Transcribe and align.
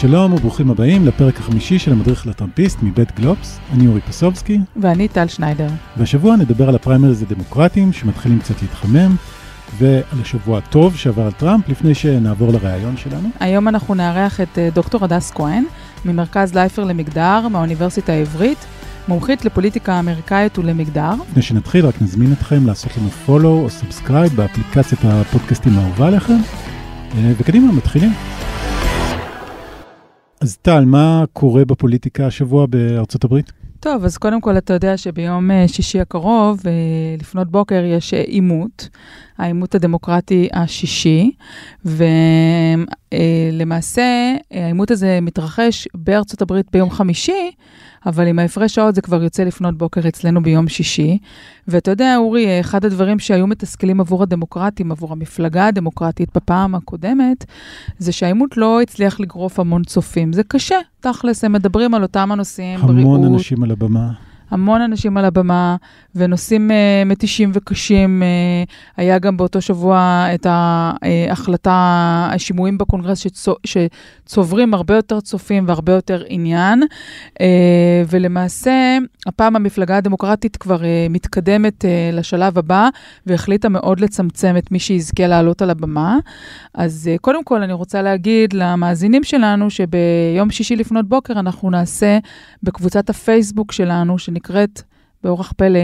שלום 0.00 0.32
וברוכים 0.32 0.70
הבאים 0.70 1.06
לפרק 1.06 1.38
החמישי 1.38 1.78
של 1.78 1.92
המדריך 1.92 2.26
לטראמפיסט 2.26 2.78
מבית 2.82 3.20
גלובס. 3.20 3.58
אני 3.72 3.86
אורי 3.86 4.00
פסובסקי. 4.00 4.58
ואני 4.76 5.08
טל 5.08 5.28
שניידר. 5.28 5.68
והשבוע 5.96 6.36
נדבר 6.36 6.68
על 6.68 6.74
הפריימריז 6.74 7.22
הדמוקרטיים 7.22 7.92
שמתחילים 7.92 8.38
קצת 8.38 8.62
להתחמם, 8.62 9.16
ועל 9.78 10.20
השבוע 10.20 10.58
הטוב 10.58 10.96
שעבר 10.96 11.22
על 11.22 11.32
טראמפ, 11.32 11.68
לפני 11.68 11.94
שנעבור 11.94 12.52
לראיון 12.52 12.96
שלנו. 12.96 13.28
היום 13.40 13.68
אנחנו 13.68 13.94
נארח 13.94 14.40
את 14.40 14.58
אה, 14.58 14.68
דוקטור 14.74 15.04
הדס 15.04 15.30
כהן, 15.30 15.64
ממרכז 16.04 16.54
לייפר 16.54 16.84
למגדר, 16.84 17.48
מהאוניברסיטה 17.48 18.12
העברית, 18.12 18.66
מומחית 19.08 19.44
לפוליטיקה 19.44 19.98
אמריקאית 19.98 20.58
ולמגדר. 20.58 21.12
לפני 21.30 21.42
שנתחיל, 21.42 21.86
רק 21.86 22.02
נזמין 22.02 22.32
אתכם 22.32 22.66
לעשות 22.66 22.96
לנו 22.96 23.10
follow 23.10 23.60
או 23.64 23.70
subscribe 23.70 24.32
באפליקציית 24.36 25.00
הפודקאסטים 25.04 25.78
האהובה 25.78 26.06
עליכם, 26.06 26.38
אה, 27.16 27.32
וקדימה, 27.38 27.72
מתחילים. 27.72 28.12
אז 30.40 30.56
טל, 30.56 30.84
מה 30.84 31.24
קורה 31.32 31.64
בפוליטיקה 31.64 32.26
השבוע 32.26 32.66
בארצות 32.66 33.24
הברית? 33.24 33.52
טוב, 33.80 34.04
אז 34.04 34.18
קודם 34.18 34.40
כל 34.40 34.58
אתה 34.58 34.72
יודע 34.72 34.96
שביום 34.96 35.50
אה, 35.50 35.68
שישי 35.68 36.00
הקרוב, 36.00 36.60
אה, 36.66 36.72
לפנות 37.20 37.50
בוקר, 37.50 37.82
יש 37.84 38.14
אה, 38.14 38.20
עימות, 38.20 38.88
העימות 39.38 39.74
הדמוקרטי 39.74 40.48
השישי, 40.52 41.30
ולמעשה 43.14 44.34
העימות 44.50 44.90
הזה 44.90 45.18
מתרחש 45.22 45.88
בארצות 45.94 46.42
הברית 46.42 46.66
ביום 46.72 46.90
חמישי, 46.90 47.50
אבל 48.06 48.26
עם 48.26 48.38
ההפרש 48.38 48.74
שעות 48.74 48.94
זה 48.94 49.02
כבר 49.02 49.22
יוצא 49.22 49.44
לפנות 49.44 49.78
בוקר 49.78 50.08
אצלנו 50.08 50.42
ביום 50.42 50.68
שישי. 50.68 51.18
ואתה 51.68 51.90
יודע, 51.90 52.16
אורי, 52.16 52.60
אחד 52.60 52.84
הדברים 52.84 53.18
שהיו 53.18 53.46
מתסכלים 53.46 54.00
עבור 54.00 54.22
הדמוקרטים, 54.22 54.92
עבור 54.92 55.12
המפלגה 55.12 55.66
הדמוקרטית 55.66 56.28
בפעם 56.34 56.74
הקודמת, 56.74 57.44
זה 57.98 58.12
שהעימות 58.12 58.56
לא 58.56 58.80
הצליח 58.80 59.20
לגרוף 59.20 59.60
המון 59.60 59.84
צופים. 59.84 60.32
זה 60.32 60.42
קשה, 60.42 60.76
תכלס, 61.00 61.44
הם 61.44 61.52
מדברים 61.52 61.94
על 61.94 62.02
אותם 62.02 62.32
הנושאים, 62.32 62.80
המון 62.80 62.94
בריאות. 62.94 63.16
המון 63.16 63.34
אנשים 63.34 63.62
על 63.62 63.70
הבמה. 63.70 64.10
המון 64.50 64.80
אנשים 64.80 65.16
על 65.16 65.24
הבמה, 65.24 65.76
ונושאים 66.14 66.70
uh, 66.70 67.08
מתישים 67.08 67.50
וקשים. 67.54 68.22
Uh, 68.22 68.70
היה 68.96 69.18
גם 69.18 69.36
באותו 69.36 69.60
שבוע 69.60 70.26
את 70.34 70.46
ההחלטה, 70.50 72.28
השימועים 72.32 72.78
בקונגרס 72.78 73.18
שצו, 73.18 73.54
שצוברים 73.64 74.74
הרבה 74.74 74.96
יותר 74.96 75.20
צופים 75.20 75.64
והרבה 75.68 75.92
יותר 75.92 76.22
עניין. 76.28 76.82
Uh, 76.82 77.42
ולמעשה, 78.10 78.98
הפעם 79.26 79.56
המפלגה 79.56 79.96
הדמוקרטית 79.96 80.56
כבר 80.56 80.80
uh, 80.80 80.84
מתקדמת 81.10 81.84
uh, 81.84 82.16
לשלב 82.16 82.58
הבא, 82.58 82.88
והחליטה 83.26 83.68
מאוד 83.68 84.00
לצמצם 84.00 84.54
את 84.58 84.72
מי 84.72 84.78
שיזכה 84.78 85.26
לעלות 85.26 85.62
על 85.62 85.70
הבמה. 85.70 86.18
אז 86.74 87.10
uh, 87.14 87.18
קודם 87.20 87.44
כל, 87.44 87.62
אני 87.62 87.72
רוצה 87.72 88.02
להגיד 88.02 88.52
למאזינים 88.52 89.24
שלנו, 89.24 89.70
שביום 89.70 90.50
שישי 90.50 90.76
לפנות 90.76 91.08
בוקר 91.08 91.32
אנחנו 91.32 91.70
נעשה 91.70 92.18
בקבוצת 92.62 93.10
הפייסבוק 93.10 93.72
שלנו, 93.72 94.18
שנקראת 94.36 94.82
באורח 95.24 95.52
פלא. 95.56 95.80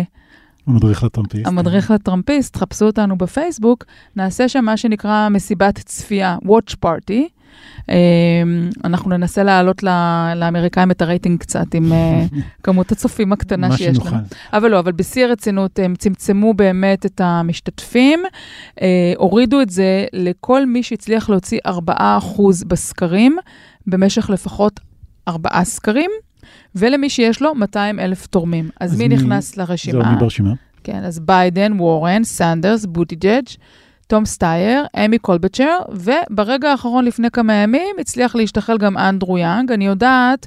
המדריך 0.67 1.05
לטראמפיסט. 1.05 1.47
המדריך 1.47 1.91
לטראמפיסט, 1.91 2.56
חפשו 2.56 2.86
אותנו 2.86 3.19
בפייסבוק, 3.19 3.84
נעשה 4.17 4.48
שם 4.48 4.64
מה 4.64 4.77
שנקרא 4.77 5.28
מסיבת 5.28 5.78
צפייה, 5.78 6.36
Watch 6.45 6.75
Party. 6.84 7.23
אמ, 7.89 7.95
אנחנו 8.84 9.11
ננסה 9.11 9.42
להעלות 9.42 9.83
לאמריקאים 10.36 10.91
את 10.91 11.03
הרייטינג 11.03 11.41
קצת 11.41 11.75
עם 11.75 11.92
אה, 11.92 12.25
כמות 12.62 12.92
הצופים 12.92 13.33
הקטנה 13.33 13.77
שיש 13.77 13.98
לנו. 13.98 14.17
אבל 14.53 14.70
לא, 14.70 14.78
אבל 14.78 14.92
בשיא 14.92 15.25
הרצינות, 15.25 15.78
הם 15.78 15.95
צמצמו 15.95 16.55
באמת 16.55 17.06
את 17.06 17.20
המשתתפים, 17.25 18.23
אה, 18.83 19.12
הורידו 19.17 19.61
את 19.61 19.70
זה 19.70 20.05
לכל 20.12 20.67
מי 20.67 20.83
שהצליח 20.83 21.30
להוציא 21.30 21.58
4% 21.67 21.70
בסקרים 22.67 23.36
במשך 23.86 24.30
לפחות 24.30 24.80
4 25.29 25.64
סקרים. 25.64 26.11
ולמי 26.74 27.10
שיש 27.10 27.42
לו 27.42 27.55
200 27.55 28.00
אלף 28.00 28.27
תורמים. 28.27 28.70
אז, 28.80 28.92
אז 28.92 28.98
מי, 28.98 29.08
מי 29.08 29.14
נכנס 29.14 29.56
לרשימה? 29.56 30.05
זהו, 30.05 30.12
מי 30.12 30.18
ברשימה? 30.18 30.52
כן, 30.84 31.05
אז 31.05 31.20
ביידן, 31.20 31.72
וורן, 31.80 32.24
סנדרס, 32.24 32.86
בוטיג'אג', 32.86 33.44
תום 34.06 34.24
סטייר, 34.24 34.84
אמי 35.05 35.18
קלובושאר, 35.18 35.79
וברגע 35.90 36.70
האחרון, 36.70 37.05
לפני 37.05 37.30
כמה 37.30 37.55
ימים, 37.55 37.96
הצליח 38.00 38.34
להשתחל 38.34 38.78
גם 38.78 38.98
אנדרו 38.98 39.38
יאנג. 39.38 39.72
אני 39.72 39.86
יודעת 39.86 40.46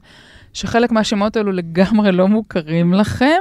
שחלק 0.53 0.91
מהשמות 0.91 1.37
האלו 1.37 1.51
לגמרי 1.51 2.11
לא 2.11 2.27
מוכרים 2.27 2.93
לכם, 2.93 3.37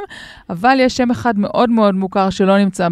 אבל 0.51 0.77
יש 0.81 0.97
שם 0.97 1.11
אחד 1.11 1.39
מאוד 1.39 1.71
מאוד 1.71 1.95
מוכר 1.95 2.31
שלא 2.31 2.59
נמצא 2.59 2.89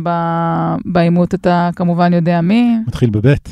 בעימות, 0.84 1.34
אתה 1.34 1.70
כמובן 1.76 2.12
יודע 2.12 2.40
מי. 2.40 2.76
מתחיל 2.86 3.10
בבית. 3.10 3.48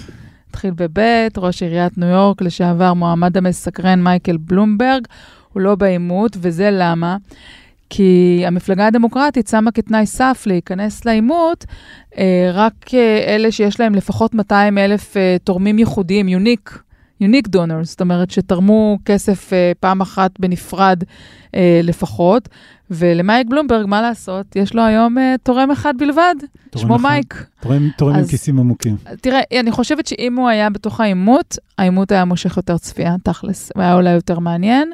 מתחיל 0.48 0.70
בבית, 0.76 1.38
ראש 1.38 1.62
עיריית 1.62 1.98
ניו 1.98 2.08
יורק 2.08 2.42
לשעבר, 2.42 2.94
מועמד 2.94 3.36
המסקרן 3.36 4.02
מייקל 4.02 4.36
בלומברג. 4.36 5.06
הוא 5.52 5.62
לא 5.62 5.74
בעימות, 5.74 6.36
וזה 6.40 6.68
למה? 6.72 7.16
כי 7.90 8.42
המפלגה 8.46 8.86
הדמוקרטית 8.86 9.48
שמה 9.48 9.70
כתנאי 9.70 10.06
סף 10.06 10.42
להיכנס 10.46 11.04
לעימות 11.04 11.64
אה, 12.18 12.50
רק 12.52 12.94
אה, 12.94 13.34
אלה 13.34 13.52
שיש 13.52 13.80
להם 13.80 13.94
לפחות 13.94 14.34
200 14.34 14.78
אלף 14.78 15.16
אה, 15.16 15.36
תורמים 15.44 15.78
ייחודיים, 15.78 16.28
יוניק, 16.28 16.82
unique 17.20 17.48
donors, 17.48 17.90
זאת 17.90 18.00
אומרת 18.00 18.30
שתרמו 18.30 18.98
כסף 19.04 19.52
אה, 19.52 19.72
פעם 19.80 20.00
אחת 20.00 20.40
בנפרד 20.40 21.04
אה, 21.54 21.80
לפחות. 21.82 22.48
ולמייק 22.90 23.46
בלומברג, 23.46 23.86
מה 23.86 24.02
לעשות? 24.02 24.56
יש 24.56 24.74
לו 24.74 24.82
היום 24.82 25.18
uh, 25.18 25.20
תורם 25.42 25.70
אחד 25.70 25.94
בלבד, 25.98 26.34
תורם 26.70 26.84
שמן 26.84 26.96
אחד. 26.96 27.02
מייק. 27.02 27.44
תורם, 27.60 27.88
תורם 27.96 28.14
אז, 28.14 28.24
עם 28.24 28.30
כיסים 28.30 28.58
עמוקים. 28.58 28.96
תראה, 29.20 29.40
אני 29.60 29.70
חושבת 29.70 30.06
שאם 30.06 30.36
הוא 30.36 30.48
היה 30.48 30.70
בתוך 30.70 31.00
העימות, 31.00 31.58
העימות 31.78 32.12
היה 32.12 32.24
מושך 32.24 32.56
יותר 32.56 32.78
צפייה, 32.78 33.14
תכלס. 33.22 33.72
הוא 33.74 33.82
היה 33.82 33.94
אולי 33.94 34.10
יותר 34.10 34.38
מעניין. 34.38 34.90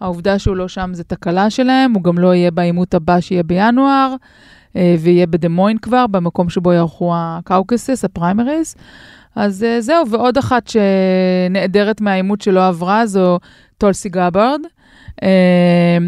העובדה 0.00 0.38
שהוא 0.38 0.56
לא 0.56 0.68
שם 0.68 0.90
זה 0.92 1.04
תקלה 1.04 1.50
שלהם, 1.50 1.92
הוא 1.92 2.02
גם 2.02 2.18
לא 2.18 2.34
יהיה 2.34 2.50
בעימות 2.50 2.94
הבא 2.94 3.20
שיהיה 3.20 3.42
בינואר, 3.42 4.14
אה, 4.76 4.96
ויהיה 4.98 5.26
בדה 5.26 5.48
מוין 5.48 5.78
כבר, 5.78 6.06
במקום 6.06 6.50
שבו 6.50 6.72
יערכו 6.72 7.12
ה 7.16 7.25
caucuses, 7.25 8.04
הפריימריז. 8.04 8.74
אז 9.36 9.64
אה, 9.64 9.80
זהו, 9.80 10.10
ועוד 10.10 10.38
אחת 10.38 10.68
שנעדרת 10.68 12.00
מהעימות 12.00 12.40
שלא 12.40 12.68
עברה 12.68 13.06
זו 13.06 13.38
טולסי 13.78 14.08
גאברד. 14.08 14.60
אה, 15.22 15.98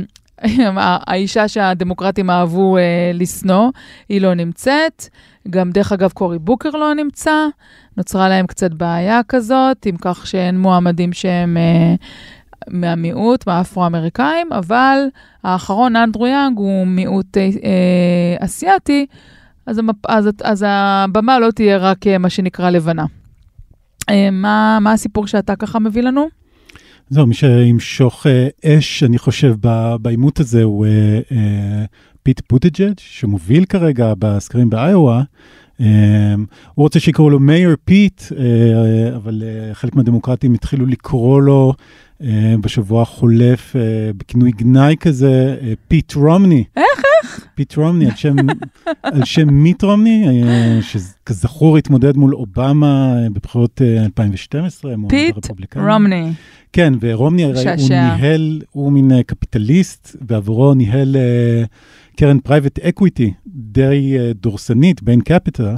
האישה 1.07 1.49
שהדמוקרטים 1.49 2.31
אהבו 2.31 2.77
לשנוא, 3.15 3.71
היא 4.09 4.21
לא 4.21 4.35
נמצאת. 4.35 5.09
גם, 5.51 5.71
דרך 5.71 5.93
אגב, 5.93 6.11
קורי 6.13 6.39
בוקר 6.39 6.71
לא 6.71 6.95
נמצא. 6.95 7.47
נוצרה 7.97 8.29
להם 8.29 8.47
קצת 8.47 8.71
בעיה 8.71 9.21
כזאת, 9.29 9.87
עם 9.87 9.97
כך 10.01 10.27
שאין 10.27 10.59
מועמדים 10.59 11.13
שהם 11.13 11.57
מהמיעוט, 12.71 13.47
מהאפרו-אמריקאים, 13.47 14.53
אבל 14.53 14.99
האחרון, 15.45 15.97
אנדרו 15.97 16.27
יאנג, 16.27 16.59
הוא 16.59 16.87
מיעוט 16.87 17.37
אה, 17.37 18.37
אסייתי, 18.41 19.07
אז, 19.67 19.79
המפ... 19.79 19.97
אז, 20.09 20.29
אז 20.45 20.65
הבמה 20.69 21.39
לא 21.39 21.51
תהיה 21.51 21.79
רק 21.79 22.07
אה, 22.07 22.19
מה 22.19 22.31
שנקרא 22.31 22.71
לבנה. 22.71 23.05
אה, 24.11 24.31
מה, 24.33 24.79
מה 24.81 24.93
הסיפור 24.93 25.27
שאתה 25.27 25.57
ככה 25.57 25.79
מביא 25.79 26.03
לנו? 26.03 26.29
זהו, 27.11 27.27
מי 27.27 27.35
שימשוך 27.35 28.27
אה, 28.27 28.49
אש, 28.65 29.03
אני 29.03 29.19
חושב, 29.19 29.55
בעימות 30.01 30.41
הזה 30.41 30.63
הוא 30.63 30.87
אה, 30.87 31.21
אה, 31.33 31.85
פיט 32.23 32.41
בוטיג'אג', 32.51 32.95
שמוביל 32.99 33.65
כרגע 33.65 34.13
בסקרים 34.19 34.71
באיואה. 34.71 35.23
Um, 35.81 35.83
הוא 36.75 36.83
רוצה 36.83 37.01
שיקראו 37.01 37.31
לו 37.31 37.41
Mayor 37.41 37.77
פיט, 37.85 38.23
uh, 38.23 38.35
אבל 39.17 39.43
uh, 39.43 39.75
חלק 39.75 39.95
מהדמוקרטים 39.95 40.55
התחילו 40.55 40.87
לקרוא 40.87 41.43
לו 41.43 41.75
בשבוע 42.61 43.03
החולף 43.03 43.77
uh, 43.77 43.79
בכינוי 44.17 44.51
גנאי 44.51 44.97
כזה, 45.01 45.57
uh, 45.61 45.65
פיט 45.89 46.15
רומני. 46.15 46.65
איך, 46.77 47.03
איך? 47.25 47.47
פיט 47.55 47.77
רומני, 47.77 48.07
על 48.07 48.17
שם, 48.17 48.37
על 49.03 49.25
שם 49.25 49.49
מיט 49.51 49.85
רומני, 49.85 50.27
שכזכור 50.81 51.77
התמודד 51.77 52.17
מול 52.17 52.35
אובמה 52.35 53.15
בבחירות 53.33 53.81
uh, 53.81 54.05
2012, 54.05 54.95
פיט 55.09 55.37
רומני. 55.77 56.33
כן, 56.73 56.95
ורומני 57.01 57.45
הרי 57.45 57.65
הוא 57.79 57.89
ניהל, 57.89 58.63
הוא 58.71 58.93
מין 58.93 59.23
קפיטליסט, 59.23 60.17
ועבורו 60.29 60.75
ניהל... 60.75 61.17
Uh, 61.17 61.67
קרן 62.17 62.39
private 62.41 62.79
equity 62.79 63.33
די 63.47 64.17
uh, 64.17 64.35
דורסנית, 64.43 65.03
ביין 65.03 65.21
קפיטל, 65.21 65.75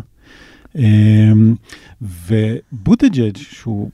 um, 0.76 0.80
ובוטיג'אג' 2.00 3.36
שהוא 3.36 3.90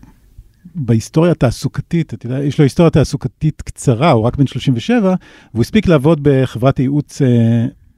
בהיסטוריה 0.75 1.33
התעסוקתית, 1.33 2.15
אתה 2.15 2.27
יודע, 2.27 2.45
יש 2.45 2.59
לו 2.59 2.63
היסטוריה 2.63 2.91
תעסוקתית 2.91 3.63
קצרה, 3.63 4.11
הוא 4.11 4.25
רק 4.25 4.37
בן 4.37 4.47
37, 4.47 5.15
והוא 5.53 5.63
הספיק 5.63 5.89
לעבוד 5.89 6.21
בחברת 6.23 6.79
הייעוץ 6.79 7.23
uh, 7.23 7.25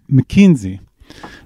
מקינזי. 0.09 0.77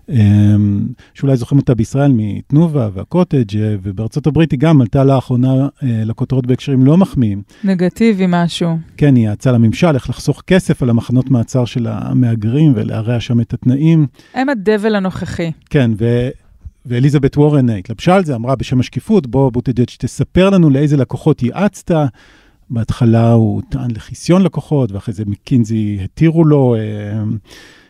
אמ, 0.08 0.86
שאולי 1.14 1.36
זוכרים 1.36 1.60
אותה 1.60 1.74
בישראל 1.74 2.12
מתנובה 2.14 2.88
והקוטג' 2.94 3.56
אה, 3.56 3.74
ובארצות 3.82 4.26
הברית 4.26 4.50
היא 4.52 4.58
גם 4.60 4.80
עלתה 4.80 5.04
לאחרונה 5.04 5.54
אה, 5.54 5.68
לכותרות 5.82 6.46
בהקשרים 6.46 6.84
לא 6.84 6.96
מחמיאים. 6.96 7.42
נגטיבי 7.64 8.24
משהו. 8.28 8.78
כן, 8.96 9.16
היא 9.16 9.30
יצאה 9.30 9.52
לממשל, 9.52 9.94
איך 9.94 10.10
לחסוך 10.10 10.42
כסף 10.46 10.82
על 10.82 10.90
המחנות 10.90 11.30
מעצר 11.30 11.64
של 11.64 11.86
המהגרים 11.86 12.72
ולהרע 12.76 13.20
שם 13.20 13.40
את 13.40 13.54
התנאים. 13.54 14.06
הם 14.34 14.48
הדבל 14.48 14.94
הנוכחי. 14.94 15.52
כן, 15.70 15.90
ו... 15.98 16.28
ואליזבת 16.86 17.36
וורן 17.36 17.70
התלבשה 17.70 18.14
על 18.14 18.24
זה, 18.24 18.34
אמרה 18.34 18.56
בשם 18.56 18.80
השקיפות, 18.80 19.26
בוא 19.26 19.52
בוטג'ץ' 19.52 19.96
תספר 19.98 20.50
לנו 20.50 20.70
לאיזה 20.70 20.96
לקוחות 20.96 21.42
ייעצת, 21.42 21.90
בהתחלה 22.70 23.32
הוא 23.32 23.62
טען 23.68 23.90
לחיסיון 23.90 24.42
לקוחות, 24.42 24.92
ואחרי 24.92 25.14
זה 25.14 25.24
מקינזי 25.26 25.98
התירו 26.04 26.44
לו, 26.44 26.74
אה, 26.74 26.80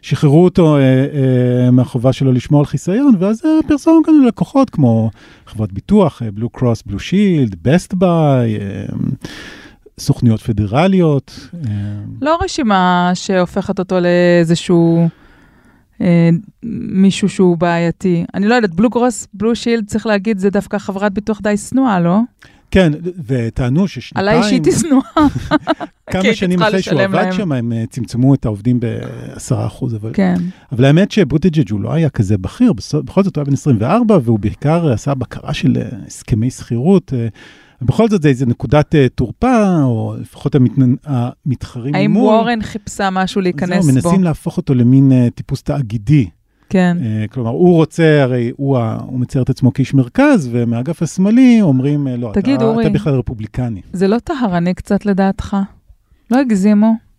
שחררו 0.03 0.45
אותו 0.45 0.77
אה, 0.77 0.81
אה, 0.83 1.71
מהחובה 1.71 2.13
שלו 2.13 2.33
לשמור 2.33 2.61
על 2.61 2.67
חיסיון, 2.67 3.15
ואז 3.19 3.43
פרסמו 3.69 4.01
כאן 4.05 4.15
ללקוחות 4.25 4.71
כמו 4.71 5.11
חברת 5.47 5.73
ביטוח, 5.73 6.23
בלו 6.35 6.49
קרוס, 6.49 6.83
בלו 6.87 6.99
שילד, 6.99 7.57
בסט 7.63 7.95
ביי, 7.95 8.59
סוכניות 9.99 10.41
פדרליות. 10.41 11.49
לא 12.23 12.39
רשימה 12.43 13.11
שהופכת 13.15 13.79
אותו 13.79 13.97
לאיזשהו... 14.01 15.09
מישהו 16.62 17.29
שהוא 17.29 17.56
בעייתי. 17.56 18.25
אני 18.35 18.47
לא 18.47 18.55
יודעת, 18.55 18.75
בלו 18.75 18.91
קרוס, 18.91 19.29
בלו 19.35 19.56
שילד, 19.56 19.87
צריך 19.87 20.06
להגיד, 20.06 20.38
זה 20.38 20.50
דווקא 20.50 20.79
חברת 20.79 21.12
ביטוח 21.12 21.41
די 21.41 21.56
שנואה, 21.56 22.00
לא? 22.00 22.20
כן, 22.70 22.93
וטענו 23.26 23.88
ששנתיים... 23.88 24.29
עליי 24.29 24.43
אישית 24.43 24.67
היא 24.67 24.75
שנואה. 24.75 25.26
כמה 26.11 26.35
שנים 26.35 26.62
אחרי 26.62 26.82
שהוא 26.82 27.00
עבד 27.00 27.32
שם, 27.32 27.52
הם 27.52 27.73
אה, 27.73 27.85
צמצמו 27.91 28.35
את 28.35 28.44
העובדים 28.44 28.81
ב-10%. 28.81 29.87
אבל, 29.97 30.11
כן. 30.12 30.35
אבל 30.73 30.85
האמת 30.85 31.11
שבוטיג'ג' 31.11 31.70
הוא 31.70 31.81
לא 31.81 31.93
היה 31.93 32.11
כזה 32.11 32.38
בכיר, 32.38 32.73
בכל 33.05 33.23
זאת 33.23 33.37
הוא 33.37 33.41
היה 33.41 33.44
בן 33.44 33.52
24, 33.52 34.19
והוא 34.23 34.38
בעיקר 34.38 34.93
עשה 34.93 35.14
בקרה 35.14 35.55
של 35.55 35.76
אה, 35.76 35.88
הסכמי 36.06 36.50
שכירות. 36.50 37.12
אה, 37.82 37.87
בכל 37.87 38.09
זאת 38.09 38.23
זה 38.23 38.29
איזה 38.29 38.47
נקודת 38.47 38.94
תורפה, 39.15 39.82
או 39.82 40.15
לפחות 40.21 40.56
המתחרים 41.05 41.94
האם 41.94 42.17
וורן 42.17 42.62
חיפשה 42.62 43.11
משהו 43.11 43.41
להיכנס 43.41 43.87
בו? 43.87 43.93
זהו, 43.93 43.94
מנסים 43.94 44.25
להפוך 44.25 44.56
אותו 44.56 44.75
למין 44.75 45.12
טיפוס 45.35 45.62
תאגידי. 45.62 46.27
כן. 46.71 46.97
Uh, 47.00 47.32
כלומר, 47.32 47.50
הוא 47.50 47.75
רוצה, 47.75 48.23
הרי 48.23 48.53
הוא, 48.56 48.79
הוא 48.79 49.21
מצייר 49.21 49.44
את 49.44 49.50
עצמו 49.50 49.73
כאיש 49.73 49.94
מרכז, 49.94 50.49
ומהאגף 50.53 51.03
השמאלי 51.03 51.59
אומרים, 51.62 52.09
אה, 52.09 52.17
לא, 52.17 52.31
תגיד, 52.35 52.55
אתה, 52.55 52.65
אורי, 52.65 52.87
אתה 52.87 52.94
בכלל 52.94 53.15
רפובליקני. 53.15 53.81
זה 53.93 54.09
לא 54.09 54.19
טהרני 54.19 54.75
קצת 54.75 55.06
לדעתך? 55.06 55.56
לא 56.31 56.38
הגזימו? 56.38 57.10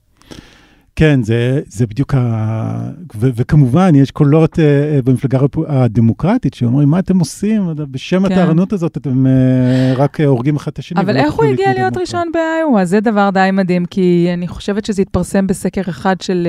כן, 1.02 1.24
זה, 1.24 1.62
זה 1.68 1.88
בדיוק 1.88 2.14
ה... 2.14 2.90
ו, 3.16 3.30
וכמובן, 3.36 3.96
יש 3.96 4.12
קולות 4.12 4.60
uh, 4.60 4.62
במפלגה 5.06 5.40
הדמוקרטית 5.68 6.54
שאומרים, 6.54 6.90
מה 6.90 7.00
אתם 7.00 7.20
עושים? 7.20 7.70
בשם 7.76 8.28
כן. 8.28 8.32
הטהרנות 8.32 8.74
הזאת 8.74 8.98
אתם 8.98 9.26
uh, 9.26 10.00
רק 10.00 10.20
uh, 10.20 10.24
הורגים 10.24 10.56
אחד 10.56 10.72
את 10.72 10.80
השני. 10.80 11.02
אבל 11.02 11.18
איך 11.18 11.34
הוא 11.34 11.46
הגיע 11.46 11.74
להיות 11.74 11.98
ראשון 11.98 12.32
באיואה? 12.34 12.86
זה 12.86 13.00
דבר 13.00 13.30
די 13.34 13.50
מדהים, 13.54 13.86
כי 13.86 14.30
אני 14.34 14.48
חושבת 14.48 14.86
שזה 14.86 15.02
התפרסם 15.02 15.48
בסקר 15.48 15.82
אחד 15.90 16.22
של 16.22 16.48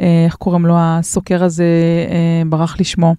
אה, 0.00 0.24
איך 0.24 0.34
קוראים 0.34 0.66
לו 0.66 0.74
הסוקר 0.78 1.44
הזה, 1.44 1.64
אה, 2.10 2.42
ברח 2.46 2.78
לי 2.78 2.84
שמו, 2.84 3.14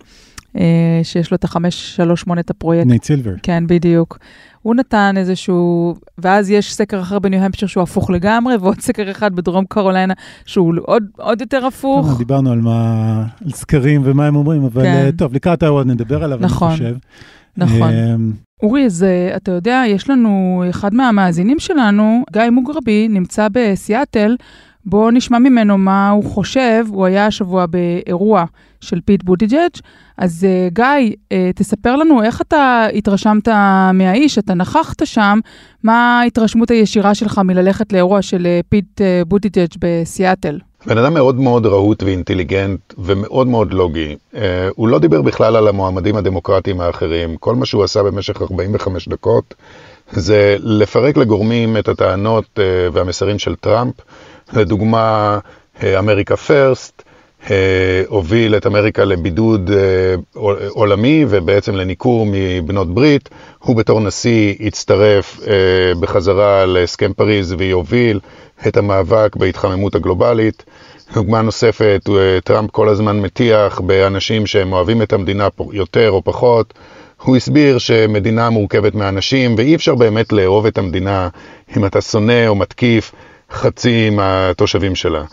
שיש 1.03 1.31
לו 1.31 1.35
את 1.35 1.43
ה-538, 1.43 2.39
את 2.39 2.49
הפרויקט. 2.49 2.87
נייט 2.87 3.03
סילבר. 3.03 3.33
כן, 3.43 3.63
בדיוק. 3.67 4.17
הוא 4.63 4.75
נתן 4.75 5.13
איזשהו, 5.17 5.95
ואז 6.17 6.49
יש 6.49 6.73
סקר 6.73 7.01
אחר 7.01 7.19
בניו-המפשר 7.19 7.67
שהוא 7.67 7.83
הפוך 7.83 8.09
לגמרי, 8.09 8.55
ועוד 8.57 8.79
סקר 8.79 9.11
אחד 9.11 9.35
בדרום 9.35 9.65
קרוליינה 9.65 10.13
שהוא 10.45 10.73
עוד, 10.81 11.03
עוד 11.17 11.41
יותר 11.41 11.65
הפוך. 11.65 12.07
טוב, 12.07 12.17
דיברנו 12.17 12.51
על 12.51 12.61
מה, 12.61 13.25
על 13.45 13.51
סקרים 13.51 14.01
ומה 14.03 14.27
הם 14.27 14.35
אומרים, 14.35 14.63
אבל 14.63 14.83
כן. 14.83 15.11
טוב, 15.17 15.33
לקראת 15.33 15.63
עוד 15.63 15.87
נדבר 15.87 16.23
עליו, 16.23 16.37
נכון, 16.41 16.67
אני 16.67 16.77
חושב. 16.77 16.95
נכון. 17.57 17.89
אורי, 18.63 18.85
אז 18.85 19.05
אתה 19.35 19.51
יודע, 19.51 19.83
יש 19.87 20.09
לנו, 20.09 20.63
אחד 20.69 20.93
מהמאזינים 20.93 21.59
שלנו, 21.59 22.23
גיא 22.31 22.49
מוגרבי, 22.49 23.07
נמצא 23.07 23.47
בסיאטל, 23.51 24.35
בואו 24.85 25.11
נשמע 25.11 25.39
ממנו 25.39 25.77
מה 25.77 26.09
הוא 26.09 26.23
חושב, 26.23 26.85
הוא 26.89 27.05
היה 27.05 27.25
השבוע 27.25 27.65
באירוע 27.65 28.45
של 28.83 28.99
פיט 29.05 29.23
בוטיג'אג'. 29.23 29.71
אז 30.17 30.47
uh, 30.69 30.73
גיא, 30.73 30.85
uh, 31.09 31.35
תספר 31.55 31.95
לנו 31.95 32.23
איך 32.23 32.41
אתה 32.41 32.87
התרשמת 32.93 33.47
מהאיש, 33.93 34.37
אתה 34.37 34.53
נכחת 34.53 35.05
שם, 35.05 35.39
מה 35.83 36.19
ההתרשמות 36.21 36.71
הישירה 36.71 37.15
שלך 37.15 37.41
מללכת 37.43 37.93
לאירוע 37.93 38.21
של 38.21 38.47
uh, 38.61 38.65
פיט 38.69 39.01
uh, 39.01 39.27
בוטיג'אג' 39.27 39.69
בסיאטל? 39.79 40.59
בן 40.85 40.97
אדם 40.97 41.13
מאוד 41.13 41.39
מאוד 41.39 41.65
רהוט 41.65 42.03
ואינטליגנט 42.03 42.79
ומאוד 42.97 43.47
מאוד 43.47 43.73
לוגי. 43.73 44.15
Uh, 44.33 44.37
הוא 44.75 44.87
לא 44.87 44.99
דיבר 44.99 45.21
בכלל 45.21 45.55
על 45.55 45.67
המועמדים 45.67 46.15
הדמוקרטיים 46.15 46.81
האחרים. 46.81 47.37
כל 47.37 47.55
מה 47.55 47.65
שהוא 47.65 47.83
עשה 47.83 48.03
במשך 48.03 48.41
45 48.41 49.07
דקות 49.09 49.53
זה 50.11 50.55
לפרק 50.59 51.17
לגורמים 51.17 51.77
את 51.77 51.87
הטענות 51.87 52.45
uh, 52.55 52.59
והמסרים 52.93 53.39
של 53.39 53.55
טראמפ. 53.55 53.93
לדוגמה, 54.53 55.39
אמריקה 55.83 56.35
פרסט, 56.35 57.02
הוביל 58.07 58.55
את 58.57 58.67
אמריקה 58.67 59.03
לבידוד 59.03 59.71
אה, 59.71 60.15
עולמי 60.69 61.25
ובעצם 61.29 61.75
לניכור 61.75 62.27
מבנות 62.31 62.93
ברית. 62.93 63.29
הוא 63.59 63.75
בתור 63.75 63.99
נשיא 63.99 64.55
הצטרף 64.59 65.39
אה, 65.47 65.53
בחזרה 65.99 66.65
להסכם 66.65 67.13
פריז 67.13 67.55
ויוביל 67.57 68.19
את 68.67 68.77
המאבק 68.77 69.35
בהתחממות 69.35 69.95
הגלובלית. 69.95 70.63
דוגמה 71.13 71.41
נוספת, 71.41 72.09
אה, 72.09 72.41
טראמפ 72.43 72.71
כל 72.71 72.89
הזמן 72.89 73.19
מטיח 73.19 73.79
באנשים 73.79 74.45
שהם 74.45 74.73
אוהבים 74.73 75.01
את 75.01 75.13
המדינה 75.13 75.47
יותר 75.71 76.11
או 76.11 76.21
פחות. 76.23 76.73
הוא 77.21 77.35
הסביר 77.35 77.77
שמדינה 77.77 78.49
מורכבת 78.49 78.95
מאנשים 78.95 79.55
ואי 79.57 79.75
אפשר 79.75 79.95
באמת 79.95 80.33
לאהוב 80.33 80.65
את 80.65 80.77
המדינה 80.77 81.27
אם 81.77 81.85
אתה 81.85 82.01
שונא 82.01 82.47
או 82.47 82.55
מתקיף 82.55 83.11
חצי 83.51 84.09
מהתושבים 84.09 84.95
שלה. 84.95 85.23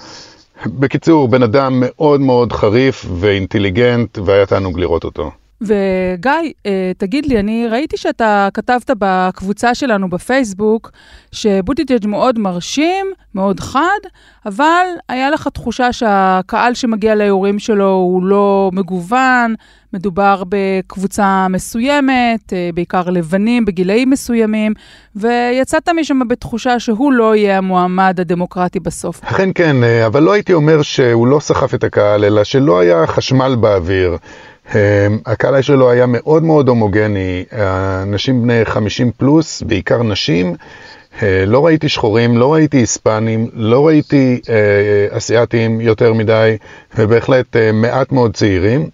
בקיצור, 0.66 1.28
בן 1.28 1.42
אדם 1.42 1.72
מאוד 1.80 2.20
מאוד 2.20 2.52
חריף 2.52 3.06
ואינטליגנט, 3.20 4.18
והיה 4.18 4.46
תענוג 4.46 4.78
לראות 4.78 5.04
אותו. 5.04 5.30
וגיא, 5.60 6.32
אה, 6.66 6.92
תגיד 6.98 7.26
לי, 7.26 7.40
אני 7.40 7.66
ראיתי 7.68 7.96
שאתה 7.96 8.48
כתבת 8.54 8.90
בקבוצה 8.98 9.74
שלנו 9.74 10.10
בפייסבוק 10.10 10.90
שבוטיג'אג' 11.32 12.06
מאוד 12.06 12.38
מרשים, 12.38 13.06
מאוד 13.34 13.60
חד, 13.60 14.00
אבל 14.46 14.86
היה 15.08 15.30
לך 15.30 15.48
תחושה 15.48 15.92
שהקהל 15.92 16.74
שמגיע 16.74 17.14
לאירועים 17.14 17.58
שלו 17.58 17.90
הוא 17.90 18.24
לא 18.24 18.70
מגוון, 18.72 19.54
מדובר 19.92 20.42
בקבוצה 20.48 21.46
מסוימת, 21.50 22.52
אה, 22.52 22.70
בעיקר 22.74 23.10
לבנים 23.10 23.64
בגילאים 23.64 24.10
מסוימים, 24.10 24.72
ויצאת 25.16 25.88
משם 25.88 26.28
בתחושה 26.28 26.78
שהוא 26.78 27.12
לא 27.12 27.36
יהיה 27.36 27.58
המועמד 27.58 28.20
הדמוקרטי 28.20 28.80
בסוף. 28.80 29.20
אכן 29.24 29.50
כן, 29.54 29.84
אה, 29.84 30.06
אבל 30.06 30.22
לא 30.22 30.32
הייתי 30.32 30.52
אומר 30.52 30.82
שהוא 30.82 31.26
לא 31.26 31.40
סחף 31.40 31.74
את 31.74 31.84
הקהל, 31.84 32.24
אלא 32.24 32.44
שלא 32.44 32.80
היה 32.80 33.06
חשמל 33.06 33.56
באוויר. 33.60 34.16
אמ, 34.74 34.78
הקהל 35.26 35.62
שלו 35.62 35.90
היה 35.90 36.06
מאוד 36.06 36.42
מאוד 36.42 36.68
הומוגני, 36.68 37.44
אנשים 38.02 38.42
בני 38.42 38.64
50 38.64 39.10
פלוס, 39.16 39.62
בעיקר 39.62 40.02
נשים. 40.02 40.54
אה, 41.22 41.44
לא 41.46 41.66
ראיתי 41.66 41.88
שחורים, 41.88 42.38
לא 42.38 42.52
ראיתי 42.52 42.76
היספנים, 42.76 43.48
לא 43.52 43.86
ראיתי 43.86 44.40
אה, 44.48 45.16
אסיאתים 45.16 45.80
יותר 45.80 46.12
מדי, 46.12 46.56
ובהחלט 46.98 47.56
אה, 47.56 47.72
מעט 47.72 48.12
מאוד 48.12 48.34
צעירים. 48.34 48.88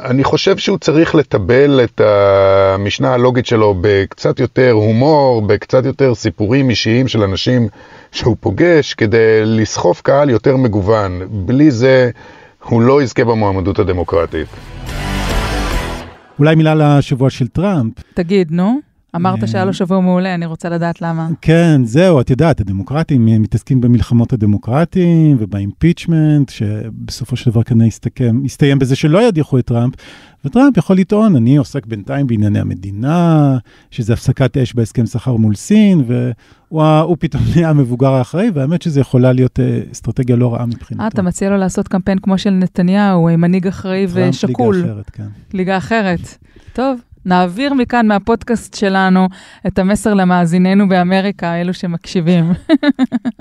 אני 0.00 0.24
חושב 0.24 0.56
שהוא 0.56 0.78
צריך 0.78 1.14
לטבל 1.14 1.80
את 1.84 2.00
המשנה 2.00 3.14
הלוגית 3.14 3.46
שלו 3.46 3.74
בקצת 3.80 4.40
יותר 4.40 4.70
הומור, 4.70 5.42
בקצת 5.42 5.84
יותר 5.84 6.14
סיפורים 6.14 6.70
אישיים 6.70 7.08
של 7.08 7.22
אנשים 7.22 7.68
שהוא 8.12 8.36
פוגש, 8.40 8.94
כדי 8.94 9.40
לסחוף 9.44 10.00
קהל 10.00 10.30
יותר 10.30 10.56
מגוון. 10.56 11.20
בלי 11.30 11.70
זה 11.70 12.10
הוא 12.64 12.82
לא 12.82 13.02
יזכה 13.02 13.24
במועמדות 13.24 13.78
הדמוקרטית. 13.78 14.48
אולי 16.38 16.54
מילה 16.54 16.74
לשבוע 16.74 17.30
של 17.30 17.48
טראמפ. 17.48 17.92
תגיד, 18.14 18.48
נו. 18.50 18.87
אמרת 19.20 19.48
שהיה 19.48 19.64
לו 19.64 19.72
שבוע 19.72 20.00
מעולה, 20.00 20.34
אני 20.34 20.46
רוצה 20.46 20.68
לדעת 20.68 21.02
למה. 21.02 21.28
כן, 21.40 21.80
זהו, 21.84 22.20
את 22.20 22.30
יודעת, 22.30 22.60
הדמוקרטים 22.60 23.24
מתעסקים 23.26 23.80
במלחמות 23.80 24.32
הדמוקרטיים 24.32 25.36
ובאימפיצ'מנט, 25.40 26.48
שבסופו 26.48 27.36
של 27.36 27.50
דבר 27.50 27.62
כנראה 27.62 27.86
יסתכם, 27.86 28.44
יסתיים 28.44 28.78
בזה 28.78 28.96
שלא 28.96 29.28
ידיחו 29.28 29.58
את 29.58 29.64
טראמפ, 29.66 29.94
וטראמפ 30.44 30.76
יכול 30.76 30.96
לטעון, 30.96 31.36
אני 31.36 31.56
עוסק 31.56 31.86
בינתיים 31.86 32.26
בענייני 32.26 32.60
המדינה, 32.60 33.58
שזה 33.90 34.12
הפסקת 34.12 34.56
אש 34.56 34.74
בהסכם 34.74 35.06
שכר 35.06 35.36
מול 35.36 35.54
סין, 35.54 36.04
והוא 36.06 37.16
פתאום 37.18 37.42
נהיה 37.54 37.70
המבוגר 37.70 38.12
האחראי, 38.12 38.50
והאמת 38.54 38.82
שזה 38.82 39.00
יכולה 39.00 39.32
להיות 39.32 39.60
אה, 39.60 39.80
אסטרטגיה 39.92 40.36
לא 40.36 40.54
רעה 40.54 40.66
מבחינתו. 40.66 41.02
אה, 41.02 41.08
אתה 41.08 41.22
מציע 41.22 41.50
לו 41.50 41.56
לעשות 41.56 41.88
קמפיין 41.88 42.18
כמו 42.18 42.38
של 42.38 42.50
נתניהו, 42.50 43.28
מנהיג 43.38 43.66
אחראי 43.66 44.06
ושקול. 44.12 44.76
ליגה 44.76 44.88
אחרת, 44.92 45.10
כן. 45.10 45.26
ליגה 45.52 45.76
אחרת. 45.76 46.38
טוב, 46.72 47.00
נעביר 47.24 47.74
מכאן, 47.74 48.06
מהפודקאסט 48.06 48.74
שלנו, 48.74 49.28
את 49.66 49.78
המסר 49.78 50.14
למאזיננו 50.14 50.88
באמריקה, 50.88 51.60
אלו 51.60 51.74
שמקשיבים. 51.74 52.52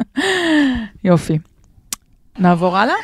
יופי. 1.03 1.37
נעבור 2.39 2.77
הלאה? 2.77 2.95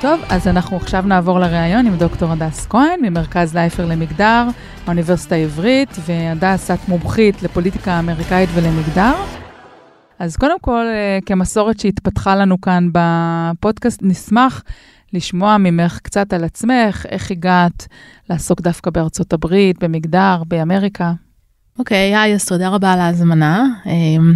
טוב, 0.00 0.20
אז 0.28 0.48
אנחנו 0.48 0.76
עכשיו 0.76 1.04
נעבור 1.06 1.38
לראיון 1.38 1.86
עם 1.86 1.96
דוקטור 1.96 2.32
הדס 2.32 2.66
כהן 2.66 3.00
ממרכז 3.02 3.54
לייפר 3.54 3.86
למגדר, 3.86 4.46
האוניברסיטה 4.86 5.34
העברית, 5.34 5.88
והדס 6.06 6.70
את 6.70 6.88
מומחית 6.88 7.42
לפוליטיקה 7.42 7.98
אמריקאית 7.98 8.48
ולמגדר. 8.54 9.14
אז 10.18 10.36
קודם 10.36 10.60
כל, 10.60 10.86
אה, 10.86 11.18
כמסורת 11.26 11.80
שהתפתחה 11.80 12.36
לנו 12.36 12.60
כאן 12.60 12.88
בפודקאסט, 12.92 14.00
נשמח 14.02 14.62
לשמוע 15.14 15.56
ממך 15.58 15.98
קצת 16.02 16.32
על 16.32 16.44
עצמך, 16.44 17.06
איך 17.08 17.30
הגעת 17.30 17.86
לעסוק 18.30 18.60
דווקא 18.60 18.90
בארצות 18.90 19.32
הברית, 19.32 19.84
במגדר, 19.84 20.42
באמריקה. 20.48 21.12
אוקיי, 21.78 22.14
okay, 22.14 22.18
היי, 22.18 22.34
אז 22.34 22.44
תודה 22.44 22.68
רבה 22.68 22.92
על 22.92 23.00
ההזמנה. 23.00 23.66
אמ, 23.86 24.34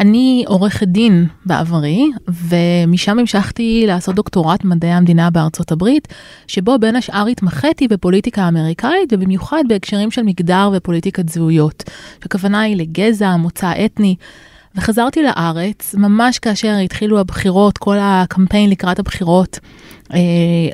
אני 0.00 0.44
עורכת 0.46 0.88
דין 0.88 1.26
בעברי, 1.46 2.06
ומשם 2.28 3.18
המשכתי 3.18 3.84
לעשות 3.86 4.14
דוקטורט 4.14 4.64
מדעי 4.64 4.90
המדינה 4.90 5.30
בארצות 5.30 5.72
הברית, 5.72 6.08
שבו 6.46 6.78
בין 6.78 6.96
השאר 6.96 7.26
התמחיתי 7.26 7.88
בפוליטיקה 7.88 8.42
האמריקאית, 8.42 9.12
ובמיוחד 9.12 9.62
בהקשרים 9.68 10.10
של 10.10 10.22
מגדר 10.22 10.70
ופוליטיקת 10.76 11.28
זהויות. 11.28 11.84
הכוונה 12.22 12.60
היא 12.60 12.76
לגזע, 12.76 13.36
מוצא 13.36 13.72
אתני. 13.84 14.16
וחזרתי 14.74 15.22
לארץ, 15.22 15.94
ממש 15.94 16.38
כאשר 16.38 16.76
התחילו 16.84 17.20
הבחירות, 17.20 17.78
כל 17.78 17.96
הקמפיין 18.00 18.70
לקראת 18.70 18.98
הבחירות 18.98 19.58
אה, 20.12 20.18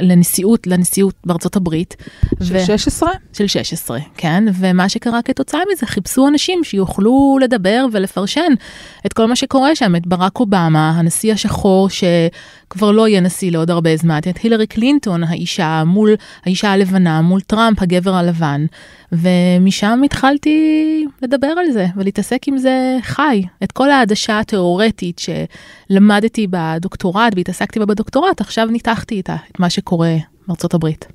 לנשיאות, 0.00 0.66
לנשיאות 0.66 1.14
בארצות 1.24 1.56
הברית. 1.56 1.96
של 2.42 2.56
ו... 2.56 2.66
16? 2.66 3.10
של 3.32 3.46
16, 3.46 3.98
כן. 4.16 4.44
ומה 4.54 4.88
שקרה 4.88 5.22
כתוצאה 5.22 5.60
מזה, 5.72 5.86
חיפשו 5.86 6.28
אנשים 6.28 6.64
שיוכלו 6.64 7.38
לדבר 7.40 7.86
ולפרשן 7.92 8.52
את 9.06 9.12
כל 9.12 9.26
מה 9.26 9.36
שקורה 9.36 9.76
שם, 9.76 9.96
את 9.96 10.06
ברק 10.06 10.40
אובמה, 10.40 10.90
הנשיא 10.90 11.32
השחור, 11.32 11.88
שכבר 11.88 12.90
לא 12.90 13.08
יהיה 13.08 13.20
נשיא 13.20 13.50
לעוד 13.50 13.70
הרבה 13.70 13.96
זמן, 13.96 14.18
את 14.18 14.38
הילרי 14.42 14.66
קלינטון, 14.66 15.24
האישה, 15.24 15.82
מול, 15.86 16.14
האישה 16.44 16.72
הלבנה, 16.72 17.20
מול 17.20 17.40
טראמפ, 17.40 17.82
הגבר 17.82 18.14
הלבן. 18.14 18.66
ומשם 19.12 20.00
התחלתי 20.04 21.06
לדבר 21.22 21.46
על 21.46 21.70
זה 21.72 21.86
ולהתעסק 21.96 22.48
עם 22.48 22.58
זה 22.58 22.96
חי. 23.02 23.42
את 23.62 23.72
כל 23.72 23.90
העדשה 23.90 24.40
התיאורטית 24.40 25.20
שלמדתי 25.90 26.46
בדוקטורט 26.50 27.32
והתעסקתי 27.36 27.78
בה 27.78 27.86
בדוקטורט, 27.86 28.40
עכשיו 28.40 28.66
ניתחתי 28.66 29.21
איתה, 29.22 29.36
את 29.52 29.60
מה 29.60 29.70
שקורה 29.70 30.16
בארצות 30.48 30.74
הברית. 30.74 31.06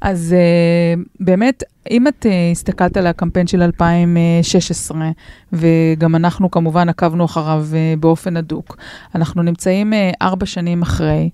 אז 0.00 0.34
uh, 0.34 1.00
באמת, 1.20 1.62
אם 1.90 2.08
את 2.08 2.26
uh, 2.26 2.52
הסתכלת 2.52 2.96
על 2.96 3.06
הקמפיין 3.06 3.46
של 3.46 3.62
2016, 3.62 5.10
וגם 5.52 6.16
אנחנו 6.16 6.50
כמובן 6.50 6.88
עקבנו 6.88 7.24
אחריו 7.24 7.66
uh, 7.70 8.00
באופן 8.00 8.36
הדוק, 8.36 8.76
אנחנו 9.14 9.42
נמצאים 9.42 9.92
uh, 9.92 9.96
ארבע 10.22 10.46
שנים 10.46 10.82
אחרי. 10.82 11.30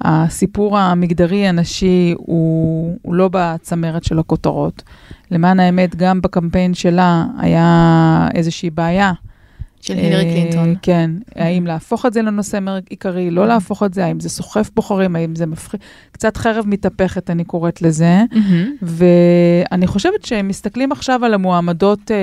הסיפור 0.00 0.78
המגדרי 0.78 1.46
הנשי 1.46 2.14
הוא, 2.16 2.98
הוא 3.02 3.14
לא 3.14 3.28
בצמרת 3.32 4.04
של 4.04 4.18
הכותרות. 4.18 4.82
למען 5.30 5.60
האמת, 5.60 5.96
גם 5.96 6.20
בקמפיין 6.20 6.74
שלה 6.74 7.24
היה 7.38 8.28
איזושהי 8.34 8.70
בעיה. 8.70 9.12
של 9.80 9.94
הילרי 9.94 10.24
אה, 10.24 10.32
קלינטון. 10.32 10.74
כן, 10.82 11.10
האם 11.34 11.66
להפוך 11.66 12.06
את 12.06 12.12
זה 12.12 12.22
לנושא 12.22 12.58
עיקרי, 12.90 13.30
לא 13.30 13.46
להפוך 13.48 13.82
את 13.82 13.94
זה, 13.94 14.04
האם 14.04 14.20
זה 14.20 14.28
סוחף 14.28 14.70
בוחרים, 14.76 15.16
האם 15.16 15.36
זה 15.36 15.46
מפחיד, 15.46 15.80
קצת 16.12 16.36
חרב 16.36 16.64
מתהפכת, 16.68 17.30
אני 17.30 17.44
קוראת 17.44 17.82
לזה. 17.82 18.22
ואני 18.82 19.86
חושבת 19.86 20.24
שהם 20.24 20.48
מסתכלים 20.48 20.92
עכשיו 20.92 21.24
על 21.24 21.34
המועמדות 21.34 22.10
אה, 22.10 22.16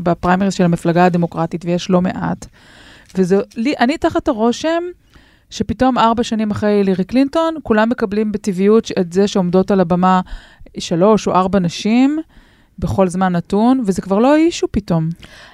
בפריימריז 0.00 0.54
של 0.54 0.64
המפלגה 0.64 1.04
הדמוקרטית, 1.04 1.64
ויש 1.64 1.90
לא 1.90 2.00
מעט. 2.00 2.46
ואני 3.14 3.98
תחת 3.98 4.28
הרושם 4.28 4.82
שפתאום 5.50 5.98
ארבע 5.98 6.22
שנים 6.22 6.50
אחרי 6.50 6.70
הילרי 6.70 7.04
קלינטון, 7.04 7.54
כולם 7.62 7.88
מקבלים 7.88 8.32
בטבעיות 8.32 8.90
את 9.00 9.12
זה 9.12 9.28
שעומדות 9.28 9.70
על 9.70 9.80
הבמה 9.80 10.20
שלוש 10.78 11.26
או 11.26 11.32
ארבע 11.32 11.58
נשים. 11.58 12.20
בכל 12.80 13.08
זמן 13.08 13.32
נתון, 13.32 13.82
וזה 13.86 14.02
כבר 14.02 14.18
לא 14.18 14.36
אישו 14.36 14.66
פתאום. 14.70 15.08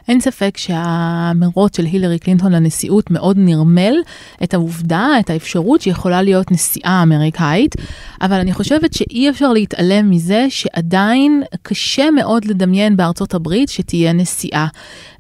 אין 0.09 0.21
ספק 0.21 0.57
שהמרוץ 0.57 1.77
של 1.77 1.85
הילרי 1.85 2.19
קלינטון 2.19 2.53
לנשיאות 2.53 3.11
מאוד 3.11 3.37
נרמל 3.39 3.95
את 4.43 4.55
העובדה, 4.55 5.09
את 5.21 5.31
האפשרות 5.31 5.81
שיכולה 5.81 6.23
להיות 6.23 6.53
נשיאה 6.53 7.03
אמריקאית, 7.03 7.75
אבל 8.23 8.37
אני 8.37 8.53
חושבת 8.53 8.93
שאי 8.93 9.31
אפשר 9.31 9.53
להתעלם 9.53 10.11
מזה 10.11 10.47
שעדיין 10.49 11.43
קשה 11.63 12.11
מאוד 12.11 12.45
לדמיין 12.45 12.97
בארצות 12.97 13.35
הברית 13.35 13.69
שתהיה 13.69 14.13
נשיאה. 14.13 14.67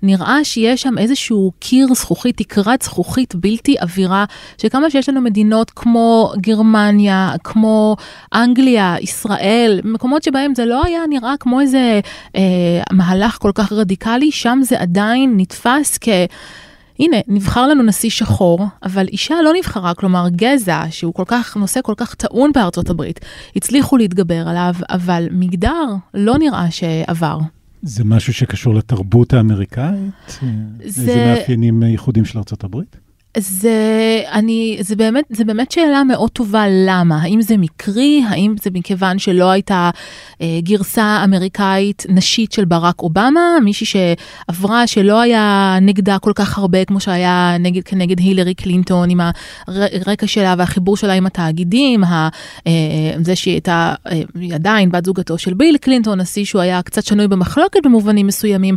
נראה 0.03 0.45
שיש 0.45 0.83
שם 0.83 0.99
איזשהו 0.99 1.53
קיר 1.59 1.95
זכוכית, 1.95 2.37
תקרת 2.37 2.83
זכוכית 2.83 3.35
בלתי 3.35 3.75
עבירה, 3.79 4.25
שכמה 4.59 4.91
שיש 4.91 5.09
לנו 5.09 5.21
מדינות 5.21 5.71
כמו 5.71 6.33
גרמניה, 6.37 7.33
כמו 7.45 7.97
אנגליה, 8.35 8.97
ישראל, 9.01 9.81
מקומות 9.85 10.23
שבהם 10.23 10.55
זה 10.55 10.65
לא 10.67 10.85
היה 10.85 11.01
נראה 11.09 11.35
כמו 11.41 11.61
איזה 11.61 11.96
מהלך 12.93 13.39
כל 13.41 13.51
כך 13.55 13.73
רדיקלי, 13.73 14.31
שם 14.33 14.59
זה 14.63 14.81
עדיין 14.81 15.35
נתפס 15.37 15.99
כ... 16.01 16.09
הנה, 16.99 17.17
נבחר 17.29 17.69
לנו 17.69 17.83
נשיא 17.83 18.11
שחור, 18.11 18.67
אבל 18.83 19.07
אישה 19.09 19.35
לא 19.45 19.53
נבחרה, 19.59 19.95
כלומר 19.95 20.29
גזע, 20.29 20.83
שהוא 20.91 21.15
כל 21.15 21.25
כך, 21.27 21.57
נושא 21.57 21.81
כל 21.83 21.95
כך 21.97 22.15
טעון 22.15 22.53
בארצות 22.55 22.91
הברית, 22.91 23.21
הצליחו 23.57 23.97
להתגבר 23.97 24.49
עליו, 24.49 24.75
אבל 24.91 25.29
מגדר 25.31 25.85
לא 26.15 26.39
נראה 26.39 26.71
שעבר. 26.71 27.39
זה 27.83 28.05
משהו 28.05 28.33
שקשור 28.33 28.75
לתרבות 28.75 29.33
האמריקאית? 29.33 30.41
זה... 30.85 31.01
איזה 31.01 31.35
מאפיינים 31.35 31.83
ייחודים 31.83 32.25
של 32.25 32.39
ארה"ב? 32.39 32.77
זה, 33.39 34.23
אני, 34.33 34.79
זה, 34.81 34.97
באמת, 34.97 35.25
זה 35.31 35.45
באמת 35.45 35.73
שאלה 35.73 36.05
מאוד 36.05 36.31
טובה 36.31 36.65
למה. 36.69 37.23
האם 37.23 37.43
זה 37.43 37.57
מקרי? 37.57 38.23
האם 38.29 38.55
זה 38.63 38.71
מכיוון 38.75 39.19
שלא 39.19 39.51
הייתה 39.51 39.91
אה, 40.41 40.59
גרסה 40.63 41.21
אמריקאית 41.25 42.07
נשית 42.09 42.53
של 42.53 42.65
ברק 42.65 43.01
אובמה? 43.01 43.41
מישהי 43.65 43.87
שעברה, 43.87 44.87
שלא 44.87 45.21
היה 45.21 45.77
נגדה 45.83 46.19
כל 46.19 46.33
כך 46.35 46.59
הרבה 46.59 46.85
כמו 46.85 47.01
שהיה 47.01 47.57
נגד, 47.61 47.83
כנגד 47.83 48.19
הילרי 48.19 48.55
קלינטון, 48.55 49.11
עם 49.11 49.21
הרקע 49.67 50.27
שלה 50.27 50.55
והחיבור 50.59 50.97
שלה 50.97 51.13
עם 51.13 51.27
התאגידים, 51.27 52.05
ה, 52.05 52.29
אה, 52.67 52.73
זה 53.23 53.37
שהיא 53.37 53.55
הייתה 53.55 53.95
אה, 54.07 54.21
עדיין 54.55 54.91
בת 54.91 55.05
זוגתו 55.05 55.39
של 55.39 55.55
ביל 55.55 55.77
קלינטון, 55.77 56.21
נשיא 56.21 56.45
שהוא 56.45 56.63
היה 56.63 56.83
קצת 56.83 57.05
שנוי 57.05 57.29
במחלוקת 57.29 57.81
במובנים 57.85 58.27
מסוימים, 58.27 58.77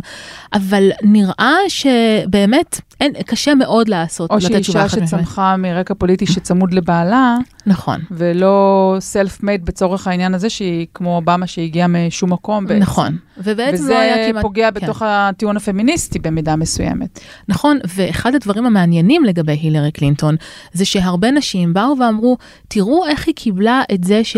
אבל 0.52 0.90
נראה 1.02 1.56
שבאמת 1.68 2.80
אין, 3.00 3.12
קשה 3.26 3.54
מאוד 3.54 3.88
לעשות. 3.88 4.30
או 4.30 4.40
שהיא 4.52 4.76
אישה 4.76 4.88
שצמחה 4.88 5.56
מרקע 5.56 5.94
פוליטי 5.94 6.26
שצמוד 6.26 6.74
לבעלה. 6.74 7.36
נכון. 7.66 8.00
ולא 8.10 8.98
מייד 9.42 9.64
בצורך 9.64 10.06
העניין 10.06 10.34
הזה, 10.34 10.50
שהיא 10.50 10.86
כמו 10.94 11.16
אובמה 11.16 11.46
שהגיעה 11.46 11.88
משום 11.88 12.32
מקום 12.32 12.66
בעצם. 12.66 12.80
נכון. 12.80 13.16
ובעצם 13.38 13.88
לא 13.88 13.98
היה 13.98 14.14
כמעט... 14.14 14.30
וזה 14.30 14.42
פוגע 14.42 14.70
כן. 14.70 14.80
בתוך 14.80 15.02
הטיעון 15.06 15.56
הפמיניסטי 15.56 16.18
במידה 16.18 16.56
מסוימת. 16.56 17.20
נכון, 17.48 17.78
ואחד 17.96 18.34
הדברים 18.34 18.66
המעניינים 18.66 19.24
לגבי 19.24 19.52
הילרי 19.52 19.92
קלינטון, 19.92 20.36
זה 20.72 20.84
שהרבה 20.84 21.30
נשים 21.30 21.74
באו 21.74 21.98
ואמרו, 21.98 22.36
תראו 22.68 23.06
איך 23.06 23.26
היא 23.26 23.34
קיבלה 23.34 23.82
את 23.92 24.04
זה 24.04 24.24
ש... 24.24 24.36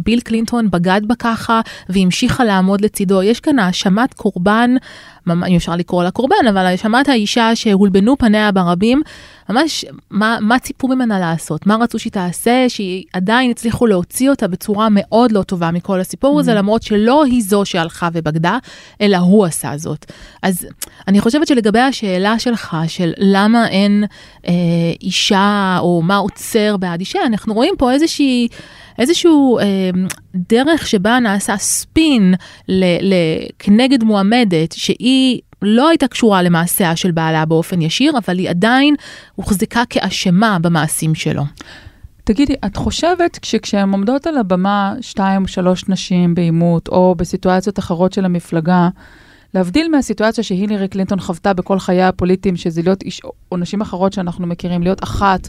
ביל 0.00 0.20
קלינטון 0.20 0.70
בגד 0.70 1.00
בה 1.06 1.14
ככה 1.14 1.60
והמשיכה 1.88 2.44
לעמוד 2.44 2.80
לצידו. 2.80 3.22
יש 3.22 3.40
כאן 3.40 3.58
האשמת 3.58 4.14
קורבן, 4.14 4.74
אם 5.30 5.56
אפשר 5.56 5.76
לקרוא 5.76 6.04
לה 6.04 6.10
קורבן, 6.10 6.46
אבל 6.50 6.66
האשמת 6.66 7.08
האישה 7.08 7.56
שהולבנו 7.56 8.18
פניה 8.18 8.52
ברבים, 8.52 9.02
ממש 9.48 9.84
מה, 10.10 10.38
מה 10.40 10.58
ציפו 10.58 10.88
ממנה 10.88 11.18
לעשות, 11.18 11.66
מה 11.66 11.76
רצו 11.80 11.98
שהיא 11.98 12.12
תעשה, 12.12 12.64
שהיא 12.68 13.04
עדיין 13.12 13.50
הצליחו 13.50 13.86
להוציא 13.86 14.30
אותה 14.30 14.48
בצורה 14.48 14.88
מאוד 14.90 15.32
לא 15.32 15.42
טובה 15.42 15.70
מכל 15.70 16.00
הסיפור 16.00 16.40
הזה, 16.40 16.52
mm-hmm. 16.52 16.54
למרות 16.54 16.82
שלא 16.82 17.24
היא 17.24 17.42
זו 17.42 17.64
שהלכה 17.64 18.08
ובגדה, 18.12 18.58
אלא 19.00 19.16
הוא 19.16 19.44
עשה 19.44 19.72
זאת. 19.76 20.12
אז 20.42 20.66
אני 21.08 21.20
חושבת 21.20 21.46
שלגבי 21.46 21.80
השאלה 21.80 22.38
שלך, 22.38 22.76
של 22.86 23.12
למה 23.18 23.68
אין 23.68 24.04
אה, 24.48 24.52
אישה, 25.02 25.78
או 25.80 26.02
מה 26.02 26.16
עוצר 26.16 26.76
בעד 26.76 27.00
אישה, 27.00 27.18
אנחנו 27.26 27.54
רואים 27.54 27.74
פה 27.78 27.92
איזושהי... 27.92 28.48
איזשהו 28.98 29.58
אה, 29.58 29.64
דרך 30.34 30.86
שבה 30.86 31.18
נעשה 31.18 31.56
ספין 31.56 32.34
ל, 32.68 32.84
ל, 32.84 33.14
כנגד 33.58 34.04
מועמדת 34.04 34.72
שהיא 34.72 35.40
לא 35.62 35.88
הייתה 35.88 36.08
קשורה 36.08 36.42
למעשיה 36.42 36.96
של 36.96 37.10
בעלה 37.10 37.44
באופן 37.44 37.82
ישיר, 37.82 38.18
אבל 38.18 38.38
היא 38.38 38.50
עדיין 38.50 38.94
הוחזקה 39.34 39.82
כאשמה 39.90 40.58
במעשים 40.62 41.14
שלו. 41.14 41.42
תגידי, 42.24 42.54
את 42.66 42.76
חושבת 42.76 43.38
שכשהן 43.42 43.90
עומדות 43.92 44.26
על 44.26 44.38
הבמה 44.38 44.94
שתיים 45.00 45.42
או 45.42 45.48
שלוש 45.48 45.88
נשים 45.88 46.34
בעימות, 46.34 46.88
או 46.88 47.14
בסיטואציות 47.14 47.78
אחרות 47.78 48.12
של 48.12 48.24
המפלגה, 48.24 48.88
להבדיל 49.54 49.88
מהסיטואציה 49.88 50.44
שהילרי 50.44 50.88
קלינטון 50.88 51.20
חוותה 51.20 51.52
בכל 51.52 51.78
חייה 51.78 52.08
הפוליטיים, 52.08 52.56
שזה 52.56 52.82
להיות 52.82 53.02
איש, 53.02 53.20
או 53.52 53.56
נשים 53.56 53.80
אחרות 53.80 54.12
שאנחנו 54.12 54.46
מכירים, 54.46 54.82
להיות 54.82 55.04
אחת 55.04 55.48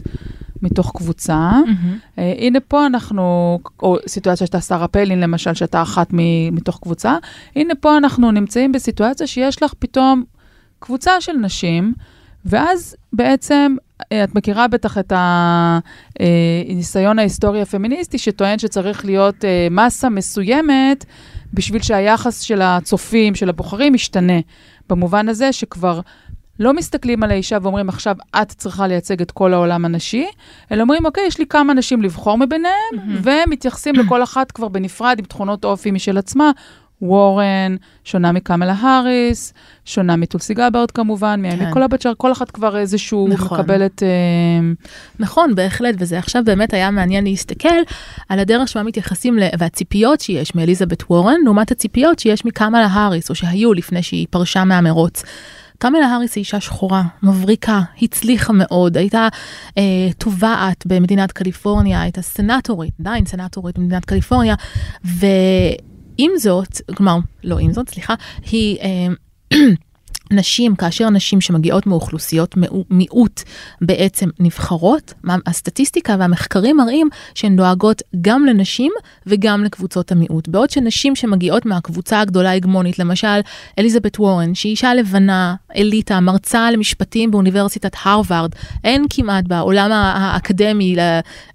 מתוך 0.62 0.92
קבוצה. 0.96 1.50
Mm-hmm. 1.50 2.18
Uh, 2.18 2.22
הנה 2.38 2.60
פה 2.60 2.86
אנחנו, 2.86 3.58
או 3.82 3.96
סיטואציה 4.06 4.46
שאתה 4.46 4.60
שרה 4.60 4.88
פיילין 4.88 5.20
למשל, 5.20 5.54
שאתה 5.54 5.82
אחת 5.82 6.12
מ, 6.12 6.18
מתוך 6.54 6.78
קבוצה, 6.82 7.16
הנה 7.56 7.74
פה 7.74 7.96
אנחנו 7.96 8.30
נמצאים 8.30 8.72
בסיטואציה 8.72 9.26
שיש 9.26 9.62
לך 9.62 9.74
פתאום 9.78 10.24
קבוצה 10.78 11.20
של 11.20 11.32
נשים, 11.32 11.94
ואז 12.44 12.96
בעצם 13.12 13.76
uh, 14.02 14.04
את 14.24 14.34
מכירה 14.34 14.68
בטח 14.68 14.98
את 14.98 15.12
הניסיון 15.16 17.18
אה, 17.18 17.22
ההיסטורי 17.22 17.62
הפמיניסטי 17.62 18.18
שטוען 18.18 18.58
שצריך 18.58 19.04
להיות 19.04 19.44
מסה 19.70 20.08
מסוימת 20.08 21.04
בשביל 21.54 21.82
שהיחס 21.82 22.40
של 22.40 22.62
הצופים, 22.62 23.34
של 23.34 23.48
הבוחרים, 23.48 23.94
ישתנה. 23.94 24.40
במובן 24.90 25.28
הזה 25.28 25.52
שכבר 25.52 26.00
לא 26.60 26.74
מסתכלים 26.74 27.22
על 27.22 27.30
האישה 27.30 27.58
ואומרים, 27.62 27.88
עכשיו 27.88 28.16
את 28.42 28.48
צריכה 28.48 28.86
לייצג 28.86 29.20
את 29.22 29.30
כל 29.30 29.54
העולם 29.54 29.84
הנשי, 29.84 30.26
אלא 30.72 30.82
אומרים, 30.82 31.04
אוקיי, 31.06 31.24
יש 31.26 31.38
לי 31.38 31.46
כמה 31.46 31.74
נשים 31.74 32.02
לבחור 32.02 32.38
מביניהם, 32.38 32.74
mm-hmm. 32.92 33.28
ומתייחסים 33.46 33.94
לכל 33.94 34.22
אחת 34.22 34.52
כבר 34.52 34.68
בנפרד 34.68 35.18
עם 35.18 35.24
תכונות 35.24 35.64
אופי 35.64 35.90
משל 35.90 36.18
עצמה. 36.18 36.50
וורן, 37.02 37.76
שונה 38.04 38.32
מקמלה 38.32 38.72
האריס, 38.72 39.52
שונה 39.84 40.16
מטולסי 40.16 40.54
גברד 40.54 40.90
כמובן, 40.90 41.40
כן. 41.42 41.58
מאמי 41.58 41.72
קולבצ'ר, 41.72 42.12
כל 42.16 42.32
אחת 42.32 42.50
כבר 42.50 42.78
איזשהו 42.78 43.28
נכון. 43.28 43.60
מקבלת... 43.60 44.02
אה... 44.02 44.08
נכון, 45.18 45.54
בהחלט, 45.54 45.94
וזה 45.98 46.18
עכשיו 46.18 46.42
באמת 46.44 46.74
היה 46.74 46.90
מעניין 46.90 47.24
להסתכל 47.24 47.68
על 48.28 48.38
הדרך 48.38 48.68
שבה 48.68 48.82
מתייחסים, 48.82 49.38
ל... 49.38 49.42
והציפיות 49.58 50.20
שיש 50.20 50.54
מאליזבת 50.54 51.02
וורן, 51.10 51.40
לעומת 51.44 51.70
הציפיות 51.70 52.18
שיש 52.18 52.44
מקמלה 52.44 52.86
האריס, 52.86 53.30
או 53.30 53.34
שהיו 53.34 53.74
לפני 53.74 54.02
שהיא 54.02 54.26
פרשה 54.30 54.64
מהמרוץ. 54.64 55.22
קמלה 55.82 56.06
האריס 56.06 56.36
היא 56.36 56.40
אישה 56.40 56.60
שחורה, 56.60 57.02
מבריקה, 57.22 57.80
הצליחה 58.02 58.52
מאוד, 58.52 58.96
הייתה 58.96 59.28
אה, 59.78 59.82
תובעת 60.18 60.86
במדינת 60.86 61.32
קליפורניה, 61.32 62.02
הייתה 62.02 62.22
סנטורית, 62.22 62.94
עדיין 63.00 63.26
סנטורית 63.26 63.78
במדינת 63.78 64.04
קליפורניה, 64.04 64.54
ועם 65.04 66.32
זאת, 66.36 66.80
כלומר, 66.94 67.18
לא 67.44 67.58
עם 67.58 67.72
זאת, 67.72 67.88
סליחה, 67.88 68.14
היא... 68.50 68.78
אה, 68.80 69.58
נשים, 70.30 70.76
כאשר 70.76 71.10
נשים 71.10 71.40
שמגיעות 71.40 71.86
מאוכלוסיות 71.86 72.54
מיעוט 72.90 73.42
בעצם 73.80 74.28
נבחרות, 74.40 75.14
הסטטיסטיקה 75.46 76.16
והמחקרים 76.18 76.76
מראים 76.76 77.08
שהן 77.34 77.56
דואגות 77.56 78.02
גם 78.20 78.46
לנשים 78.46 78.92
וגם 79.26 79.64
לקבוצות 79.64 80.12
המיעוט. 80.12 80.48
בעוד 80.48 80.70
שנשים 80.70 81.16
שמגיעות 81.16 81.66
מהקבוצה 81.66 82.20
הגדולה 82.20 82.50
ההגמונית, 82.50 82.98
למשל 82.98 83.40
אליזבת 83.78 84.20
וורן, 84.20 84.54
שהיא 84.54 84.70
אישה 84.70 84.94
לבנה, 84.94 85.54
אליטה, 85.76 86.20
מרצה 86.20 86.70
למשפטים 86.70 87.30
באוניברסיטת 87.30 87.96
הרווארד, 88.02 88.50
אין 88.84 89.06
כמעט 89.10 89.44
בעולם 89.46 89.90
האקדמי 89.92 90.96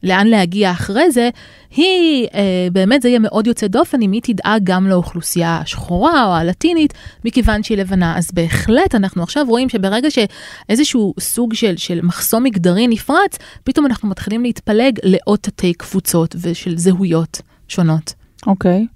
לאן 0.04 0.28
להגיע 0.28 0.72
אחרי 0.72 1.12
זה, 1.12 1.30
היא, 1.76 2.28
אה, 2.34 2.68
באמת 2.72 3.02
זה 3.02 3.10
יהיה 3.10 3.20
מאוד 3.20 3.48
יוצא 3.48 3.68
דופן 3.68 4.02
אם 4.02 4.12
היא 4.12 4.22
תדאג 4.24 4.62
גם 4.64 4.88
לאוכלוסייה 4.88 5.58
השחורה 5.58 6.26
או 6.26 6.34
הלטינית, 6.34 6.94
מכיוון 7.26 7.64
שהיא 7.64 7.78
לבנה. 7.78 8.18
אז 8.18 8.32
בהחלט 8.34 8.65
אנחנו 8.94 9.24
עכשיו 9.24 9.46
רואים 9.48 9.70
שברגע 9.70 10.08
שאיזשהו 10.12 11.14
סוג 11.20 11.54
של, 11.54 11.78
של 11.78 12.00
מחסום 12.04 12.44
מגדרי 12.44 12.88
נפרץ, 12.88 13.38
פתאום 13.64 13.86
אנחנו 13.86 14.10
מתחילים 14.10 14.44
להתפלג 14.44 15.00
לעוד 15.04 15.40
תתי 15.40 15.74
קבוצות 15.74 16.36
ושל 16.42 16.78
זהויות 16.78 17.42
שונות. 17.68 18.14
אוקיי. 18.48 18.86
Okay. 18.90 18.96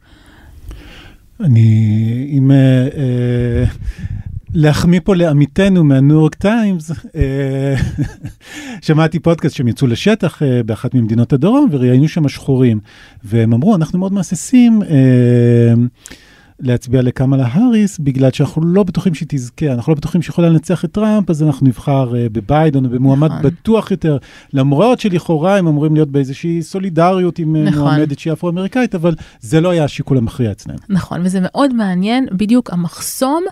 אני, 1.39 2.29
אם... 2.31 2.51
אה, 2.51 2.87
אה, 2.97 3.63
להחמיא 4.53 4.99
פה 5.03 5.15
לעמיתנו 5.15 5.83
מהניו 5.83 6.15
יורק 6.15 6.35
טיימס, 6.35 6.91
אה, 7.15 7.75
שמעתי 8.85 9.19
פודקאסט 9.19 9.55
שהם 9.55 9.67
יצאו 9.67 9.87
לשטח 9.87 10.41
באחת 10.65 10.93
ממדינות 10.93 11.33
הדרום 11.33 11.69
וראיינו 11.71 12.07
שם 12.07 12.29
שחורים, 12.29 12.79
והם 13.23 13.53
אמרו, 13.53 13.75
אנחנו 13.75 13.99
מאוד 13.99 14.13
מהססים 14.13 14.81
להצביע 16.59 17.01
לקמאלה 17.01 17.47
האריס, 17.47 17.99
בגלל 17.99 18.31
שאנחנו 18.31 18.61
לא 18.65 18.83
בטוחים 18.83 19.13
שהיא 19.13 19.27
תזכה, 19.29 19.73
אנחנו 19.73 19.91
לא 19.93 19.97
בטוחים 19.97 20.21
שהיא 20.21 20.31
יכולה 20.31 20.49
לנצח 20.49 20.85
את 20.85 20.91
טראמפ, 20.91 21.29
אז 21.29 21.43
אנחנו 21.43 21.67
נבחר 21.67 22.13
בביידן 22.31 22.85
או 22.85 22.89
במועמד 22.89 23.31
נכון. 23.31 23.41
בטוח 23.41 23.91
יותר, 23.91 24.17
למרות 24.53 24.99
שלכאורה 24.99 25.57
הם 25.57 25.67
אמורים 25.67 25.93
להיות 25.93 26.09
באיזושהי 26.09 26.61
סולידריות 26.61 27.39
עם 27.39 27.55
נכון. 27.55 27.79
מועמדת 27.81 28.19
שהיא 28.19 28.33
אפרו-אמריקאית, 28.33 28.95
אבל 28.95 29.15
זה 29.41 29.61
לא 29.61 29.69
היה 29.69 29.83
השיקול 29.83 30.17
המכריע 30.17 30.51
אצלם. 30.51 30.75
נכון, 30.89 31.21
וזה 31.23 31.39
מאוד 31.41 31.73
מעניין, 31.73 32.27
בדיוק 32.31 32.73
המחסום. 32.73 33.43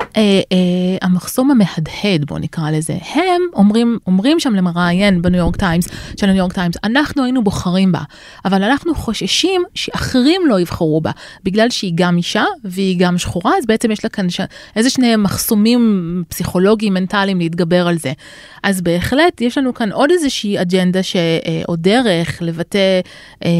אה, 0.00 0.22
אה, 0.52 0.96
המחסום 1.02 1.50
המהדהד, 1.50 2.24
בוא 2.24 2.38
נקרא 2.38 2.70
לזה, 2.70 2.92
הם 3.14 3.42
אומרים, 3.54 3.98
אומרים 4.06 4.40
שם 4.40 4.54
למראיין 4.54 5.22
בניו 5.22 5.38
יורק 5.38 5.56
טיימס, 5.56 5.88
של 6.20 6.26
הניו 6.26 6.38
יורק 6.38 6.52
טיימס, 6.52 6.74
אנחנו 6.84 7.24
היינו 7.24 7.44
בוחרים 7.44 7.92
בה, 7.92 8.00
אבל 8.44 8.62
אנחנו 8.62 8.94
חוששים 8.94 9.62
שאחרים 9.74 10.42
לא 10.46 10.60
יבחרו 10.60 11.00
בה, 11.00 11.10
בגלל 11.44 11.70
שהיא 11.70 11.92
גם 11.94 12.16
אישה 12.16 12.44
והיא 12.64 12.96
גם 12.98 13.18
שחורה, 13.18 13.52
אז 13.58 13.66
בעצם 13.66 13.90
יש 13.90 14.04
לה 14.04 14.10
כאן 14.10 14.30
ש... 14.30 14.40
איזה 14.76 14.90
שני 14.90 15.16
מחסומים 15.16 16.22
פסיכולוגיים, 16.28 16.94
מנטליים 16.94 17.38
להתגבר 17.38 17.88
על 17.88 17.98
זה. 17.98 18.12
אז 18.62 18.80
בהחלט 18.80 19.40
יש 19.40 19.58
לנו 19.58 19.74
כאן 19.74 19.92
עוד 19.92 20.10
איזושהי 20.10 20.60
אג'נדה 20.60 21.02
ש... 21.02 21.16
או 21.68 21.76
דרך 21.76 22.42
לבטא... 22.42 23.00
אה, 23.44 23.50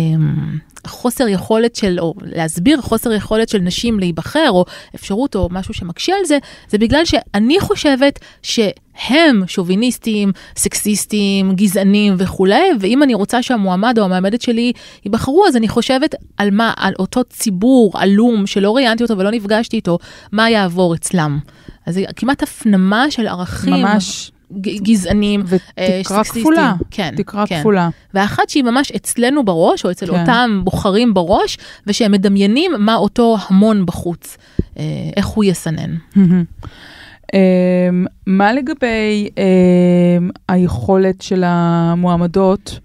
חוסר 0.87 1.29
יכולת 1.29 1.77
של, 1.77 1.97
או 2.01 2.15
להסביר 2.23 2.81
חוסר 2.81 3.13
יכולת 3.13 3.49
של 3.49 3.59
נשים 3.59 4.01
להיבחר, 4.01 4.49
או 4.51 4.65
אפשרות 4.95 5.37
או 5.37 5.49
משהו 5.51 5.75
שמקשה 5.75 6.13
על 6.19 6.24
זה, 6.25 6.39
זה 6.69 6.79
בגלל 6.79 7.05
שאני 7.05 7.61
חושבת 7.61 8.19
שהם 8.43 9.43
שוביניסטים, 9.47 10.33
סקסיסטים, 10.57 11.55
גזענים 11.55 12.15
וכולי, 12.19 12.71
ואם 12.81 13.03
אני 13.03 13.15
רוצה 13.15 13.43
שהמועמד 13.43 13.99
או 13.99 14.05
המעמדת 14.05 14.43
שלי 14.43 14.73
ייבחרו, 15.05 15.47
אז 15.49 15.57
אני 15.57 15.69
חושבת 15.69 16.15
על 16.37 16.51
מה, 16.51 16.73
על 16.77 16.93
אותו 16.99 17.25
ציבור 17.25 17.93
עלום 17.95 18.47
שלא 18.47 18.77
ראיינתי 18.77 19.03
אותו 19.03 19.19
ולא 19.19 19.31
נפגשתי 19.31 19.77
איתו, 19.77 19.99
מה 20.33 20.51
יעבור 20.51 20.95
אצלם. 20.95 21.39
אז 21.87 21.95
זה 21.95 22.05
כמעט 22.17 22.43
הפנמה 22.43 23.11
של 23.11 23.27
ערכים. 23.27 23.75
ממש. 23.75 24.31
גזענים, 24.61 25.41
אה, 25.79 25.99
ותקרה 26.01 26.25
כפולה, 26.25 26.75
כן, 26.91 27.15
תקרה 27.17 27.47
כן. 27.47 27.61
כפולה. 27.61 27.89
ואחת 28.15 28.49
שהיא 28.49 28.65
ממש 28.65 28.93
אצלנו 28.93 29.45
בראש, 29.45 29.85
או 29.85 29.91
אצל 29.91 30.07
כן. 30.07 30.21
אותם 30.21 30.61
בוחרים 30.65 31.15
בראש, 31.15 31.59
ושהם 31.87 32.13
מדמיינים 32.13 32.73
מה 32.79 32.97
אותו 32.97 33.37
המון 33.49 33.87
בחוץ, 33.87 34.37
אה, 34.79 34.85
איך 35.17 35.27
הוא 35.27 35.45
יסנן. 35.45 35.95
אמ, 37.35 38.07
מה 38.27 38.53
לגבי 38.53 39.29
אמ, 39.39 40.31
היכולת 40.49 41.23
של 41.23 41.43
המועמדות, 41.47 42.79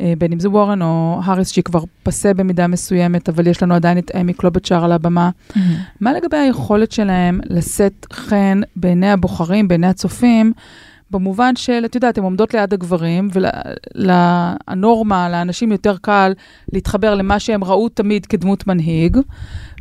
אה, 0.00 0.12
בין 0.18 0.32
אם 0.32 0.40
זה 0.40 0.50
וורן 0.50 0.82
או 0.82 1.20
האריס, 1.24 1.50
שהיא 1.50 1.64
כבר 1.64 1.82
פסה 2.02 2.34
במידה 2.34 2.66
מסוימת, 2.66 3.28
אבל 3.28 3.46
יש 3.46 3.62
לנו 3.62 3.74
עדיין 3.74 3.98
את 3.98 4.10
אמי 4.20 4.32
קלובצ'אר 4.32 4.84
על 4.84 4.92
הבמה, 4.92 5.30
מה 6.00 6.12
לגבי 6.12 6.36
היכולת 6.36 6.92
שלהם 6.92 7.40
לשאת 7.50 8.06
חן 8.12 8.60
בעיני 8.76 9.10
הבוחרים, 9.10 9.68
בעיני 9.68 9.86
הצופים, 9.86 10.52
במובן 11.12 11.56
של, 11.56 11.82
את 11.84 11.94
יודעת, 11.94 12.18
הן 12.18 12.24
עומדות 12.24 12.54
ליד 12.54 12.72
הגברים, 12.72 13.28
והנורמה, 13.94 15.28
לאנשים 15.28 15.72
יותר 15.72 15.96
קל 15.96 16.32
להתחבר 16.72 17.14
למה 17.14 17.38
שהם 17.40 17.64
ראו 17.64 17.88
תמיד 17.88 18.26
כדמות 18.26 18.66
מנהיג, 18.66 19.18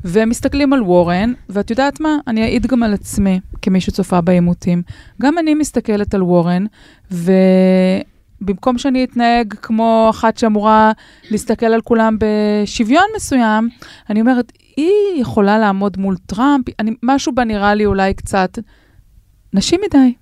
והם 0.03 0.29
מסתכלים 0.29 0.73
על 0.73 0.81
וורן, 0.81 1.33
ואת 1.49 1.69
יודעת 1.69 1.99
מה? 1.99 2.17
אני 2.27 2.43
אעיד 2.43 2.67
גם 2.67 2.83
על 2.83 2.93
עצמי, 2.93 3.39
כמי 3.61 3.81
שצופה 3.81 4.21
בעימותים. 4.21 4.81
גם 5.21 5.37
אני 5.37 5.53
מסתכלת 5.53 6.13
על 6.13 6.23
וורן, 6.23 6.65
ובמקום 7.11 8.77
שאני 8.77 9.03
אתנהג 9.03 9.53
כמו 9.53 10.07
אחת 10.09 10.37
שאמורה 10.37 10.91
להסתכל 11.31 11.65
על 11.65 11.81
כולם 11.81 12.17
בשוויון 12.19 13.05
מסוים, 13.15 13.69
אני 14.09 14.21
אומרת, 14.21 14.51
היא 14.77 15.21
יכולה 15.21 15.59
לעמוד 15.59 15.97
מול 15.97 16.15
טראמפ, 16.25 16.65
אני, 16.79 16.91
משהו 17.03 17.35
בה 17.35 17.43
נראה 17.43 17.73
לי 17.73 17.85
אולי 17.85 18.13
קצת 18.13 18.59
נשי 19.53 19.75
מדי. 19.85 20.13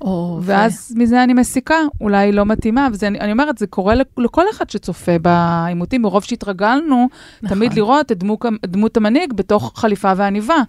או, 0.00 0.38
ואז 0.42 0.94
ו... 0.96 0.98
מזה 0.98 1.24
אני 1.24 1.34
מסיקה, 1.34 1.76
אולי 2.00 2.16
היא 2.16 2.34
לא 2.34 2.46
מתאימה, 2.46 2.88
ואני 2.98 3.32
אומרת, 3.32 3.58
זה 3.58 3.66
קורה 3.66 3.94
לכל 4.18 4.44
אחד 4.50 4.70
שצופה 4.70 5.18
בעימותים, 5.18 6.02
מרוב 6.02 6.24
שהתרגלנו 6.24 7.08
נכון. 7.42 7.56
תמיד 7.56 7.74
לראות 7.74 8.12
את 8.12 8.18
דמות, 8.18 8.44
דמות 8.66 8.96
המנהיג 8.96 9.32
בתוך 9.32 9.72
חליפה 9.76 10.12
ועניבה. 10.16 10.62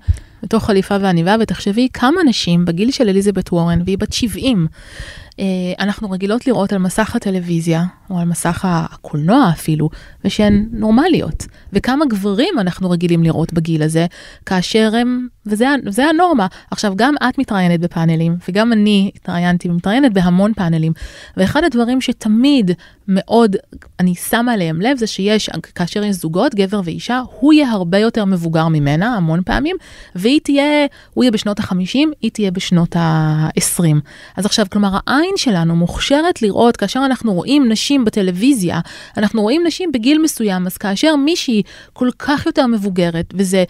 בתוך 0.44 0.66
חליפה 0.66 0.98
ועניבה, 1.02 1.36
ותחשבי 1.40 1.88
כמה 1.94 2.24
נשים 2.26 2.66
בגיל 2.66 2.92
של 2.92 3.10
אליזבת 3.10 3.54
וורן, 3.54 3.82
והיא 3.86 3.98
בת 3.98 4.14
70, 4.14 4.68
אה, 4.68 5.31
אנחנו 5.80 6.12
רגילות 6.12 6.48
לראות 6.48 6.74
על 6.74 6.80
מסך 6.80 7.16
הטלוויזיה, 7.16 7.84
או 8.10 8.20
על 8.20 8.26
מסך 8.26 8.66
הקולנוע 8.68 9.50
אפילו, 9.54 9.90
ושהן 10.26 10.70
נורמליות. 10.72 11.46
וכמה 11.74 12.06
גברים 12.06 12.54
אנחנו 12.60 12.90
רגילים 12.90 13.24
לראות 13.24 13.54
בגיל 13.54 13.84
הזה, 13.84 14.06
כאשר 14.46 14.92
הם, 14.96 15.28
וזה 15.46 16.06
הנורמה. 16.10 16.48
עכשיו, 16.72 16.94
גם 16.96 17.14
את 17.30 17.38
מתראיינת 17.38 17.80
בפאנלים, 17.80 18.38
וגם 18.50 18.74
אני 18.74 19.12
התראיינתי 19.16 19.70
ומתראיינת 19.70 20.14
בהמון 20.14 20.54
פאנלים, 20.54 20.94
ואחד 21.38 21.64
הדברים 21.64 22.02
שתמיד 22.02 22.72
מאוד, 23.08 23.56
אני 24.00 24.16
שמה 24.16 24.54
עליהם 24.54 24.82
לב, 24.82 24.98
זה 24.98 25.08
שיש, 25.08 25.50
כאשר 25.76 26.04
יש 26.04 26.16
זוגות, 26.16 26.56
גבר 26.56 26.82
ואישה, 26.84 27.22
הוא 27.40 27.54
יהיה 27.54 27.72
הרבה 27.72 27.98
יותר 27.98 28.26
מבוגר 28.26 28.68
ממנה, 28.68 29.16
המון 29.16 29.42
פעמים, 29.46 29.76
והיא 30.16 30.40
תהיה, 30.44 30.86
הוא 31.14 31.24
יהיה 31.24 31.32
בשנות 31.32 31.60
ה-50, 31.60 32.00
היא 32.22 32.32
תהיה 32.32 32.52
בשנות 32.52 32.96
ה-20. 32.96 33.96
אז 34.38 34.46
עכשיו, 34.46 34.66
כלומר, 34.72 34.98
העין 35.08 35.31
שלנו 35.38 35.76
מוכשרת 35.76 36.42
לראות, 36.42 36.78
כאשר 36.78 37.02
אנחנו 37.06 37.34
רואים 37.34 37.72
נשים 37.72 38.06
בטלוויזיה, 38.06 38.80
אנחנו 39.18 39.42
רואים 39.42 39.62
נשים 39.68 39.92
בגיל 39.92 40.22
מסוים, 40.22 40.66
אז 40.68 40.78
כאשר 40.78 41.16
מישהי 41.16 41.64
כל 41.94 42.10
כך 42.20 42.46
יותר 42.46 42.68
מבוגרת, 42.68 43.34
וזה 43.34 43.64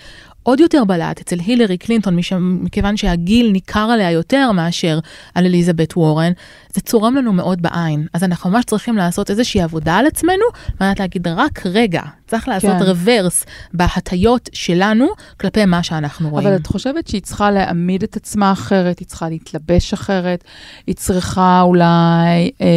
עוד 0.43 0.59
יותר 0.59 0.83
בלט 0.83 1.19
אצל 1.19 1.39
הילרי 1.39 1.77
קלינטון, 1.77 2.17
מכיוון 2.39 2.97
שהגיל 2.97 3.51
ניכר 3.51 3.89
עליה 3.93 4.11
יותר 4.11 4.51
מאשר 4.51 4.99
על 5.35 5.45
אליזבת 5.45 5.97
וורן, 5.97 6.31
זה 6.73 6.81
צורם 6.81 7.15
לנו 7.15 7.33
מאוד 7.33 7.61
בעין. 7.61 8.07
אז 8.13 8.23
אנחנו 8.23 8.49
ממש 8.49 8.65
צריכים 8.65 8.97
לעשות 8.97 9.29
איזושהי 9.29 9.61
עבודה 9.61 9.95
על 9.95 10.05
עצמנו, 10.05 10.45
ועל 10.79 10.93
להגיד, 10.99 11.27
רק 11.27 11.65
רגע, 11.65 12.01
צריך 12.31 12.47
לעשות 12.47 12.71
כן. 12.79 12.83
רוורס 12.83 13.45
בהטיות 13.73 14.49
שלנו 14.53 15.07
כלפי 15.39 15.65
מה 15.65 15.83
שאנחנו 15.83 16.29
רואים. 16.29 16.47
אבל 16.47 16.55
את 16.55 16.67
חושבת 16.67 17.07
שהיא 17.07 17.21
צריכה 17.21 17.51
להעמיד 17.51 18.03
את 18.03 18.15
עצמה 18.15 18.51
אחרת, 18.51 18.99
היא 18.99 19.07
צריכה 19.07 19.29
להתלבש 19.29 19.93
אחרת, 19.93 20.43
היא 20.87 20.95
צריכה 20.95 21.61
אולי 21.61 22.51
אה, 22.61 22.67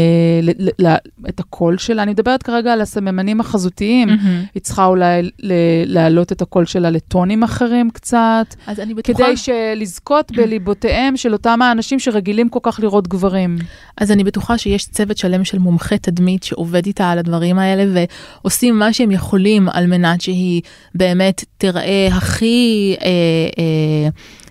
ל- 0.42 0.86
ל- 0.86 0.96
את 1.28 1.40
הקול 1.40 1.78
שלה, 1.78 2.02
אני 2.02 2.10
מדברת 2.10 2.42
כרגע 2.42 2.72
על 2.72 2.80
הסממנים 2.80 3.40
החזותיים, 3.40 4.08
mm-hmm. 4.08 4.48
היא 4.54 4.62
צריכה 4.62 4.86
אולי 4.86 5.30
להעלות 5.86 6.32
את 6.32 6.42
הקול 6.42 6.64
שלה 6.66 6.90
לטונים 6.90 7.42
אחרים 7.42 7.90
קצת, 7.90 8.54
אז 8.66 8.80
אני 8.80 8.94
בטוחה... 8.94 9.24
כדי 9.24 9.76
לזכות 9.76 10.32
בליבותיהם 10.32 11.16
של 11.16 11.32
אותם 11.32 11.62
האנשים 11.62 11.98
שרגילים 11.98 12.48
כל 12.48 12.58
כך 12.62 12.80
לראות 12.82 13.08
גברים. 13.08 13.58
אז 13.96 14.10
אני 14.10 14.24
בטוחה 14.24 14.58
שיש 14.58 14.86
צוות 14.86 15.16
שלם 15.16 15.44
של 15.44 15.58
מומחי 15.58 15.98
תדמית 15.98 16.42
שעובד 16.42 16.86
איתה 16.86 17.10
על 17.10 17.18
הדברים 17.18 17.58
האלה, 17.58 18.06
ועושים 18.42 18.78
מה 18.78 18.92
שהם 18.92 19.10
יכולים 19.10 19.43
על 19.72 19.86
מנת 19.86 20.20
שהיא 20.20 20.62
באמת 20.94 21.44
תראה 21.58 22.08
הכי... 22.12 22.96
אה, 23.02 23.08
אה, 23.58 24.08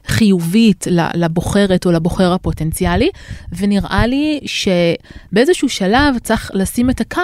חיובית 0.07 0.87
לבוחרת 1.13 1.85
או 1.85 1.91
לבוחר 1.91 2.33
הפוטנציאלי, 2.33 3.09
ונראה 3.57 4.07
לי 4.07 4.39
שבאיזשהו 4.45 5.69
שלב 5.69 6.17
צריך 6.23 6.51
לשים 6.53 6.89
את 6.89 7.01
הקו 7.01 7.21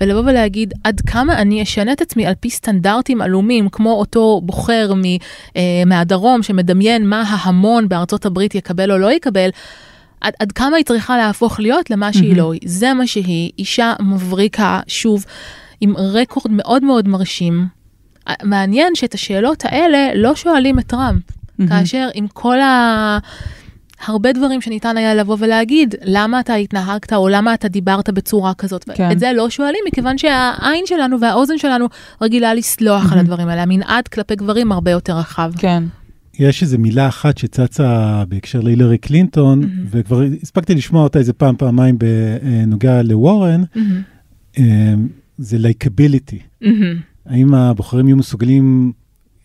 ולבוא 0.00 0.20
ולהגיד 0.20 0.74
עד 0.84 1.00
כמה 1.00 1.38
אני 1.38 1.62
אשנה 1.62 1.92
את 1.92 2.00
עצמי 2.00 2.26
על 2.26 2.34
פי 2.40 2.50
סטנדרטים 2.50 3.22
עלומים, 3.22 3.68
כמו 3.68 3.92
אותו 3.92 4.40
בוחר 4.44 4.92
מ, 4.94 5.02
אה, 5.56 5.82
מהדרום 5.86 6.42
שמדמיין 6.42 7.08
מה 7.08 7.22
ההמון 7.22 7.88
בארצות 7.88 8.26
הברית 8.26 8.54
יקבל 8.54 8.92
או 8.92 8.98
לא 8.98 9.12
יקבל. 9.12 9.50
עד, 10.20 10.32
עד 10.38 10.52
כמה 10.52 10.76
היא 10.76 10.84
צריכה 10.84 11.16
להפוך 11.16 11.60
להיות 11.60 11.90
למה 11.90 12.12
שהיא 12.12 12.32
mm-hmm. 12.32 12.38
לא, 12.38 12.52
זה 12.64 12.94
מה 12.94 13.06
שהיא, 13.06 13.50
אישה 13.58 13.92
מבריקה, 14.00 14.80
שוב, 14.86 15.24
עם 15.80 15.96
רקורד 15.96 16.50
מאוד 16.50 16.84
מאוד 16.84 17.08
מרשים. 17.08 17.66
מעניין 18.42 18.94
שאת 18.94 19.14
השאלות 19.14 19.62
האלה 19.64 20.08
לא 20.14 20.34
שואלים 20.34 20.78
את 20.78 20.86
טראמפ. 20.86 21.22
Mm-hmm. 21.22 21.68
כאשר 21.68 22.08
עם 22.14 22.26
כל 22.32 22.60
ה... 22.60 23.18
הרבה 24.06 24.32
דברים 24.32 24.60
שניתן 24.60 24.96
היה 24.96 25.14
לבוא 25.14 25.36
ולהגיד, 25.40 25.94
למה 26.04 26.40
אתה 26.40 26.54
התנהגת 26.54 27.12
או 27.12 27.28
למה 27.28 27.54
אתה 27.54 27.68
דיברת 27.68 28.10
בצורה 28.10 28.54
כזאת. 28.54 28.90
כן. 28.94 29.10
את 29.12 29.18
זה 29.18 29.32
לא 29.32 29.50
שואלים, 29.50 29.80
מכיוון 29.88 30.18
שהעין 30.18 30.86
שלנו 30.86 31.20
והאוזן 31.20 31.58
שלנו 31.58 31.86
רגילה 32.22 32.54
לסלוח 32.54 33.04
mm-hmm. 33.04 33.12
על 33.12 33.18
הדברים 33.18 33.48
האלה. 33.48 33.62
המנעד 33.62 34.08
כלפי 34.08 34.36
גברים 34.36 34.72
הרבה 34.72 34.90
יותר 34.90 35.18
רחב. 35.18 35.52
כן. 35.56 35.82
יש 36.38 36.62
איזו 36.62 36.78
מילה 36.78 37.08
אחת 37.08 37.38
שצצה 37.38 38.22
בהקשר 38.28 38.60
להילרי 38.60 38.98
קלינטון, 38.98 39.62
mm-hmm. 39.62 39.88
וכבר 39.90 40.22
הספקתי 40.42 40.74
לשמוע 40.74 41.02
אותה 41.02 41.18
איזה 41.18 41.32
פעם, 41.32 41.56
פעמיים 41.56 41.98
בנוגע 41.98 43.02
לוורן, 43.02 43.62
mm-hmm. 43.62 44.60
זה 45.40 45.58
likability. 45.58 46.38
Mm-hmm. 46.62 46.66
האם 47.26 47.54
הבוחרים 47.54 48.08
יהיו 48.08 48.16
מסוגלים 48.16 48.92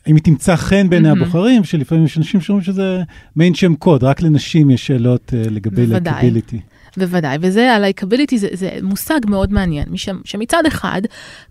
אם 0.07 0.15
היא 0.15 0.23
תמצא 0.23 0.55
חן 0.55 0.89
בעיני 0.89 1.09
mm-hmm. 1.11 1.15
הבוחרים, 1.15 1.63
שלפעמים 1.63 2.05
יש 2.05 2.17
אנשים 2.17 2.41
שאומרים 2.41 2.63
שזה 2.63 3.03
מעין 3.35 3.53
שם 3.53 3.75
קוד, 3.75 4.03
רק 4.03 4.21
לנשים 4.21 4.69
יש 4.69 4.87
שאלות 4.87 5.29
uh, 5.29 5.49
לגבי 5.49 5.85
likability. 5.85 6.59
בוודאי, 6.97 7.37
וזה, 7.41 7.73
ה 7.73 7.79
likability 7.79 8.37
זה, 8.37 8.47
זה 8.53 8.69
מושג 8.83 9.19
מאוד 9.27 9.53
מעניין, 9.53 9.85
משם, 9.89 10.17
שמצד 10.25 10.63
אחד, 10.67 11.01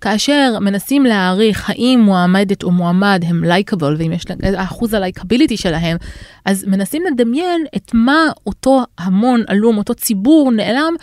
כאשר 0.00 0.58
מנסים 0.60 1.04
להעריך 1.04 1.70
האם 1.70 2.00
מועמדת 2.04 2.62
או 2.62 2.70
מועמד 2.70 3.24
הם 3.26 3.44
likable, 3.44 3.96
ואם 3.98 4.12
יש 4.12 4.24
אחוז 4.56 4.94
הלייקביליטי 4.94 5.56
שלהם, 5.56 5.96
אז 6.44 6.64
מנסים 6.64 7.02
לדמיין 7.12 7.64
את 7.76 7.90
מה 7.94 8.18
אותו 8.46 8.82
המון 8.98 9.42
עלום, 9.46 9.78
אותו 9.78 9.94
ציבור 9.94 10.52
נעלם, 10.52 10.94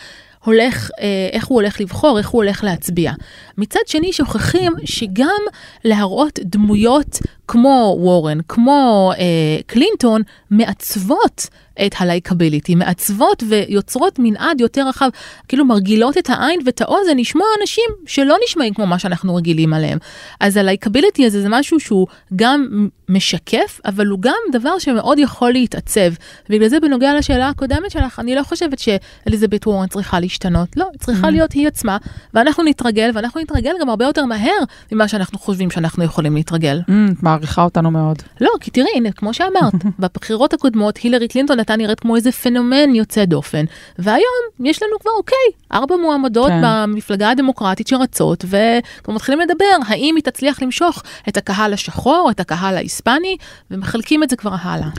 הולך, 0.43 0.89
אה, 0.99 1.29
איך 1.31 1.45
הוא 1.45 1.55
הולך 1.55 1.81
לבחור, 1.81 2.17
איך 2.17 2.29
הוא 2.29 2.43
הולך 2.43 2.63
להצביע. 2.63 3.11
מצד 3.57 3.79
שני, 3.87 4.13
שוכחים 4.13 4.73
שגם 4.85 5.41
להראות 5.85 6.39
דמויות 6.43 7.19
כמו 7.51 7.95
וורן, 7.99 8.37
כמו 8.47 9.11
אה, 9.17 9.61
קלינטון, 9.65 10.21
מעצבות 10.51 11.49
את 11.85 11.95
הלייקביליטי, 11.99 12.75
מעצבות 12.75 13.43
ויוצרות 13.47 14.19
מנעד 14.19 14.61
יותר 14.61 14.87
רחב, 14.87 15.09
כאילו 15.47 15.65
מרגילות 15.65 16.17
את 16.17 16.29
העין 16.29 16.59
ואת 16.65 16.81
האוזן 16.81 17.17
לשמוע 17.17 17.45
אנשים 17.61 17.83
שלא 18.05 18.35
נשמעים 18.45 18.73
כמו 18.73 18.85
מה 18.87 18.99
שאנחנו 18.99 19.35
רגילים 19.35 19.73
עליהם. 19.73 19.97
אז 20.39 20.57
הלייקביליטי 20.57 21.25
הזה 21.25 21.41
זה 21.41 21.47
משהו 21.49 21.79
שהוא 21.79 22.07
גם 22.35 22.87
משקף, 23.09 23.79
אבל 23.85 24.07
הוא 24.07 24.19
גם 24.21 24.37
דבר 24.51 24.79
שמאוד 24.79 25.19
יכול 25.19 25.51
להתעצב. 25.51 26.13
בגלל 26.49 26.67
זה 26.67 26.79
בנוגע 26.79 27.17
לשאלה 27.17 27.49
הקודמת 27.49 27.91
שלך, 27.91 28.19
אני 28.19 28.35
לא 28.35 28.43
חושבת 28.43 28.79
שאליזבת 28.79 29.67
וורן 29.67 29.87
צריכה 29.87 30.19
להשתנות, 30.19 30.77
לא, 30.77 30.87
היא 30.91 30.99
צריכה 30.99 31.27
mm-hmm. 31.27 31.31
להיות 31.31 31.51
היא 31.51 31.67
עצמה, 31.67 31.97
ואנחנו 32.33 32.63
נתרגל, 32.63 33.11
ואנחנו 33.13 33.41
נתרגל 33.41 33.73
גם 33.81 33.89
הרבה 33.89 34.05
יותר 34.05 34.25
מהר 34.25 34.59
ממה 34.91 35.07
שאנחנו 35.07 35.39
חושבים 35.39 35.71
שאנחנו 35.71 36.03
יכולים 36.03 36.35
להתרגל. 36.35 36.79
Mm, 36.89 36.91
מעריכה 37.41 37.63
אותנו 37.63 37.91
מאוד. 37.91 38.17
לא, 38.41 38.49
כי 38.59 38.71
תראי, 38.71 38.89
הנה, 38.95 39.11
כמו 39.11 39.33
שאמרת, 39.33 39.73
בבחירות 39.99 40.53
הקודמות 40.53 40.97
הילרי 40.97 41.27
קלינטון 41.27 41.59
הייתה 41.59 41.75
נראית 41.75 41.99
כמו 41.99 42.15
איזה 42.15 42.31
פנומן 42.31 42.95
יוצא 42.95 43.25
דופן, 43.25 43.65
והיום 43.99 44.43
יש 44.59 44.83
לנו 44.83 44.91
כבר, 45.01 45.11
אוקיי, 45.17 45.37
ארבע 45.73 45.95
מועמדות 45.95 46.47
כן. 46.49 46.61
במפלגה 46.63 47.29
הדמוקרטית 47.29 47.87
שרצות, 47.87 48.45
וכבר 48.45 49.13
מתחילים 49.13 49.39
לדבר, 49.39 49.87
האם 49.87 50.15
היא 50.15 50.23
תצליח 50.23 50.61
למשוך 50.61 51.03
את 51.29 51.37
הקהל 51.37 51.73
השחור, 51.73 52.27
את 52.31 52.39
הקהל 52.39 52.75
ההיספני, 52.75 53.37
ומחלקים 53.71 54.23
את 54.23 54.29
זה 54.29 54.35
כבר 54.35 54.55
הלאה. 54.61 54.89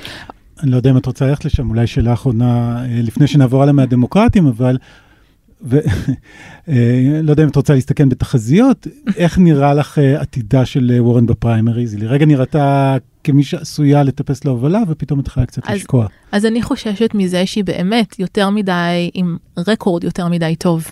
אני 0.62 0.70
לא 0.70 0.76
יודע 0.76 0.90
אם 0.90 0.96
את 0.96 1.06
רוצה 1.06 1.26
ללכת 1.26 1.44
לשם, 1.44 1.70
אולי 1.70 1.86
שאלה 1.86 2.12
אחרונה 2.12 2.78
אה, 2.84 3.00
לפני 3.02 3.26
שנעבור 3.26 3.62
הלאה 3.62 3.72
מהדמוקרטים, 3.72 4.46
אבל 4.46 4.76
ולא 5.62 5.82
אה, 6.68 7.28
יודע 7.28 7.42
אם 7.42 7.48
את 7.48 7.56
רוצה 7.56 7.74
להסתכן 7.74 8.08
בתחזיות, 8.08 8.86
איך 9.16 9.38
נראה 9.38 9.74
לך 9.74 9.98
אה, 9.98 10.20
עתידה 10.20 10.64
של 10.64 10.90
אה, 10.94 11.04
וורן 11.04 11.26
בפריימריז? 11.26 11.94
היא 11.94 12.02
לרגע 12.02 12.26
נראתה 12.26 12.96
כמי 13.24 13.42
שעשויה 13.42 14.02
לטפס 14.02 14.44
להובלה, 14.44 14.80
ופתאום 14.88 15.20
התחילה 15.20 15.46
קצת 15.46 15.62
אז, 15.64 15.76
לשקוע. 15.76 16.06
אז 16.32 16.46
אני 16.46 16.62
חוששת 16.62 17.10
מזה 17.14 17.46
שהיא 17.46 17.64
באמת 17.64 18.18
יותר 18.18 18.50
מדי, 18.50 19.10
עם 19.14 19.36
רקורד 19.66 20.04
יותר 20.04 20.28
מדי 20.28 20.56
טוב. 20.58 20.90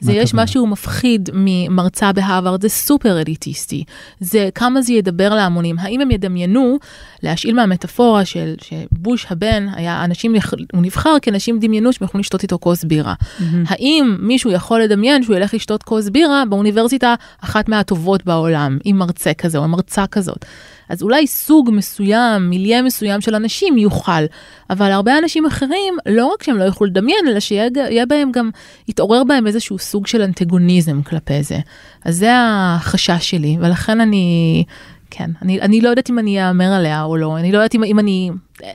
זה 0.00 0.12
יש 0.12 0.34
משהו 0.34 0.66
מפחיד 0.66 1.30
ממרצה 1.32 2.12
בהרווארד, 2.12 2.62
זה 2.62 2.68
סופר 2.68 3.20
אליטיסטי. 3.20 3.84
זה 4.20 4.48
כמה 4.54 4.82
זה 4.82 4.92
ידבר 4.92 5.34
להמונים. 5.34 5.78
האם 5.78 6.00
הם 6.00 6.10
ידמיינו, 6.10 6.78
להשאיל 7.22 7.54
מהמטאפורה 7.54 8.24
של 8.24 8.54
שבוש 8.62 9.26
הבן, 9.30 9.66
היה 9.74 10.04
אנשים, 10.04 10.34
הוא 10.72 10.82
נבחר 10.82 11.16
כי 11.22 11.30
אנשים 11.30 11.58
דמיינו 11.58 11.92
שהם 11.92 12.04
יכולים 12.04 12.20
לשתות 12.20 12.42
איתו 12.42 12.58
כוס 12.58 12.84
בירה. 12.84 13.14
Mm-hmm. 13.14 13.42
האם 13.66 14.16
מישהו 14.20 14.50
יכול 14.50 14.82
לדמיין 14.82 15.22
שהוא 15.22 15.36
ילך 15.36 15.54
לשתות 15.54 15.82
כוס 15.82 16.08
בירה 16.08 16.42
באוניברסיטה 16.48 17.14
אחת 17.40 17.68
מהטובות 17.68 18.24
בעולם, 18.24 18.78
עם 18.84 18.98
מרצה 18.98 19.34
כזה 19.34 19.58
או 19.58 19.68
מרצה 19.68 20.06
כזאת? 20.06 20.44
אז 20.90 21.02
אולי 21.02 21.26
סוג 21.26 21.70
מסוים, 21.72 22.50
מיליה 22.50 22.82
מסוים 22.82 23.20
של 23.20 23.34
אנשים 23.34 23.78
יוכל, 23.78 24.22
אבל 24.70 24.92
הרבה 24.92 25.18
אנשים 25.18 25.46
אחרים, 25.46 25.94
לא 26.06 26.26
רק 26.26 26.42
שהם 26.42 26.56
לא 26.56 26.64
יוכלו 26.64 26.86
לדמיין, 26.86 27.28
אלא 27.28 27.40
שיהיה 27.40 28.06
בהם 28.08 28.32
גם, 28.32 28.50
יתעורר 28.88 29.24
בהם 29.24 29.46
איזשהו 29.46 29.78
סוג 29.78 30.06
של 30.06 30.22
אנטגוניזם 30.22 31.02
כלפי 31.02 31.42
זה. 31.42 31.58
אז 32.04 32.16
זה 32.16 32.30
החשש 32.34 33.30
שלי, 33.30 33.56
ולכן 33.60 34.00
אני, 34.00 34.64
כן, 35.10 35.30
אני, 35.42 35.60
אני 35.60 35.80
לא 35.80 35.88
יודעת 35.88 36.10
אם 36.10 36.18
אני 36.18 36.48
אאמר 36.48 36.72
עליה 36.72 37.02
או 37.02 37.16
לא, 37.16 37.38
אני 37.38 37.52
לא 37.52 37.58
יודעת 37.58 37.74
אם, 37.74 37.84
אם 37.84 37.98
אני, 37.98 38.30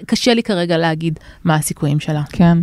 קשה 0.06 0.34
לי 0.34 0.43
כרגע 0.43 0.78
להגיד 0.78 1.19
מה 1.43 1.56
הסיכויים 1.56 1.99
שלה. 1.99 2.23
כן. 2.30 2.58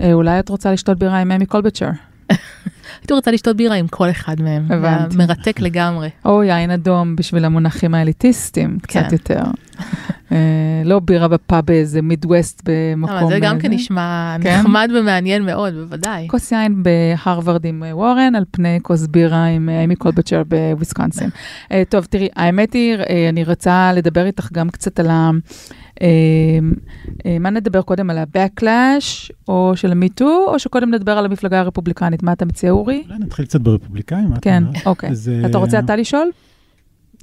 אה, 0.00 0.12
אולי 0.12 0.38
את 0.38 0.48
רוצה 0.48 0.72
לשתות 0.72 0.98
בירה 0.98 1.20
עם 1.20 1.32
אמי 1.32 1.46
קולבצ'ר. 1.46 1.88
הייתי 3.00 3.14
רוצה 3.14 3.30
לשתות 3.30 3.56
בירה 3.56 3.74
עם 3.74 3.88
כל 3.88 4.10
אחד 4.10 4.42
מהם. 4.42 4.66
הבנתי. 4.72 5.16
מרתק 5.16 5.60
לגמרי. 5.60 6.08
או 6.24 6.42
יין 6.42 6.70
אדום 6.70 7.16
בשביל 7.16 7.44
המונחים 7.44 7.94
האליטיסטים, 7.94 8.78
קצת 8.82 9.00
כן. 9.00 9.08
יותר. 9.12 9.42
אה, 10.32 10.36
לא 10.84 11.00
בירה 11.00 11.28
בפאב 11.28 11.66
באיזה 11.66 12.02
מידווסט 12.02 12.62
במקום... 12.64 13.30
זה 13.30 13.38
גם 13.40 13.58
כן 13.58 13.72
נשמע? 13.72 14.36
נחמד 14.38 14.90
ומעניין 14.94 15.46
מאוד, 15.46 15.74
בוודאי. 15.74 16.26
כוס 16.30 16.52
יין 16.52 16.82
בהרווארד 16.82 17.66
עם 17.66 17.82
אה, 17.86 17.96
וורן, 17.96 18.34
על 18.34 18.44
פני 18.50 18.78
כוס 18.82 19.06
בירה 19.06 19.44
עם 19.44 19.68
אמי 19.68 19.96
קלובושאר 19.96 20.42
בוויסקונסין. 20.48 21.30
טוב, 21.90 22.04
תראי, 22.04 22.28
האמת 22.36 22.72
היא, 22.72 22.96
אני 23.28 23.44
רוצה 23.44 23.92
לדבר 23.94 24.26
איתך 24.26 24.48
גם 24.52 24.70
קצת 24.70 25.00
על 25.00 25.10
ה... 25.10 25.30
אמ, 26.00 26.72
אה, 27.26 27.38
מה 27.38 27.50
נדבר 27.50 27.82
קודם, 27.82 28.10
על 28.10 28.18
ה-Backlash 28.18 29.30
או 29.48 29.72
של 29.76 29.92
ה-MeToo, 29.92 30.24
או 30.46 30.58
שקודם 30.58 30.94
נדבר 30.94 31.12
על 31.12 31.24
המפלגה 31.24 31.60
הרפובליקנית? 31.60 32.22
מה 32.22 32.32
אתה 32.32 32.44
מציע, 32.44 32.70
אורי? 32.70 33.02
אולי 33.08 33.18
נתחיל 33.18 33.44
קצת 33.44 33.60
ברפובליקאים. 33.60 34.28
כן, 34.42 34.64
אוקיי. 34.86 35.10
אתה 35.46 35.58
רוצה 35.58 35.78
אתה 35.78 35.96
לשאול? 35.96 36.30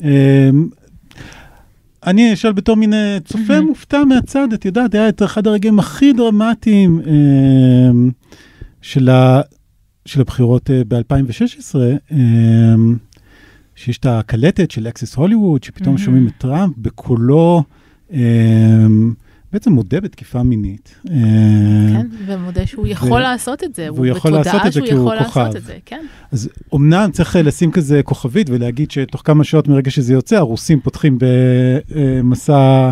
אמ, 0.04 0.08
אני 2.06 2.34
אשאל 2.34 2.52
בתור 2.52 2.76
מין 2.76 2.94
אה, 2.94 3.18
צופה 3.26 3.62
מופתע 3.62 4.04
מהצד, 4.04 4.54
את 4.54 4.66
יודעת, 4.66 4.94
היה 4.94 5.10
את 5.10 5.24
אחד 5.24 5.48
הרגעים 5.48 5.80
הכי 5.80 6.14
דרמטיים 6.14 7.02
אמ, 7.08 8.12
של 8.82 9.10
הבחירות 10.22 10.70
אה, 10.70 10.82
ב-2016. 10.88 11.76
שיש 13.76 13.98
את 13.98 14.06
הקלטת 14.06 14.72
של 14.72 14.88
אקסס 14.88 15.16
הוליווד, 15.16 15.64
שפתאום. 15.64 15.98
שומעים 15.98 16.28
את 16.28 16.34
טראמפ 16.38 16.74
בקולו, 16.78 17.64
בעצם 19.54 19.72
מודה 19.72 20.02
בתקיפה 20.02 20.44
מינית. 20.44 20.96
אה, 21.10 21.14
כן, 21.92 22.08
ומודה 22.26 22.66
שהוא 22.66 22.88
יכול 22.88 23.22
לעשות 23.22 23.64
את 23.64 23.76
זה. 23.76 23.88
והוא 23.94 24.06
יכול 24.06 24.32
לעשות 24.32 24.62
את 24.68 24.74
זה 24.74 24.82
כי 24.82 24.94
הוא 24.94 25.12
כוכב. 25.24 25.50
זה, 25.58 25.78
כן. 25.86 26.06
אז 26.32 26.50
אומנם 26.72 27.10
צריך 27.12 27.36
אה, 27.36 27.42
לשים 27.42 27.72
כזה 27.72 28.02
כוכבית 28.04 28.50
ולהגיד 28.50 28.92
שתוך 28.92 29.22
כמה 29.26 29.44
שעות 29.44 29.68
מרגע 29.68 29.92
שזה 29.92 30.14
יוצא, 30.14 30.36
הרוסים 30.38 30.80
פותחים 30.80 31.18
במסע, 31.20 32.90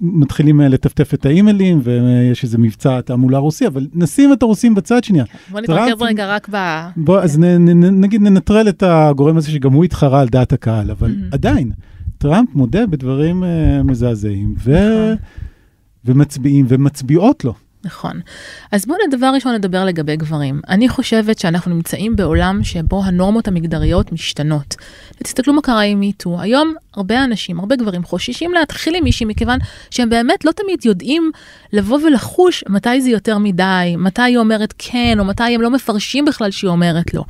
מתחילים 0.00 0.60
אה, 0.60 0.68
לטפטף 0.68 1.14
את 1.14 1.26
האימיילים, 1.26 1.80
ויש 1.84 2.44
איזה 2.44 2.58
מבצע 2.58 3.00
תעמולה 3.00 3.38
רוסי, 3.38 3.66
אבל 3.66 3.86
נשים 3.94 4.32
את 4.32 4.42
הרוסים 4.42 4.74
בצד 4.74 5.04
שנייה. 5.04 5.24
בוא 5.50 5.60
נתרכז 5.60 5.92
טראמפ- 5.92 6.02
רגע 6.02 6.34
רק 6.34 6.48
ב... 6.52 6.56
בוא, 6.96 7.20
אז 7.20 7.38
נ, 7.38 7.44
נ, 7.44 7.84
נ, 7.84 8.00
נגיד 8.00 8.22
ננטרל 8.22 8.68
את 8.68 8.82
הגורם 8.86 9.36
הזה 9.36 9.50
שגם 9.50 9.72
הוא 9.72 9.84
התחרה 9.84 10.20
על 10.20 10.28
דעת 10.28 10.52
הקהל, 10.52 10.90
אבל. 10.90 11.14
עדיין, 11.32 11.70
טראמפ 12.22 12.54
מודה 12.54 12.86
בדברים 12.86 13.42
uh, 13.42 13.46
מזעזעים, 13.82 14.54
ו... 14.58 14.70
נכון. 14.70 15.16
ומצביעים 16.04 16.66
ומצביעות 16.68 17.44
לו. 17.44 17.54
נכון. 17.84 18.20
אז 18.72 18.86
בואו 18.86 18.98
דבר 19.10 19.30
ראשון 19.34 19.54
נדבר 19.54 19.84
לגבי 19.84 20.16
גברים. 20.16 20.60
אני 20.68 20.88
חושבת 20.88 21.38
שאנחנו 21.38 21.74
נמצאים 21.74 22.16
בעולם 22.16 22.64
שבו 22.64 23.04
הנורמות 23.04 23.48
המגדריות 23.48 24.12
משתנות. 24.12 24.76
תסתכלו 25.22 25.52
מה 25.52 25.62
קרה 25.62 25.80
עם 25.80 26.00
מיטו. 26.00 26.40
היום 26.40 26.74
הרבה 26.94 27.24
אנשים, 27.24 27.60
הרבה 27.60 27.76
גברים 27.76 28.04
חוששים 28.04 28.52
להתחיל 28.52 28.94
עם 28.94 29.04
מישהי 29.04 29.26
מכיוון 29.26 29.58
שהם 29.90 30.08
באמת 30.08 30.44
לא 30.44 30.52
תמיד 30.52 30.84
יודעים 30.84 31.30
לבוא 31.72 31.98
ולחוש 32.04 32.64
מתי 32.68 33.00
זה 33.00 33.10
יותר 33.10 33.38
מדי, 33.38 33.94
מתי 33.98 34.22
היא 34.22 34.36
אומרת 34.36 34.74
כן, 34.78 35.16
או 35.18 35.24
מתי 35.24 35.42
הם 35.42 35.60
לא 35.60 35.70
מפרשים 35.70 36.24
בכלל 36.24 36.50
שהיא 36.50 36.68
אומרת 36.68 37.14
לא. 37.14 37.24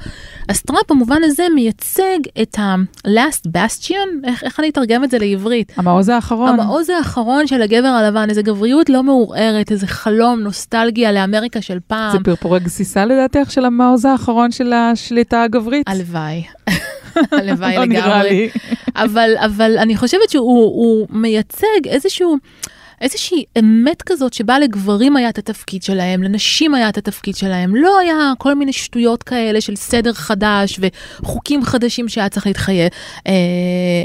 אז 0.48 0.62
טראמפ 0.62 0.90
במובן 0.90 1.18
הזה 1.24 1.46
מייצג 1.54 2.18
את 2.42 2.58
ה-last 2.58 3.48
bastion, 3.56 4.24
איך, 4.24 4.44
איך 4.44 4.60
אני 4.60 4.68
אתרגם 4.68 5.04
את 5.04 5.10
זה 5.10 5.18
לעברית? 5.18 5.72
המעוז 5.76 6.08
האחרון. 6.08 6.48
המעוז 6.48 6.90
האחרון 6.90 7.46
של 7.46 7.62
הגבר 7.62 7.88
הלבן, 7.88 8.30
איזה 8.30 8.42
גבריות 8.42 8.90
לא 8.90 9.02
מעורערת, 9.02 9.72
איזה 9.72 9.86
חלום, 9.86 10.41
נוסטלגיה 10.42 11.12
לאמריקה 11.12 11.62
של 11.62 11.74
זה 11.74 11.80
פעם. 11.86 12.22
פרפורי 12.22 12.60
גסיסה 12.60 13.04
לדעתך 13.04 13.50
של 13.50 13.64
המעוז 13.64 14.04
האחרון 14.04 14.50
של 14.50 14.72
השליטה 14.72 15.42
הגברית? 15.42 15.88
הלוואי. 15.88 16.44
הלוואי 17.38 17.76
לא 17.76 17.84
לגמרי. 17.84 18.50
אבל, 18.96 19.30
אבל 19.44 19.78
אני 19.78 19.96
חושבת 19.96 20.30
שהוא 20.30 20.64
הוא 20.64 21.06
מייצג 21.10 21.86
איזשהו, 21.86 22.36
איזושהי 23.02 23.44
אמת 23.58 24.02
כזאת 24.02 24.32
שבה 24.32 24.58
לגברים 24.58 25.16
היה 25.16 25.28
את 25.28 25.38
התפקיד 25.38 25.82
שלהם, 25.82 26.22
לנשים 26.22 26.74
היה 26.74 26.88
את 26.88 26.98
התפקיד 26.98 27.36
שלהם. 27.36 27.76
לא 27.76 27.98
היה 27.98 28.32
כל 28.38 28.54
מיני 28.54 28.72
שטויות 28.72 29.22
כאלה 29.22 29.60
של 29.60 29.76
סדר 29.76 30.12
חדש 30.12 30.80
וחוקים 31.22 31.64
חדשים 31.64 32.08
שהיה 32.08 32.28
צריך 32.28 32.46
להתחייב, 32.46 32.88
אה, 33.26 33.32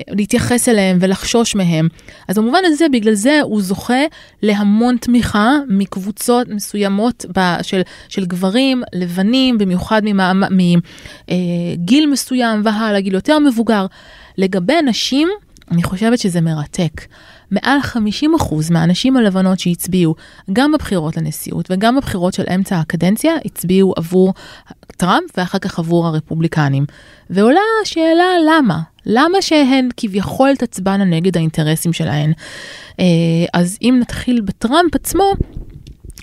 להתייחס 0.10 0.70
אליהם 0.70 0.98
ולחשוש 1.02 1.56
מהם. 1.56 1.88
אז 2.28 2.38
במובן 2.38 2.60
הזה, 2.66 2.86
בגלל 2.92 3.14
זה 3.14 3.40
הוא 3.44 3.62
זוכה 3.62 4.04
להמון 4.44 4.98
תמיכה 4.98 5.52
מקבוצות 5.68 6.48
מסוימות 6.48 7.26
ב, 7.38 7.62
של, 7.62 7.82
של 8.10 8.26
גברים, 8.26 8.84
לבנים, 8.94 9.58
במיוחד 9.58 10.02
מגיל 10.52 12.10
מסוים 12.10 12.62
והלאה, 12.64 13.02
גיל 13.02 13.14
יותר 13.14 13.40
מבוגר. 13.40 13.86
לגבי 14.38 14.82
נשים, 14.82 15.30
אני 15.72 15.84
חושבת 15.84 16.20
שזה 16.20 16.42
מרתק. 16.42 17.02
מעל 17.52 17.80
50% 17.84 17.98
מהנשים 18.72 19.18
הלבנות 19.18 19.60
שהצביעו, 19.60 20.16
גם 20.54 20.72
בבחירות 20.72 21.18
לנשיאות 21.18 21.72
וגם 21.72 21.96
בבחירות 21.96 22.34
של 22.34 22.44
אמצע 22.56 22.80
הקדנציה, 22.80 23.36
הצביעו 23.46 23.94
עבור 23.98 24.34
טראמפ 24.98 25.38
ואחר 25.38 25.60
כך 25.60 25.80
עבור 25.80 26.08
הרפובליקנים. 26.08 26.86
ועולה 27.30 27.60
השאלה 27.82 28.26
למה? 28.48 28.80
למה 29.06 29.42
שהן 29.42 29.90
כביכול 29.98 30.56
תצבענה 30.56 31.06
נגד 31.06 31.38
האינטרסים 31.38 31.94
שלהן? 31.94 32.34
אה, 33.00 33.06
אז 33.54 33.78
אם 33.82 33.98
נתחיל 34.02 34.42
בטראמפ 34.42 34.96
עצמו, 34.96 35.34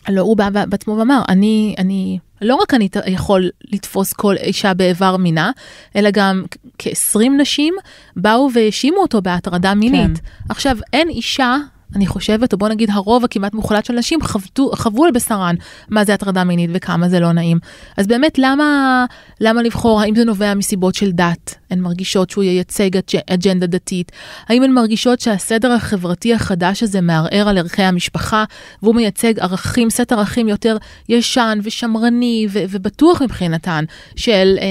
לא, 0.08 0.20
הוא 0.20 0.36
בא 0.36 0.48
בעצמו 0.68 0.96
ואמר, 0.96 1.22
אני, 1.28 1.74
אני, 1.78 2.18
לא 2.40 2.54
רק 2.54 2.74
אני 2.74 2.88
יכול 3.06 3.50
לתפוס 3.72 4.12
כל 4.12 4.36
אישה 4.36 4.74
באיבר 4.74 5.16
מינה, 5.16 5.50
אלא 5.96 6.10
גם 6.10 6.44
כ-20 6.78 7.30
נשים 7.38 7.74
באו 8.16 8.48
והאשימו 8.52 8.96
אותו 8.96 9.22
בהטרדה 9.22 9.74
מינית. 9.74 10.18
כן. 10.18 10.24
עכשיו, 10.48 10.78
אין 10.92 11.08
אישה, 11.08 11.56
אני 11.94 12.06
חושבת, 12.06 12.52
או 12.52 12.58
בוא 12.58 12.68
נגיד 12.68 12.90
הרוב 12.92 13.24
הכמעט 13.24 13.54
מוחלט 13.54 13.84
של 13.84 13.94
נשים 13.94 14.22
חוו, 14.22 14.70
חוו 14.74 15.04
על 15.04 15.10
בשרן 15.10 15.54
מה 15.88 16.04
זה 16.04 16.14
הטרדה 16.14 16.44
מינית 16.44 16.70
וכמה 16.74 17.08
זה 17.08 17.20
לא 17.20 17.32
נעים. 17.32 17.58
אז 17.96 18.06
באמת, 18.06 18.38
למה, 18.38 19.04
למה 19.40 19.62
לבחור? 19.62 20.00
האם 20.00 20.14
זה 20.14 20.24
נובע 20.24 20.54
מסיבות 20.54 20.94
של 20.94 21.12
דת? 21.12 21.54
הן 21.70 21.80
מרגישות 21.80 22.30
שהוא 22.30 22.44
ייצג 22.44 22.90
אג'נדה 23.30 23.66
דתית? 23.66 24.12
האם 24.48 24.62
הן 24.62 24.70
מרגישות 24.70 25.20
שהסדר 25.20 25.72
החברתי 25.72 26.34
החדש 26.34 26.82
הזה 26.82 27.00
מערער 27.00 27.48
על 27.48 27.58
ערכי 27.58 27.82
המשפחה, 27.82 28.44
והוא 28.82 28.94
מייצג 28.94 29.38
ערכים, 29.38 29.90
סט 29.90 30.12
ערכים 30.12 30.48
יותר 30.48 30.76
ישן 31.08 31.58
ושמרני 31.62 32.46
ו- 32.50 32.64
ובטוח 32.70 33.22
מבחינתן, 33.22 33.84
של 34.16 34.56
אה, 34.60 34.64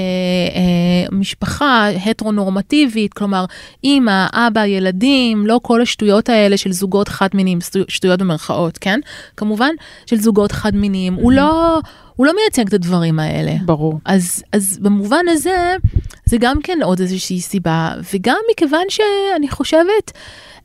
אה, 0.56 1.18
משפחה 1.18 1.90
הטרונורמטיבית, 2.06 3.14
כלומר, 3.14 3.46
אימא, 3.84 4.26
אבא, 4.34 4.66
ילדים, 4.66 5.48
לא 5.48 5.60
כל 5.64 5.82
השטויות 5.82 6.30
האלה 6.30 6.58
של 6.58 6.72
זוגות 6.72 7.10
חד-מיניים, 7.14 7.60
שטויות 7.88 8.20
במרכאות, 8.20 8.78
כן? 8.78 9.00
כמובן, 9.38 9.72
של 10.06 10.18
זוגות 10.20 10.52
חד-מיניים. 10.52 11.14
הוא 11.14 11.32
לא... 11.32 11.80
הוא 12.16 12.26
לא 12.26 12.34
מייצג 12.36 12.68
את 12.68 12.74
הדברים 12.74 13.20
האלה. 13.20 13.54
ברור. 13.66 14.00
אז, 14.06 14.44
אז 14.52 14.80
במובן 14.82 15.26
הזה, 15.30 15.76
זה 16.26 16.38
גם 16.40 16.62
כן 16.64 16.80
עוד 16.84 17.00
איזושהי 17.00 17.42
סיבה, 17.42 17.94
וגם 18.14 18.38
מכיוון 18.52 18.86
שאני 18.90 19.50
חושבת 19.50 20.12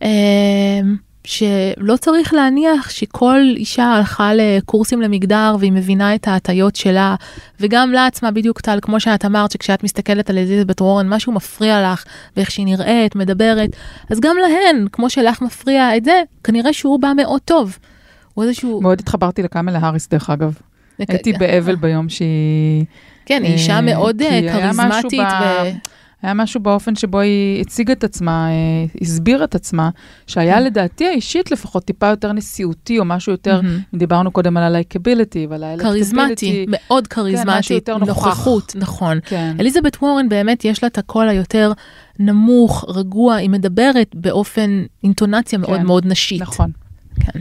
אה, 0.03 0.81
שלא 1.29 1.97
צריך 2.01 2.35
להניח 2.35 2.91
שכל 2.91 3.41
אישה 3.57 3.85
הלכה 3.85 4.31
לקורסים 4.35 5.03
למגדר 5.03 5.57
והיא 5.59 5.73
מבינה 5.73 6.14
את 6.14 6.29
ההטיות 6.29 6.77
שלה, 6.77 7.14
וגם 7.61 7.93
לה 7.93 8.07
עצמה 8.07 8.31
בדיוק 8.31 8.61
טל, 8.61 8.79
כמו 8.83 9.01
שאת 9.01 9.25
אמרת, 9.25 9.51
שכשאת 9.51 9.85
מסתכלת 9.85 10.31
על 10.31 10.38
אליזבת 10.38 10.81
וורן, 10.81 11.09
משהו 11.09 11.33
מפריע 11.33 11.93
לך, 11.93 12.05
ואיך 12.37 12.51
שהיא 12.51 12.67
נראית, 12.67 13.17
מדברת, 13.17 13.71
אז 14.11 14.21
גם 14.21 14.37
להן, 14.43 14.87
כמו 14.93 15.11
שלך 15.11 15.43
מפריע 15.43 15.97
את 15.97 16.05
זה, 16.05 16.23
כנראה 16.45 16.73
שהוא 16.73 17.01
בא 17.01 17.12
מאוד 17.17 17.41
טוב. 17.41 17.79
הוא 18.35 18.45
איזשהו... 18.45 18.81
מאוד 18.81 19.01
התחברתי 19.01 19.43
לקמלה 19.43 19.79
האריס, 19.83 20.09
דרך 20.09 20.31
אגב. 20.31 20.55
הייתי 20.99 21.33
באבל 21.33 21.77
ביום 21.77 22.09
שהיא... 22.09 22.85
כן, 23.27 23.43
היא 23.45 23.53
אישה 23.53 23.81
מאוד 23.81 24.23
כריזמטית. 24.53 25.21
ו... 25.21 25.69
היה 26.22 26.35
משהו 26.35 26.61
באופן 26.61 26.96
שבו 26.96 27.20
היא 27.20 27.61
הציגה 27.61 27.92
את 27.92 28.04
עצמה, 28.04 28.48
הסבירה 29.00 29.44
את 29.44 29.54
עצמה, 29.54 29.90
שהיה 30.26 30.61
לדעתי 30.61 31.07
האישית 31.07 31.50
לפחות 31.50 31.85
טיפה 31.85 32.07
יותר 32.07 32.33
נשיאותי, 32.33 32.98
או 32.98 33.04
משהו 33.04 33.33
יותר, 33.33 33.61
דיברנו 33.94 34.31
קודם 34.31 34.57
על 34.57 34.62
הלייקביליטי 34.62 35.46
ועל 35.50 35.64
האלקטביליטי. 35.64 35.98
כריזמטי, 35.98 36.66
מאוד 36.68 37.07
כריזמטית, 37.07 37.88
נוכחות, 37.88 38.72
נכון. 38.76 39.18
כן. 39.24 39.57
אליזבת 39.61 39.96
וורן 40.02 40.28
באמת 40.28 40.64
יש 40.64 40.83
לה 40.83 40.87
את 40.87 40.98
הקול 40.98 41.28
היותר 41.28 41.72
נמוך, 42.18 42.85
רגוע, 42.88 43.35
היא 43.35 43.50
מדברת 43.50 44.14
באופן, 44.14 44.85
אינטונציה 45.04 45.59
מאוד 45.59 45.83
מאוד 45.83 46.07
נשית. 46.07 46.42
נכון. 46.42 46.70
כן. 47.20 47.40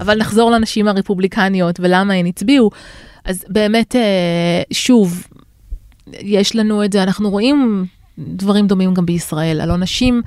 אבל 0.00 0.18
נחזור 0.18 0.50
לנשים 0.50 0.88
הרפובליקניות 0.88 1.80
ולמה 1.80 2.14
הן 2.14 2.26
הצביעו. 2.26 2.70
אז 3.24 3.44
באמת, 3.48 3.96
שוב, 4.72 5.26
יש 6.12 6.56
לנו 6.56 6.84
את 6.84 6.92
זה, 6.92 7.02
אנחנו 7.02 7.30
רואים 7.30 7.86
דברים 8.18 8.66
דומים 8.66 8.94
גם 8.94 9.06
בישראל. 9.06 9.60
הלוא 9.60 9.76
נשים 9.76 10.22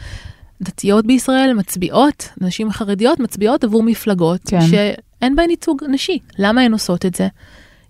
דתיות 0.61 1.05
בישראל 1.05 1.53
מצביעות, 1.53 2.29
נשים 2.41 2.71
חרדיות 2.71 3.19
מצביעות 3.19 3.63
עבור 3.63 3.83
מפלגות 3.83 4.41
כן. 4.47 4.61
שאין 4.61 5.35
בהן 5.35 5.49
ייצוג 5.49 5.83
נשי. 5.89 6.19
למה 6.39 6.61
הן 6.61 6.71
עושות 6.71 7.05
את 7.05 7.15
זה? 7.15 7.27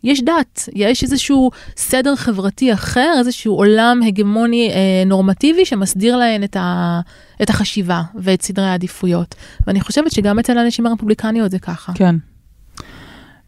יש 0.03 0.21
דת, 0.21 0.69
יש 0.73 1.03
איזשהו 1.03 1.51
סדר 1.77 2.15
חברתי 2.15 2.73
אחר, 2.73 3.13
איזשהו 3.19 3.55
עולם 3.55 3.99
הגמוני 4.08 4.69
אה, 4.69 5.03
נורמטיבי 5.05 5.65
שמסדיר 5.65 6.17
להן 6.17 6.43
את, 6.43 6.55
ה, 6.55 6.99
את 7.41 7.49
החשיבה 7.49 8.01
ואת 8.15 8.41
סדרי 8.41 8.65
העדיפויות. 8.65 9.36
ואני 9.67 9.81
חושבת 9.81 10.12
שגם 10.12 10.39
אצל 10.39 10.58
הנשים 10.58 10.86
הרפובליקניות 10.86 11.51
זה 11.51 11.60
ככה. 11.60 11.93
כן. 11.95 12.15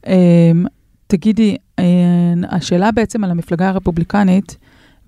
אה, 0.08 0.52
תגידי, 1.08 1.58
אה, 1.80 1.84
השאלה 2.50 2.92
בעצם 2.92 3.24
על 3.24 3.32
המפלגה 3.32 3.70
הרפובליקנית, 3.70 4.58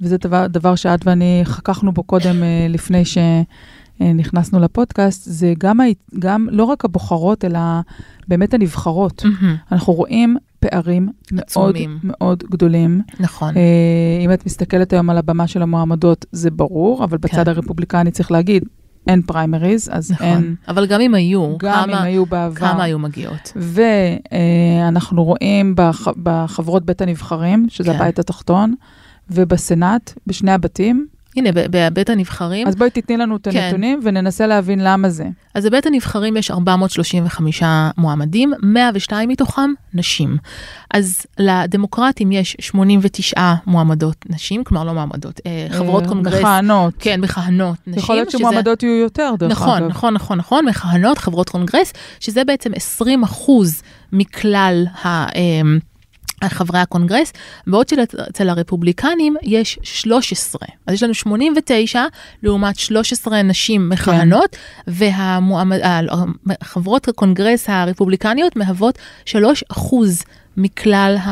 וזה 0.02 0.18
דבר, 0.18 0.48
דבר 0.48 0.76
שאת 0.76 1.08
ואני 1.08 1.42
חככנו 1.44 1.92
בו 1.92 2.04
קודם 2.04 2.44
אה, 2.44 2.68
לפני 2.70 3.04
שנכנסנו 3.06 4.60
לפודקאסט, 4.60 5.24
זה 5.26 5.54
גם, 5.58 5.80
גם 6.20 6.48
לא 6.52 6.64
רק 6.64 6.86
הבוחרות, 6.86 7.46
אלא 7.46 7.60
באמת 8.28 8.54
הנבחרות. 8.54 9.22
Mm-hmm. 9.26 9.72
אנחנו 9.72 9.94
רואים 9.94 10.38
פערים 10.60 11.10
מאוד 11.32 11.76
מאוד 12.04 12.44
גדולים. 12.52 13.02
נכון. 13.20 13.58
אה, 13.58 14.22
אם 14.26 14.34
את 14.34 14.46
מסתכלת 14.46 14.94
היום 14.94 15.10
על 15.10 15.18
הבמה 15.18 15.48
של 15.48 15.62
המועמדות, 15.62 16.26
זה 16.32 16.52
ברור, 16.52 17.04
אבל 17.04 17.18
בצד 17.18 17.44
כן. 17.44 17.50
הרפובליקני 17.50 18.12
צריך 18.12 18.32
להגיד, 18.32 18.64
אין 19.08 19.22
פריימריז, 19.22 19.90
אז 19.92 20.12
נכון. 20.12 20.28
אין... 20.28 20.56
אבל 20.68 20.86
גם 20.86 21.02
אם 21.02 21.14
היו, 21.14 21.58
גם 21.58 21.74
כמה, 21.74 22.00
אם 22.00 22.04
היו 22.04 22.26
בעבר. 22.26 22.56
כמה 22.56 22.84
היו 22.84 23.00
מגיעות. 23.00 23.54
ואנחנו 23.56 25.24
רואים 25.24 25.76
בח, 25.76 26.08
בחברות 26.24 26.86
בית 26.86 27.02
הנבחרים, 27.02 27.66
שזה 27.70 27.92
כן. 27.92 27.96
הבית 27.96 28.20
התחתון, 28.20 28.74
ובסנאט, 29.32 30.14
בשני 30.28 30.52
הבתים, 30.52 31.08
הנה, 31.36 31.50
בבית 31.54 32.10
הנבחרים, 32.10 32.68
אז 32.68 32.76
בואי 32.76 32.90
תתני 32.90 33.18
לנו 33.18 33.36
את 33.36 33.48
כן. 33.48 33.60
הנתונים 33.60 34.00
וננסה 34.04 34.48
להבין 34.48 34.80
למה 34.84 35.10
זה. 35.10 35.26
אז 35.56 35.66
בבית 35.66 35.86
הנבחרים 35.86 36.38
יש 36.38 36.52
435 36.52 37.64
מועמדים, 37.98 38.54
102 38.64 39.30
מתוכם 39.30 39.70
נשים. 39.94 40.38
אז 40.94 41.26
לדמוקרטים 41.40 42.32
יש 42.32 42.56
89 42.60 43.54
מועמדות 43.68 44.16
נשים, 44.30 44.64
כלומר 44.64 44.84
לא 44.84 44.94
מועמדות, 44.94 45.40
אה, 45.46 45.68
חברות 45.78 46.04
אה, 46.04 46.10
קונגרס. 46.10 46.40
מכהנות. 46.40 46.94
כן, 47.00 47.22
מכהנות 47.22 47.78
נשים. 47.88 48.00
יכול 48.00 48.16
להיות 48.16 48.30
שזה- 48.30 48.38
שמועמדות 48.40 48.84
יהיו 48.84 48.96
יותר, 48.96 49.34
דרך 49.40 49.52
נכון, 49.52 49.78
אגב. 49.78 49.88
נכון, 49.90 50.14
נכון, 50.14 50.38
נכון, 50.38 50.66
מכהנות 50.66 51.18
חברות 51.18 51.50
קונגרס, 51.50 51.94
שזה 52.20 52.44
בעצם 52.44 52.72
20 52.76 53.24
אחוז 53.24 53.82
מכלל 54.14 54.86
ה... 55.06 55.26
אמ, 56.44 56.50
חברי 56.50 56.80
הקונגרס, 56.80 57.34
בעוד 57.68 57.90
שאצל 57.90 58.50
הרפובליקנים 58.50 59.36
יש 59.42 59.80
13. 59.84 60.60
אז 60.88 60.94
יש 60.94 61.04
לנו 61.04 61.14
89 61.14 62.04
לעומת 62.44 62.80
13 62.80 63.42
נשים 63.42 63.90
מכהנות, 63.90 64.56
וחברות 66.48 67.08
הקונגרס 67.08 67.70
הרפובליקניות 67.70 68.56
מהוות 68.56 68.98
3 69.26 69.64
אחוז 69.72 70.24
מכלל 70.60 71.16
ה- 71.22 71.30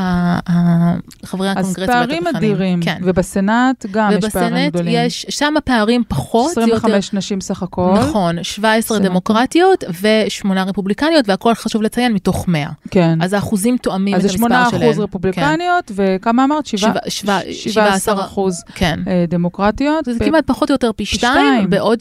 ה- 0.52 0.96
חברי 1.26 1.50
אז 1.50 1.58
הקונגרס 1.58 1.90
פערים 1.90 2.24
והתותחנים. 2.26 2.52
אדירים. 2.54 2.80
כן. 2.82 2.98
ובסנאט 3.04 3.86
גם 3.92 4.12
יש 4.12 4.26
פערים 4.34 4.70
גדולים. 4.70 4.94
יש, 4.98 5.26
שם 5.30 5.54
הפערים 5.58 6.04
פחות, 6.08 6.52
זה 6.56 6.62
יותר 6.62 6.76
25 6.76 7.14
נשים 7.14 7.42
סך 7.42 7.64
הכל. 7.64 7.94
נכון, 8.00 8.44
17 8.44 8.98
סנאט. 8.98 9.10
דמוקרטיות 9.10 9.84
ושמונה 10.02 10.64
רפובליקניות, 10.64 11.30
והכל 11.30 11.54
חשוב 11.54 11.82
לציין 11.82 12.14
מתוך 12.14 12.48
100. 12.48 12.70
כן. 12.92 13.20
אז 13.22 13.34
האחוזים 13.34 13.78
תואמים 13.78 14.14
את 14.16 14.20
אז 14.20 14.24
זה 14.24 14.28
המספר 14.28 14.48
8 14.48 14.68
שלהם. 14.72 14.84
אחוז 14.84 15.00
רפובליקניות, 15.00 15.92
וכמה 15.96 16.44
אמרת? 16.44 16.66
שבעה- 16.66 16.92
שבע- 16.94 17.10
שבע- 17.10 17.40
ש- 17.52 17.64
17 17.68 17.72
17 18.14 18.26
אחוז 18.26 18.64
כן. 18.76 19.00
אה, 19.08 19.26
דמוקרטיות. 19.28 20.06
זה 20.06 20.12
ו- 20.22 20.26
כמעט 20.26 20.44
פחות 20.48 20.70
או 20.70 20.76
יותר 20.76 20.92
פי 20.96 21.06
שתיים, 21.06 21.32
שתיים. 21.34 21.70
בעוד 21.70 22.00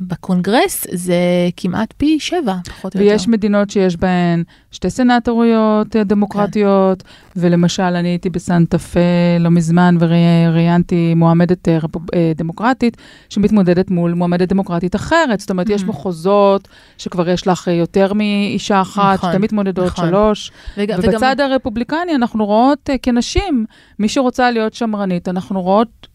שבקונגרס 0.00 0.86
זה 0.92 1.16
כמעט 1.56 1.94
פי 1.96 2.20
שבע, 2.20 2.54
פחות 2.68 2.96
או 2.96 3.00
יותר. 3.00 3.12
ויש 3.12 3.28
מדינות 3.28 3.70
שיש 3.70 3.96
בהן 3.96 4.42
שתי 4.70 4.90
סנטוריות 4.90 5.96
דמוקרטיות, 6.04 7.02
ולמשל, 7.36 7.82
אני 7.82 8.08
הייתי 8.08 8.30
בסנטה 8.30 8.78
פה 8.78 9.00
לא 9.40 9.50
מזמן 9.50 9.96
וראיינתי 10.00 11.14
מועמדת 11.14 11.68
אה, 11.68 11.78
אה, 12.14 12.32
דמוקרטית, 12.36 12.96
שמתמודדת 13.28 13.90
מול 13.90 14.14
מועמדת 14.14 14.48
דמוקרטית 14.48 14.96
אחרת. 14.96 15.40
זאת 15.40 15.50
אומרת, 15.50 15.68
יש 15.68 15.82
Mhm. 15.82 15.86
מחוזות 15.86 16.68
שכבר 16.98 17.28
יש 17.28 17.46
לך 17.46 17.68
אה, 17.68 17.72
יותר 17.72 18.12
מאישה 18.12 18.80
אחת, 18.80 19.14
נכון, 19.18 19.30
שתי 19.30 19.38
מתמודדות, 19.38 19.86
נכון. 19.86 20.08
שלוש. 20.08 20.50
וג- 20.76 20.90
וגם- 20.98 20.98
ובצד 21.02 21.40
הרפובליקני 21.40 22.14
אנחנו 22.14 22.46
רואות 22.46 22.90
כנשים, 23.02 23.64
מי 23.98 24.08
שרוצה 24.08 24.50
להיות 24.50 24.74
שמרנית, 24.74 25.28
אנחנו 25.28 25.62
רואות 25.62 26.06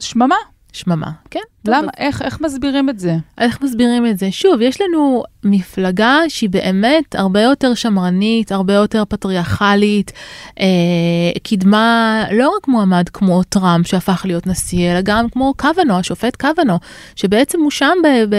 שממה. 0.00 0.34
שממה, 0.72 1.10
כן. 1.30 1.40
טוב, 1.62 1.74
למה, 1.74 1.88
איך, 1.98 2.22
איך 2.22 2.40
מסבירים 2.40 2.90
את 2.90 2.98
זה? 2.98 3.16
איך 3.38 3.62
מסבירים 3.62 4.06
את 4.06 4.18
זה? 4.18 4.30
שוב, 4.30 4.60
יש 4.60 4.80
לנו 4.80 5.22
מפלגה 5.44 6.18
שהיא 6.28 6.50
באמת 6.50 7.14
הרבה 7.14 7.40
יותר 7.40 7.74
שמרנית, 7.74 8.52
הרבה 8.52 8.74
יותר 8.74 9.04
פטריארכלית, 9.08 10.12
אה, 10.60 10.66
קידמה 11.42 12.24
לא 12.32 12.52
רק 12.56 12.68
מועמד 12.68 13.08
כמו 13.08 13.42
טראמפ 13.42 13.86
שהפך 13.86 14.22
להיות 14.24 14.46
נשיא, 14.46 14.92
אלא 14.92 15.00
גם 15.00 15.28
כמו 15.28 15.54
קוונו, 15.56 15.98
השופט 15.98 16.36
קוונו, 16.36 16.78
שבעצם 17.16 17.60
הואשם 17.60 17.94
ב- 18.04 18.34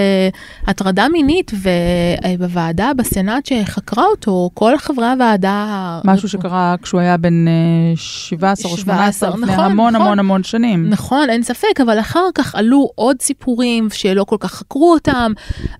בהטרדה 0.65 1.07
מינית 1.09 1.51
ובוועדה, 1.53 2.91
בסנאט 2.97 3.45
שחקרה 3.45 4.05
אותו, 4.05 4.49
כל 4.53 4.77
חברי 4.77 5.07
הוועדה... 5.07 5.99
משהו 6.05 6.29
שקרה 6.29 6.75
כשהוא 6.81 6.99
היה 6.99 7.17
בן 7.17 7.47
אה, 7.47 7.53
17 7.95 8.71
או 8.71 8.77
18, 8.77 9.29
17, 9.29 9.29
לפני 9.29 9.53
נכון, 9.53 9.65
המון 9.65 9.93
נכון. 9.93 10.05
המון 10.05 10.19
המון 10.19 10.43
שנים. 10.43 10.89
נכון, 10.89 11.29
אין 11.29 11.43
ספק, 11.43 11.81
אבל 11.81 11.99
אחר 11.99 12.25
כך 12.35 12.55
עלו 12.55 12.89
עוד 12.95 13.21
סיפורים 13.21 13.87
שלא 13.93 14.23
כל 14.23 14.37
כך 14.39 14.53
חקרו 14.53 14.93
אותם, 14.93 15.31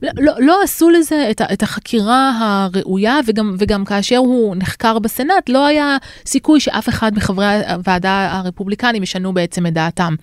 לא, 0.02 0.12
לא, 0.18 0.34
לא 0.40 0.64
עשו 0.64 0.90
לזה 0.90 1.13
את, 1.32 1.42
את 1.54 1.64
החקירה 1.64 2.32
הראויה, 2.40 3.20
וגם, 3.26 3.56
וגם 3.60 3.86
כאשר 3.86 4.18
הוא 4.18 4.56
נחקר 4.56 5.00
בסנאט, 5.00 5.50
לא 5.50 5.66
היה 5.66 5.98
סיכוי 6.26 6.60
שאף 6.60 6.90
אחד 6.90 7.12
מחברי 7.16 7.46
הוועדה 7.46 8.30
הרפובליקנים 8.32 9.04
ישנו 9.04 9.34
בעצם 9.34 9.66
את 9.66 9.74
דעתם. 9.74 10.16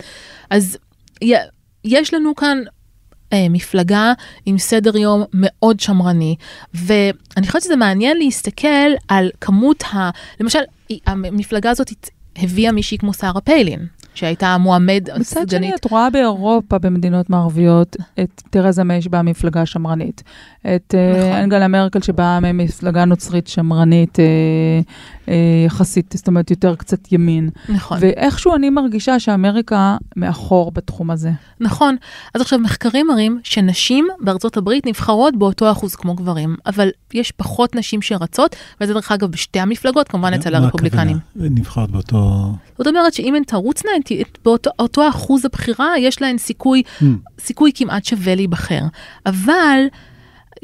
אז 0.50 0.78
יש 1.84 2.14
לנו 2.14 2.34
כאן 2.34 2.58
אה, 3.32 3.46
מפלגה 3.50 4.12
עם 4.46 4.58
סדר 4.58 4.96
יום 4.96 5.24
מאוד 5.32 5.80
שמרני, 5.80 6.36
ואני 6.74 7.46
חושבת 7.46 7.62
שזה 7.62 7.76
מעניין 7.76 8.16
להסתכל 8.16 8.90
על 9.08 9.30
כמות 9.40 9.82
ה... 9.82 10.10
למשל, 10.40 10.60
המפלגה 11.06 11.70
הזאת 11.70 11.90
הביאה 12.42 12.72
מישהי 12.72 12.98
כמו 12.98 13.14
שרה 13.14 13.40
פיילין, 13.40 13.86
שהייתה 14.14 14.58
מועמד 14.58 15.08
מצד 15.18 15.36
שני, 15.36 15.46
סגנית. 15.46 15.74
את 15.74 15.84
רואה 15.84 16.10
באירופה, 16.10 16.78
במדינות 16.78 17.30
מערביות, 17.30 17.96
את 18.20 18.42
תרזה 18.50 18.84
מיי 18.84 19.02
שבאה 19.02 19.22
ממפלגה 19.22 19.66
שמרנית. 19.66 20.22
את 20.60 20.94
אה, 20.94 21.18
נכון. 21.18 21.32
אנגלה 21.32 21.68
מרקל 21.68 22.00
שבאה 22.00 22.40
ממפלגה 22.40 23.04
נוצרית 23.04 23.46
שמרנית 23.46 24.20
אה, 24.20 24.24
יחסית, 25.66 26.14
זאת 26.16 26.28
אומרת, 26.28 26.50
יותר 26.50 26.74
קצת 26.74 27.12
ימין. 27.12 27.50
נכון, 27.68 27.98
ואיכשהו 28.00 28.54
אני 28.56 28.70
מרגישה 28.70 29.20
שאמריקה 29.20 29.96
מאחור 30.16 30.70
בתחום 30.72 31.10
הזה. 31.10 31.30
נכון. 31.60 31.96
אז 32.34 32.40
עכשיו, 32.40 32.58
מחקרים 32.58 33.06
מראים 33.06 33.40
שנשים 33.42 34.08
בארצות 34.20 34.56
הברית 34.56 34.86
נבחרות 34.86 35.36
באותו 35.36 35.70
אחוז 35.70 35.94
כמו 35.94 36.14
גברים, 36.14 36.56
אבל 36.66 36.88
יש 37.14 37.32
פחות 37.32 37.76
נשים 37.76 38.02
שרצות, 38.02 38.56
וזה 38.80 38.92
דרך 38.94 39.12
אגב 39.12 39.30
בשתי 39.30 39.60
המפלגות, 39.60 40.08
כמובן 40.08 40.34
אצל 40.34 40.50
מה 40.50 40.64
הרפובליקנים. 40.64 41.16
הכוונה? 41.30 41.50
נבחרת 41.50 41.90
באותו... 41.90 42.52
זאת 42.78 42.86
אומרת 42.86 43.14
שאם 43.14 43.34
הן 43.34 43.42
תרוצנה, 43.44 43.90
באותו 44.44 44.70
אותו 44.78 45.08
אחוז 45.08 45.44
הבחירה, 45.44 45.98
יש 45.98 46.22
להן 46.22 46.38
סיכוי, 46.38 46.82
Hmm. 47.00 47.04
סיכוי 47.38 47.70
כמעט 47.74 48.04
שווה 48.04 48.34
להיבחר. 48.34 48.82
אבל 49.26 49.80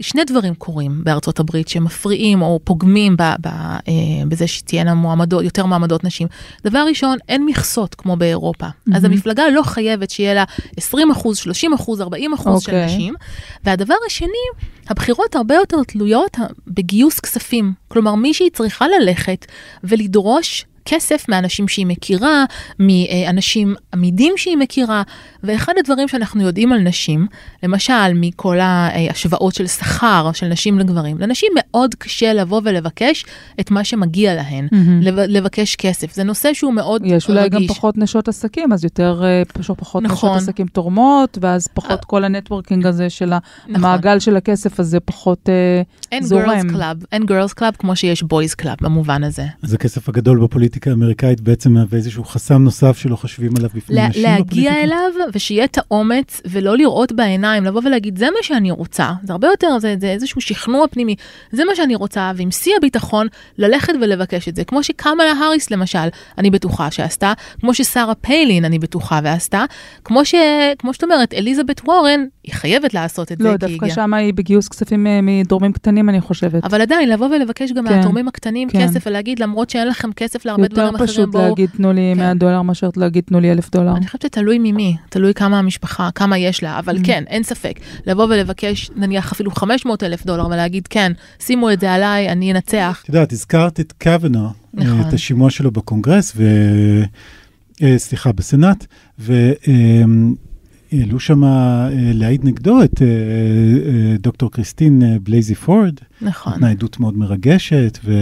שני 0.00 0.24
דברים 0.24 0.54
קורים 0.54 1.04
בארצות 1.04 1.40
הברית 1.40 1.68
שמפריעים 1.68 2.42
או 2.42 2.60
פוגמים 2.64 3.16
ב, 3.16 3.22
ב, 3.40 3.46
אה, 3.46 3.82
בזה 4.28 4.46
שתהיינה 4.46 4.94
מועמדות, 4.94 5.44
יותר 5.44 5.66
מועמדות 5.66 6.04
נשים. 6.04 6.28
דבר 6.64 6.84
ראשון, 6.88 7.18
אין 7.28 7.44
מכסות 7.44 7.94
כמו 7.94 8.16
באירופה. 8.16 8.66
אז 8.66 9.02
מהמם. 9.02 9.14
המפלגה 9.14 9.48
לא 9.48 9.62
חייבת 9.62 10.10
שיהיה 10.10 10.34
לה 10.34 10.44
20 10.76 11.10
אחוז, 11.10 11.36
30 11.36 11.72
אחוז, 11.72 12.00
40 12.00 12.32
אחוז 12.32 12.62
של 12.62 12.72
אוקיי. 12.72 12.86
נשים. 12.86 13.14
והדבר 13.64 13.94
השני, 14.06 14.30
הבחירות 14.88 15.36
הרבה 15.36 15.54
יותר 15.54 15.82
תלויות 15.82 16.36
בגיוס 16.66 17.20
כספים. 17.20 17.72
כלומר, 17.88 18.14
מישהי 18.14 18.50
צריכה 18.50 18.86
ללכת 18.88 19.46
ולדרוש 19.84 20.66
כסף 20.86 21.24
מאנשים 21.28 21.68
שהיא 21.68 21.86
מכירה, 21.86 22.44
מאנשים 22.78 23.74
עמידים 23.94 24.32
שהיא 24.36 24.56
מכירה, 24.56 25.02
ואחד 25.42 25.72
הדברים 25.78 26.08
שאנחנו 26.08 26.42
יודעים 26.42 26.72
על 26.72 26.78
נשים, 26.78 27.26
למשל 27.62 28.12
מכל 28.14 28.58
ההשוואות 28.60 29.54
של 29.54 29.66
שכר 29.66 30.30
של 30.32 30.46
נשים 30.48 30.78
לגברים, 30.78 31.18
לנשים 31.18 31.52
מאוד 31.56 31.94
קשה 31.94 32.32
לבוא 32.32 32.60
ולבקש 32.64 33.24
את 33.60 33.70
מה 33.70 33.84
שמגיע 33.84 34.34
להן. 34.34 34.68
לב- 35.02 35.18
לבקש 35.18 35.76
כסף. 35.76 36.14
זה 36.14 36.24
נושא 36.24 36.52
שהוא 36.52 36.74
מאוד 36.74 37.02
רגיש. 37.02 37.12
יש 37.12 37.28
אולי 37.28 37.48
גם 37.48 37.66
פחות 37.66 37.98
נשות 37.98 38.28
עסקים, 38.28 38.72
אז 38.72 38.84
יותר, 38.84 39.22
אה, 39.24 39.42
פשוט 39.52 39.78
פחות 39.78 40.02
נכון. 40.02 40.30
נשות 40.30 40.42
עסקים 40.42 40.66
תורמות, 40.66 41.38
ואז 41.40 41.68
פחות 41.74 42.04
כל 42.04 42.24
ה 42.24 42.30
networking 42.30 42.86
הזה 42.86 43.10
של 43.10 43.32
המעגל 43.74 44.18
של 44.18 44.36
הכסף 44.36 44.80
הזה 44.80 45.00
פחות 45.00 45.48
אה, 45.48 45.82
אין 46.12 46.22
זורם. 46.22 46.44
girls 46.60 46.72
club, 46.72 47.04
אין 47.12 47.22
girls 47.22 47.54
club 47.60 47.76
כמו 47.78 47.96
שיש 47.96 48.22
boys 48.22 48.62
club 48.62 48.76
במובן 48.80 49.24
הזה. 49.24 49.44
אז 49.62 49.74
הכסף 49.74 50.08
הגדול 50.08 50.40
בפוליטיקה 50.44 50.75
האמריקאית 50.86 51.40
בעצם 51.40 51.72
מהווה 51.72 51.98
איזשהו 51.98 52.24
חסם 52.24 52.62
נוסף 52.62 52.98
שלא 52.98 53.16
חושבים 53.16 53.50
עליו 53.56 53.70
בפני 53.74 53.96
לה, 53.96 54.08
נשים 54.08 54.22
להגיע 54.22 54.42
בפוליטיקה? 54.44 54.82
אליו 54.82 55.28
ושיהיה 55.32 55.64
את 55.64 55.78
האומץ 55.78 56.40
ולא 56.44 56.76
לראות 56.76 57.12
בעיניים, 57.12 57.64
לבוא 57.64 57.80
ולהגיד 57.84 58.18
זה 58.18 58.26
מה 58.26 58.42
שאני 58.42 58.70
רוצה, 58.70 59.12
זה 59.22 59.32
הרבה 59.32 59.48
יותר, 59.48 59.78
זה, 59.78 59.94
זה 60.00 60.10
איזשהו 60.10 60.40
שכנוע 60.40 60.86
פנימי, 60.90 61.14
זה 61.52 61.64
מה 61.64 61.72
שאני 61.74 61.94
רוצה, 61.94 62.32
ועם 62.36 62.50
שיא 62.50 62.72
הביטחון 62.76 63.26
ללכת 63.58 63.92
ולבקש 64.00 64.48
את 64.48 64.56
זה, 64.56 64.64
כמו 64.64 64.82
שקמאלה 64.82 65.32
האריס 65.32 65.70
למשל, 65.70 66.08
אני 66.38 66.50
בטוחה 66.50 66.90
שעשתה, 66.90 67.32
כמו 67.60 67.74
ששרה 67.74 68.14
פיילין 68.14 68.64
אני 68.64 68.78
בטוחה 68.78 69.20
ועשתה, 69.24 69.64
כמו, 70.04 70.24
ש, 70.24 70.34
כמו 70.78 70.94
שאת 70.94 71.02
אומרת, 71.02 71.34
אליזבת 71.34 71.80
וורן, 71.84 72.24
היא 72.44 72.54
חייבת 72.54 72.94
לעשות 72.94 73.32
את 73.32 73.38
זה, 73.38 73.44
לא, 73.44 73.50
כי 73.52 73.56
דווקא 73.58 73.84
הגיעה. 73.84 73.94
שם 73.94 74.14
היא 74.14 74.34
בגיוס 74.34 74.68
כספים 74.68 75.06
אה, 75.06 75.20
מדורמים 75.22 75.72
קטנים, 75.72 76.08
אני 76.08 76.20
חושבת. 76.20 76.64
אבל 76.64 76.80
עדיין, 76.80 77.08
לבוא 77.08 77.26
ולבקש 77.26 77.72
גם 77.72 77.86
כן, 77.86 77.94
מהתורמים 77.94 78.28
הקטנים 78.28 78.68
כן. 78.68 78.86
כסף 78.86 79.06
ולהגיד, 79.06 79.38
למרות 79.38 79.70
שאין 79.70 79.88
לכם 79.88 80.12
כסף 80.12 80.44
להרבה 80.44 80.65
יותר 80.70 80.90
פשוט 80.98 81.28
בואו... 81.32 81.48
להגיד 81.48 81.70
תנו 81.76 81.92
לי 81.92 82.12
כן. 82.14 82.18
100 82.20 82.34
דולר 82.34 82.62
מאשר 82.62 82.88
להגיד 82.96 83.24
תנו 83.24 83.40
לי 83.40 83.52
1,000 83.52 83.70
דולר. 83.70 83.96
אני 83.96 84.06
חושבת 84.06 84.22
שתלוי 84.22 84.58
ממי, 84.58 84.96
תלוי 85.08 85.34
כמה 85.34 85.58
המשפחה, 85.58 86.08
כמה 86.14 86.38
יש 86.38 86.62
לה, 86.62 86.78
אבל 86.78 86.96
Mm. 86.96 87.00
כן, 87.04 87.24
אין 87.26 87.42
ספק. 87.42 87.72
לבוא 88.06 88.24
ולבקש 88.24 88.90
נניח 88.96 89.32
אפילו 89.32 89.50
500 89.50 90.02
אלף 90.02 90.26
דולר 90.26 90.46
ולהגיד, 90.46 90.86
כן, 90.86 91.12
שימו 91.38 91.70
את 91.70 91.80
זה 91.80 91.92
עליי, 91.92 92.28
אני 92.28 92.52
אנצח. 92.52 93.00
את 93.02 93.08
יודעת, 93.08 93.32
הזכרת 93.32 93.80
את 93.80 93.92
קוונו, 94.02 94.48
נכון. 94.74 95.00
את 95.00 95.12
השימוע 95.12 95.50
שלו 95.50 95.70
בקונגרס, 95.70 96.32
ו... 96.36 96.42
אה, 97.82 97.94
סליחה, 97.98 98.32
בסנאט, 98.32 98.86
והעלו 99.18 100.34
שם 101.20 101.44
אה, 101.44 101.88
להעיד 101.92 102.44
נגדו 102.44 102.82
את 102.82 103.02
אה, 103.02 103.06
אה, 103.06 104.16
דוקטור 104.18 104.50
קריסטין 104.50 105.02
אה, 105.02 105.16
בלייזי 105.22 105.54
פורד, 105.54 105.94
נכון, 106.20 106.52
נתנה 106.52 106.70
עדות 106.70 107.00
מאוד 107.00 107.18
מרגשת, 107.18 107.98
ו... 108.04 108.12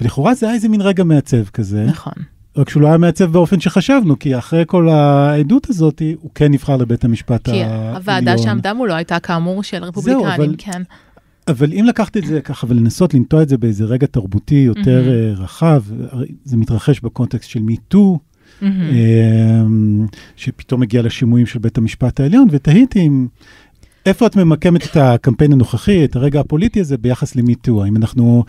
ולכאורה 0.00 0.34
זה 0.34 0.46
היה 0.46 0.54
איזה 0.54 0.68
מין 0.68 0.80
רגע 0.80 1.04
מעצב 1.04 1.44
כזה. 1.44 1.84
נכון. 1.88 2.12
רק 2.56 2.68
שהוא 2.70 2.82
לא 2.82 2.88
היה 2.88 2.98
מעצב 2.98 3.24
באופן 3.32 3.60
שחשבנו, 3.60 4.18
כי 4.18 4.38
אחרי 4.38 4.64
כל 4.66 4.88
העדות 4.88 5.70
הזאת, 5.70 6.02
הוא 6.20 6.30
כן 6.34 6.52
נבחר 6.52 6.76
לבית 6.76 7.04
המשפט 7.04 7.44
כי 7.44 7.62
העליון. 7.62 7.96
הוועדה 7.96 8.38
שעמדה 8.38 8.74
מולו 8.74 8.94
הייתה 8.94 9.18
כאמור 9.20 9.62
של 9.62 9.84
רפובליקנים, 9.84 10.26
אבל- 10.26 10.54
כן. 10.58 10.82
אבל 11.48 11.72
אם 11.72 11.84
לקחת 11.88 12.16
את 12.16 12.26
זה 12.26 12.40
ככה 12.40 12.66
ולנסות 12.70 13.14
לנטוע 13.14 13.42
את 13.42 13.48
זה 13.48 13.56
באיזה 13.58 13.84
רגע 13.84 14.06
תרבותי 14.06 14.54
יותר. 14.54 15.08
אה, 15.12 15.32
רחב, 15.42 15.82
זה 16.44 16.56
מתרחש 16.56 17.00
בקונטקסט 17.00 17.50
של 17.50 17.60
מיטו. 17.60 18.18
אמ, 18.62 18.68
שפתאום 20.36 20.82
הגיע 20.82 21.02
לשימועים 21.02 21.46
של 21.46 21.58
בית 21.58 21.78
המשפט 21.78 22.20
העליון, 22.20 22.48
ותהיתי 22.50 23.00
אם, 23.06 23.26
איפה 24.06 24.26
את 24.26 24.36
ממקמת 24.36 24.84
את 24.84 24.96
הקמפיין 24.96 25.52
הנוכחי, 25.52 26.04
את 26.04 26.16
הרגע 26.16 26.40
הפוליטי 26.40 26.80
הזה 26.80 26.96
ביחס 26.96 27.36
למיטו? 27.36 27.84
האם 27.84 27.96
אנחנו 27.96 28.44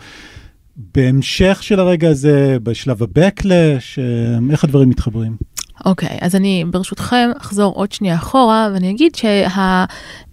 בהמשך 0.76 1.58
של 1.62 1.80
הרגע 1.80 2.08
הזה, 2.08 2.56
בשלב 2.62 3.02
ה-Backlash, 3.02 3.98
אמ, 3.98 4.50
איך 4.50 4.64
הדברים 4.64 4.88
מתחברים? 4.88 5.36
אוקיי, 5.84 6.18
אז 6.20 6.36
אני 6.36 6.64
ברשותכם 6.70 7.30
אחזור 7.38 7.74
עוד 7.74 7.92
שנייה 7.92 8.14
אחורה 8.14 8.68
ואני 8.74 8.90
אגיד 8.90 9.12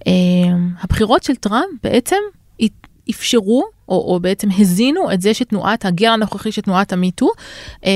שהבחירות 0.06 1.24
של 1.24 1.36
טראמפ 1.36 1.70
בעצם 1.84 2.16
אפשרו 3.10 3.64
או, 3.90 4.14
או 4.14 4.20
בעצם 4.20 4.48
הזינו 4.58 5.12
את 5.12 5.22
זה 5.22 5.34
שתנועת 5.34 5.86
הגל 5.86 6.08
הנוכחי 6.08 6.52
של 6.52 6.62
תנועת 6.62 6.94
המיטו 6.94 7.30
אה, 7.86 7.92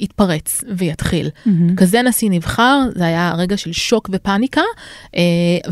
יתפרץ 0.00 0.64
ויתחיל. 0.76 1.30
כזה 1.76 2.02
נשיא 2.02 2.30
נבחר, 2.30 2.80
זה 2.94 3.04
היה 3.06 3.34
רגע 3.38 3.56
של 3.56 3.72
שוק 3.72 4.10
ופאניקה, 4.12 4.62
אה, 5.16 5.22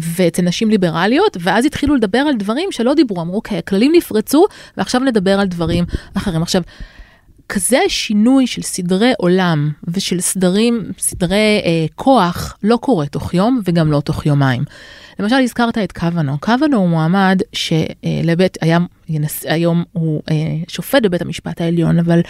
ואצל 0.01 0.43
נשים 0.43 0.71
ליברליות, 0.71 1.37
ואז 1.41 1.65
התחילו 1.65 1.95
לדבר 1.95 2.19
על 2.19 2.37
דברים 2.37 2.73
שלא 2.73 2.95
דיברו, 2.95 3.21
אמרו, 3.21 3.37
אוקיי, 3.37 3.59
הכללים 3.59 3.93
נפרצו, 3.95 4.45
ועכשיו 4.77 5.01
נדבר 5.01 5.41
על 5.41 5.47
דברים 5.47 5.85
אחרים. 6.15 6.43
עכשיו, 6.43 6.63
כזה 7.49 7.81
שינוי 7.89 8.47
של 8.47 8.63
סדרי 8.63 9.13
עולם 9.19 9.71
ושל 9.89 10.21
סדרים, 10.21 10.93
סדרי 10.99 11.63
אה, 11.65 11.87
כוח, 11.95 12.57
לא 12.63 12.77
קורה 12.77 13.07
תוך 13.07 13.35
יום 13.35 13.61
וגם 13.65 13.93
לא 13.93 14.01
תוך 14.01 14.27
יומיים. 14.27 14.65
למשל, 15.19 15.37
הזכרת 15.37 15.79
את 15.79 15.93
קוונו. 15.93 16.39
קוונו 16.41 16.77
הוא 16.77 16.89
מועמד 16.89 17.39
שלבית, 17.53 18.59
היה, 18.61 18.79
ינס, 19.09 19.45
היום 19.47 19.85
הוא 19.93 20.23
אה, 20.31 20.35
שופט 20.69 21.03
בבית 21.03 21.23
המשפט 21.23 21.61
העליון, 21.61 21.99
אבל 21.99 22.21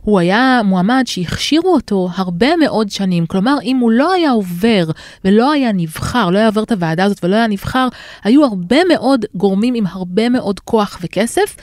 הוא 0.00 0.18
היה 0.18 0.60
מועמד 0.64 1.02
שהכשירו 1.06 1.74
אותו 1.74 2.08
הרבה 2.14 2.56
מאוד 2.56 2.90
שנים. 2.90 3.26
כלומר, 3.26 3.56
אם 3.62 3.76
הוא 3.76 3.90
לא 3.90 4.12
היה 4.12 4.30
עובר 4.30 4.84
ולא 5.24 5.52
היה 5.52 5.72
נבחר, 5.72 6.30
לא 6.30 6.38
היה 6.38 6.46
עובר 6.46 6.62
את 6.62 6.72
הוועדה 6.72 7.04
הזאת 7.04 7.24
ולא 7.24 7.36
היה 7.36 7.46
נבחר, 7.46 7.88
היו 8.24 8.44
הרבה 8.44 8.76
מאוד 8.88 9.24
גורמים 9.34 9.74
עם 9.74 9.86
הרבה 9.86 10.28
מאוד 10.28 10.60
כוח 10.60 10.98
וכסף, 11.02 11.56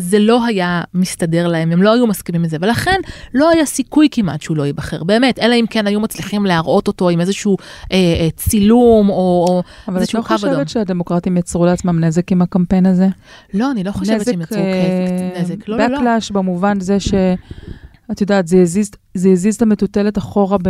שזה 0.00 0.18
לא 0.18 0.44
היה 0.44 0.82
מסתדר 0.94 1.48
להם, 1.48 1.72
הם 1.72 1.82
לא 1.82 1.92
היו 1.92 2.06
מסכימים 2.06 2.42
לזה, 2.42 2.56
ולכן 2.60 3.00
לא 3.34 3.50
היה 3.50 3.66
סיכוי 3.66 4.08
כמעט 4.10 4.42
שהוא 4.42 4.56
לא 4.56 4.66
ייבחר, 4.66 5.04
באמת, 5.04 5.38
אלא 5.38 5.54
אם 5.54 5.64
כן 5.70 5.86
היו 5.86 6.00
מצליחים 6.00 6.46
להראות 6.46 6.88
אותו 6.88 7.08
עם 7.08 7.20
איזשהו 7.20 7.56
אה, 7.92 7.96
אה, 7.96 8.28
צילום 8.36 9.08
או, 9.08 9.46
או 9.48 9.62
אבל 9.88 9.96
את 9.96 10.00
איזשהו 10.00 10.18
לא 10.18 10.24
קו 10.24 10.34
אדום. 10.34 10.50
חושבת 10.50 10.68
שהדמוקרטים 10.68 11.36
יצרו 11.36 11.66
לעצמם 11.66 12.04
נזק 12.04 12.32
עם 12.32 12.42
הקמפיין 12.42 12.86
הזה? 12.86 13.08
לא, 13.54 13.70
אני 13.70 13.84
לא 13.84 13.90
חושבת 13.90 14.24
שהם 14.24 14.40
יצרו 14.40 14.58
אה, 14.58 15.40
נזק. 15.40 15.68
לא, 15.68 15.76
לא, 15.76 15.86
לא. 15.88 15.98
backlash 15.98 16.32
במובן 16.32 16.80
זה 16.80 17.00
ש... 17.00 17.14
את 18.12 18.20
יודעת, 18.20 18.48
זה 18.48 18.62
הזיז, 18.62 18.90
זה 19.14 19.28
הזיז 19.28 19.54
את 19.54 19.62
המטוטלת 19.62 20.18
אחורה 20.18 20.58
ב, 20.58 20.68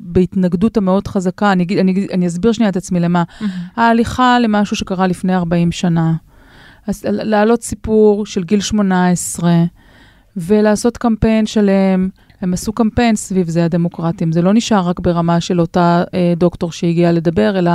בהתנגדות 0.00 0.76
המאוד 0.76 1.08
חזקה. 1.08 1.52
אני, 1.52 1.66
אני, 1.80 2.06
אני 2.12 2.26
אסביר 2.26 2.52
שנייה 2.52 2.70
את 2.70 2.76
עצמי 2.76 3.00
למה. 3.00 3.22
ההליכה 3.76 4.38
למשהו 4.38 4.76
שקרה 4.76 5.06
לפני 5.06 5.34
40 5.34 5.72
שנה. 5.72 6.12
להעלות 7.04 7.62
סיפור 7.62 8.26
של 8.26 8.44
גיל 8.44 8.60
18 8.60 9.52
ולעשות 10.36 10.96
קמפיין 10.96 11.46
שלם. 11.46 12.08
הם 12.40 12.52
עשו 12.52 12.72
קמפיין 12.72 13.16
סביב 13.16 13.48
זה, 13.48 13.64
הדמוקרטים. 13.64 14.32
זה 14.32 14.42
לא 14.42 14.54
נשאר 14.54 14.88
רק 14.88 15.00
ברמה 15.00 15.40
של 15.40 15.60
אותה 15.60 16.04
אה, 16.14 16.34
דוקטור 16.36 16.72
שהגיעה 16.72 17.12
לדבר, 17.12 17.58
אלא 17.58 17.70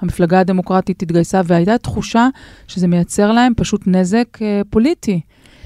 המפלגה 0.00 0.40
הדמוקרטית 0.40 1.02
התגייסה, 1.02 1.40
והייתה 1.44 1.78
תחושה 1.78 2.28
שזה 2.68 2.86
מייצר 2.86 3.32
להם 3.32 3.52
פשוט 3.56 3.82
נזק 3.86 4.42
אה, 4.42 4.62
פוליטי. 4.70 5.20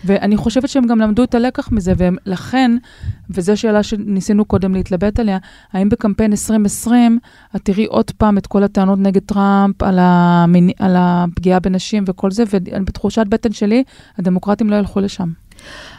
ואני 0.05 0.37
חושבת 0.37 0.69
שהם 0.69 0.87
גם 0.87 0.99
למדו 0.99 1.25
את 1.25 1.35
הלקח 1.35 1.73
מזה, 1.73 1.93
ולכן, 1.97 2.71
וזו 3.31 3.57
שאלה 3.57 3.83
שניסינו 3.83 4.45
קודם 4.45 4.75
להתלבט 4.75 5.21
עליה, 5.21 5.39
האם 5.73 5.89
בקמפיין 5.89 6.33
2020 6.33 7.19
את 7.57 7.61
תראי 7.65 7.85
עוד 7.85 8.11
פעם 8.11 8.39
את 8.39 8.47
כל 8.47 8.63
הטענות 8.63 8.99
נגד 8.99 9.23
טראמפ 9.23 9.83
על, 9.83 9.99
המיני, 10.01 10.73
על 10.79 10.95
הפגיעה 10.99 11.61
בנשים 11.61 12.05
וכל 12.07 12.31
זה, 12.31 12.45
ובתחושת 12.51 13.27
בטן 13.29 13.53
שלי, 13.53 13.85
הדמוקרטים 14.19 14.71
לא 14.71 14.77
ילכו 14.77 15.01
לשם. 15.01 15.29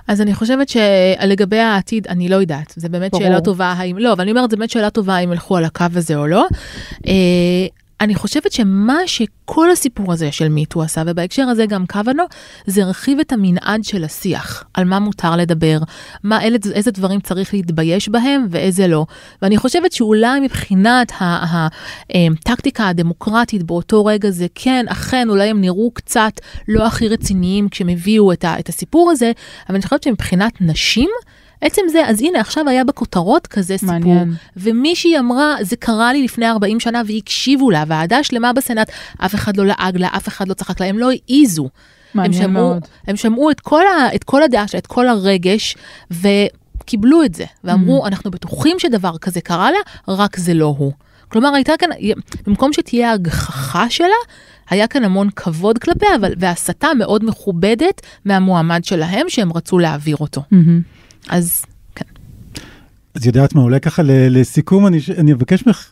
אז 0.08 0.22
אני 0.22 0.34
חושבת 0.34 0.70
שלגבי 0.70 1.60
העתיד, 1.60 2.08
אני 2.08 2.30
לא 2.30 2.36
יודעת. 2.36 2.74
זה 2.76 2.90
באמת 2.90 3.12
ברור. 3.12 3.24
שאלה 3.24 3.42
טובה, 3.42 3.66
האם, 3.66 3.98
לא, 3.98 4.14
אבל 4.14 4.22
אני 4.22 4.32
אומרת, 4.32 4.52
זו 4.52 4.58
באמת 4.58 4.70
שאלה 4.70 4.90
טובה 4.90 5.16
האם 5.16 5.32
ילכו 5.32 5.58
על 5.58 5.66
הקו 5.66 5.86
הזה 5.96 6.16
או 6.16 6.28
לא. 6.28 6.48
אה, 8.02 8.06
אני 8.06 8.16
חושבת 8.16 8.52
שמה 8.52 8.98
שכל 9.06 9.72
הסיפור 9.72 10.14
הזה 10.14 10.32
של 10.32 10.50
מיטו 10.50 10.82
עשה, 10.82 11.04
ובהקשר 11.08 11.44
הזה 11.44 11.66
גם 11.66 11.86
קוונו, 11.86 12.24
זה 12.66 12.84
הרחיב 12.84 13.20
את 13.20 13.32
המנעד 13.32 13.84
של 13.84 14.04
השיח, 14.04 14.64
על 14.74 14.86
מה 14.86 15.00
מותר 15.00 15.36
לדבר, 15.36 15.80
מה, 16.24 16.44
אלה, 16.44 16.58
איזה 16.74 16.92
דברים 16.92 17.20
צריך 17.20 17.54
להתבייש 17.54 18.10
בהם 18.10 18.48
ואיזה 18.50 18.88
לא. 18.88 19.06
ואני 19.42 19.58
חושבת 19.58 19.92
שאולי 19.92 20.40
מבחינת 20.40 21.12
הטקטיקה 21.20 22.88
הדמוקרטית 22.88 23.64
באותו 23.64 24.06
רגע 24.06 24.30
זה 24.30 24.48
כן, 24.56 24.86
אכן, 24.90 25.30
אולי 25.30 25.50
הם 25.50 25.62
נראו 25.62 25.92
קצת 25.92 26.34
לא 26.68 26.88
הכי 26.88 27.08
רציניים 27.08 27.70
כשהם 27.70 27.90
הביאו 27.90 28.32
את, 28.32 28.46
ה, 28.46 28.60
את 28.60 28.70
הסיפור 28.70 29.12
הזה, 29.12 29.32
אבל 29.68 29.76
אני 29.76 29.84
חושבת 29.84 30.04
שמבחינת 30.04 30.54
נשים, 30.62 31.10
עצם 31.62 31.82
זה, 31.92 32.08
אז 32.08 32.22
הנה, 32.22 32.40
עכשיו 32.40 32.70
היה 32.70 32.84
בכותרות 32.84 33.48
כזה 33.48 33.78
סיפור. 33.78 33.94
מעניין. 33.94 34.34
ומישהי 34.58 35.20
אמרה, 35.20 35.56
זה 35.62 35.76
קרה 35.76 36.14
לי 36.14 36.24
לפני 36.24 36.50
40 36.50 36.80
שנה, 36.80 37.02
והקשיבו 37.08 37.72
לה, 37.72 37.84
ועדה 37.88 38.24
שלמה 38.24 38.54
בסנאט, 38.54 38.92
אף 39.18 39.36
אחד 39.36 39.58
לא 39.58 39.66
לעג 39.66 39.98
לה, 39.98 40.08
אף 40.08 40.28
אחד 40.28 40.48
לא 40.48 40.54
צחק 40.54 40.82
לה, 40.82 40.88
הם 40.88 40.98
לא 40.98 41.10
העיזו. 41.12 41.64
הם 41.64 41.70
מעניין 42.14 42.44
שמעו, 42.44 42.52
מאוד. 42.70 42.88
הם 43.08 43.16
שמעו 43.16 43.52
את 43.52 43.60
כל, 43.60 43.88
ה, 43.88 44.16
את 44.16 44.24
כל 44.24 44.44
הדעה 44.44 44.68
שלה, 44.68 44.80
את 44.80 44.88
כל 44.88 45.08
הרגש, 45.08 45.76
וקיבלו 46.12 47.24
את 47.24 47.36
זה, 47.36 47.46
ואמרו, 47.64 48.08
אנחנו 48.08 48.32
בטוחים 48.32 48.80
שדבר 48.80 49.18
כזה 49.18 49.42
קרה 49.42 49.72
לה, 49.72 49.80
רק 50.08 50.38
זה 50.38 50.54
לא 50.54 50.76
הוא. 50.78 50.92
כלומר, 51.28 51.54
הייתה 51.56 51.74
כאן, 51.80 51.90
במקום 52.48 52.74
שתהיה 52.74 53.12
הגחכה 53.12 53.90
שלה, 53.90 54.08
היה 54.70 54.88
כאן 54.88 55.04
המון 55.04 55.30
כבוד 55.36 55.78
כלפיה, 55.78 56.16
אבל, 56.16 56.34
והסתה 56.38 56.88
מאוד 56.98 57.26
מכובדת 57.26 58.02
מהמועמד 58.26 58.84
שלהם, 58.84 59.26
שהם 59.30 59.54
רצו 59.54 59.80
להעביר 59.80 60.18
אותו. 60.20 60.42
מהמם. 60.52 60.82
אז 61.30 61.66
כן. 61.96 62.06
אז 63.16 63.26
יודעת 63.26 63.56
מה, 63.56 63.62
אולי 63.62 63.80
ככה 63.80 64.02
לסיכום, 64.06 64.88
אני, 64.88 65.00
אני 65.18 65.34
אבקש 65.34 65.66
ממך 65.66 65.92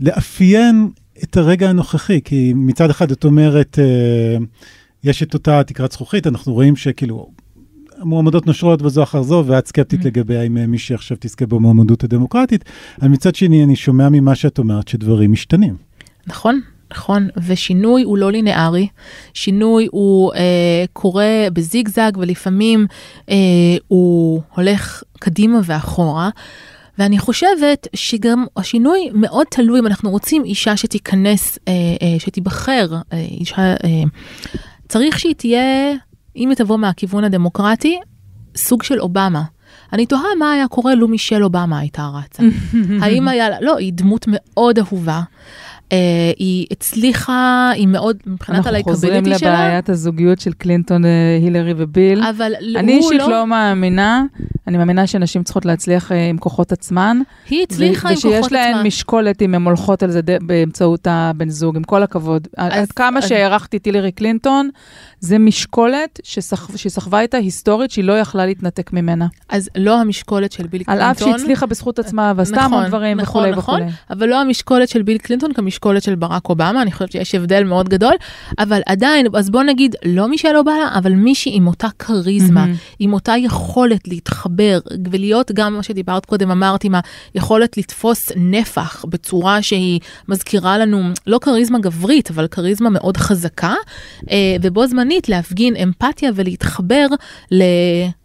לאפיין 0.00 0.90
את 1.22 1.36
הרגע 1.36 1.70
הנוכחי, 1.70 2.20
כי 2.24 2.52
מצד 2.56 2.90
אחד 2.90 3.10
את 3.10 3.24
אומרת, 3.24 3.78
אה, 3.78 4.36
יש 5.04 5.22
את 5.22 5.34
אותה 5.34 5.62
תקרת 5.64 5.92
זכוכית, 5.92 6.26
אנחנו 6.26 6.52
רואים 6.52 6.76
שכאילו, 6.76 7.28
המועמדות 7.98 8.46
נושרות 8.46 8.82
בזו 8.82 9.02
אחר 9.02 9.22
זו, 9.22 9.44
ואת 9.46 9.66
סקפטית 9.66 10.00
Mm. 10.00 10.06
לגבי 10.06 10.36
האם 10.36 10.58
אה, 10.58 10.66
מישהי 10.66 10.94
עכשיו 10.94 11.16
תזכה 11.20 11.46
במועמדות 11.46 12.04
הדמוקרטית, 12.04 12.64
אבל 13.00 13.08
מצד 13.08 13.34
שני, 13.34 13.64
אני 13.64 13.76
שומע 13.76 14.08
ממה 14.08 14.34
שאת 14.34 14.58
אומרת 14.58 14.88
שדברים 14.88 15.32
משתנים. 15.32 15.76
נכון, 16.26 16.60
נכון, 16.92 17.28
ושינוי 17.46 18.02
הוא 18.02 18.18
לא 18.18 18.32
לינארי, 18.32 18.88
שינוי 19.34 19.88
הוא 19.90 20.34
אה, 20.34 20.84
קורה 20.92 21.46
בזיגזג 21.52 22.12
ולפעמים 22.16 22.86
אה, 23.30 23.34
הוא 23.88 24.42
הולך 24.54 25.02
קדימה 25.18 25.60
ואחורה. 25.64 26.30
ואני 26.98 27.18
חושבת 27.18 27.88
שגם 27.94 28.44
השינוי 28.56 29.10
מאוד 29.14 29.46
תלוי 29.50 29.80
אם 29.80 29.86
אנחנו 29.86 30.10
רוצים 30.10 30.44
אישה 30.44 30.76
שתיכנס, 30.76 31.58
אה, 31.68 31.72
אה, 32.02 32.18
שתיבחר, 32.18 32.94
אה, 33.12 33.18
אישה, 33.18 33.62
אה, 33.62 34.02
צריך 34.88 35.18
שהיא 35.18 35.34
תהיה, 35.34 35.92
אם 36.36 36.48
היא 36.48 36.56
תבוא 36.56 36.76
מהכיוון 36.76 37.24
הדמוקרטי, 37.24 37.98
סוג 38.56 38.82
של 38.82 39.00
אובמה. 39.00 39.42
אני 39.92 40.06
תוהה 40.06 40.34
מה 40.38 40.52
היה 40.52 40.68
קורה 40.68 40.94
לו 40.94 41.08
מישל 41.08 41.44
אובמה 41.44 41.78
הייתה 41.78 42.10
רצה. 42.14 42.42
האם 43.02 43.28
היה 43.28 43.60
לא, 43.60 43.76
היא 43.76 43.92
דמות 43.92 44.24
מאוד 44.28 44.78
אהובה. 44.78 45.22
אה, 45.92 45.96
היא 46.38 46.66
הצליחה, 46.70 47.70
היא 47.74 47.86
מאוד, 47.88 48.16
מבחינת 48.26 48.66
אנחנו 48.66 48.82
חוזרים 48.82 49.12
הלייקביליטי 49.12 49.38
שלה, 49.40 49.52
לבעיית 49.66 49.88
הזוגיות 49.88 50.40
של 50.40 50.52
קלינטון, 50.52 51.04
אה, 51.04 51.10
הילרי 51.42 51.74
וביל. 51.76 52.22
אבל 52.22 52.52
אני 52.76 52.92
הוא 52.92 53.02
אישית 53.12 53.20
לא, 53.20 53.30
לא 53.30 53.46
מאמינה, 53.46 54.24
אני 54.66 54.78
מאמינה 54.78 55.06
שנשים 55.06 55.42
צריכות 55.42 55.64
להצליח 55.64 56.12
אה, 56.12 56.28
עם 56.28 56.38
כוחות 56.38 56.72
עצמן. 56.72 57.18
היא 57.50 57.62
הצליחה 57.62 58.08
עם 58.08 58.14
כוחות 58.16 58.32
ושיש 58.40 58.52
להן. 58.52 58.86
משקולת 58.86 59.42
אם 59.42 59.54
הן 59.54 59.62
הולכות 59.64 60.02
על 60.02 60.10
זה 60.10 60.20
באמצעות 60.42 61.06
הבן 61.10 61.48
זוג, 61.48 61.76
עם 61.76 61.82
כל 61.84 62.02
הכבוד. 62.02 62.48
עד 62.56 62.92
כמה 62.92 63.18
אז- 63.18 63.28
שהערכתי 63.28 63.76
את 63.76 63.84
הילרי 63.84 64.12
קלינטון, 64.12 64.68
זה 65.20 65.38
משקולת 65.38 66.20
שסח- 66.22 66.76
שהיא 66.76 66.90
סחבה 66.90 67.20
איתה 67.20 67.36
היסטורית 67.36 67.90
שהיא 67.90 68.04
לא 68.04 68.18
יכלה 68.18 68.46
להתנתק 68.46 68.92
ממנה. 68.92 69.26
אז 69.48 69.68
לא 69.76 70.00
המשקולת 70.00 70.52
של 70.52 70.66
ביל 70.66 70.80
על 70.80 70.84
קלינטון. 70.86 71.10
אף 71.10 71.18
שהיא 71.18 71.34
הצליחה 71.34 71.66
בזכות 71.66 71.98
עצמה 71.98 72.32
ועשתה 72.36 72.56
נכון, 72.56 72.72
המון 72.72 72.86
דברים 72.88 73.20
נכון, 73.20 73.40
וכולי 73.42 73.56
נכון. 73.56 73.74
וכולי. 73.82 73.92
אבל 74.10 74.28
לא 74.28 74.40
המשקולת 74.40 74.88
של 74.88 75.02
ביל 75.02 75.18
קלינטון 75.18 75.52
כמשקולת 75.52 75.81
המשקולת 75.82 76.02
של 76.02 76.14
ברק 76.14 76.48
אובמה, 76.48 76.82
אני 76.82 76.92
חושבת 76.92 77.12
שיש 77.12 77.34
הבדל 77.34 77.64
מאוד 77.64 77.88
גדול, 77.88 78.12
אבל 78.58 78.80
עדיין, 78.86 79.26
אז 79.34 79.50
בוא 79.50 79.62
נגיד, 79.62 79.96
לא 80.04 80.28
מישל 80.28 80.56
אובמה, 80.56 80.98
אבל 80.98 81.12
מישהי 81.12 81.56
עם 81.56 81.66
אותה 81.66 81.88
כריזמה, 81.98 82.64
mm-hmm. 82.64 82.94
עם 82.98 83.12
אותה 83.12 83.32
יכולת 83.38 84.08
להתחבר 84.08 84.78
ולהיות 85.10 85.52
גם 85.52 85.74
מה 85.74 85.82
שדיברת 85.82 86.26
קודם, 86.26 86.50
אמרת, 86.50 86.84
עם 86.84 86.94
היכולת 87.34 87.76
לתפוס 87.76 88.32
נפח 88.36 89.04
בצורה 89.08 89.62
שהיא 89.62 90.00
מזכירה 90.28 90.78
לנו, 90.78 91.02
לא 91.26 91.38
כריזמה 91.42 91.78
גברית, 91.78 92.30
אבל 92.30 92.46
כריזמה 92.46 92.90
מאוד 92.90 93.16
חזקה, 93.16 93.74
אה, 94.30 94.56
ובו 94.62 94.86
זמנית 94.86 95.28
להפגין 95.28 95.76
אמפתיה 95.76 96.30
ולהתחבר 96.34 97.06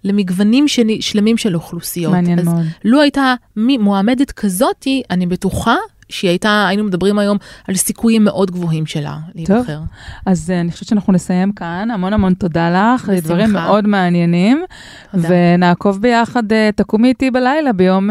למגוונים 0.03 0.65
שלמים 0.99 1.37
של 1.37 1.55
אוכלוסיות. 1.55 2.13
מעניין 2.13 2.45
מאוד. 2.45 2.65
לו 2.85 3.01
הייתה 3.01 3.33
מועמדת 3.55 4.31
כזאתי, 4.31 5.01
אני 5.09 5.25
בטוחה 5.25 5.75
שהיא 6.09 6.29
הייתה, 6.29 6.65
היינו 6.67 6.83
מדברים 6.83 7.19
היום 7.19 7.37
על 7.67 7.75
סיכויים 7.75 8.23
מאוד 8.23 8.51
גבוהים 8.51 8.85
שלה 8.85 9.17
להיבחר. 9.35 9.63
טוב, 9.63 9.85
אז 10.25 10.49
uh, 10.49 10.61
אני 10.61 10.71
חושבת 10.71 10.87
שאנחנו 10.87 11.13
נסיים 11.13 11.51
כאן. 11.51 11.91
המון 11.91 12.13
המון 12.13 12.33
תודה 12.33 12.69
לך, 12.69 13.09
בשמחה. 13.09 13.21
דברים 13.21 13.53
מאוד 13.53 13.87
מעניינים. 13.87 14.63
תודה. 15.11 15.27
ונעקוב 15.31 16.01
ביחד, 16.01 16.51
uh, 16.51 16.55
תקומי 16.75 17.07
איתי 17.07 17.31
בלילה 17.31 17.73
ביום 17.73 18.09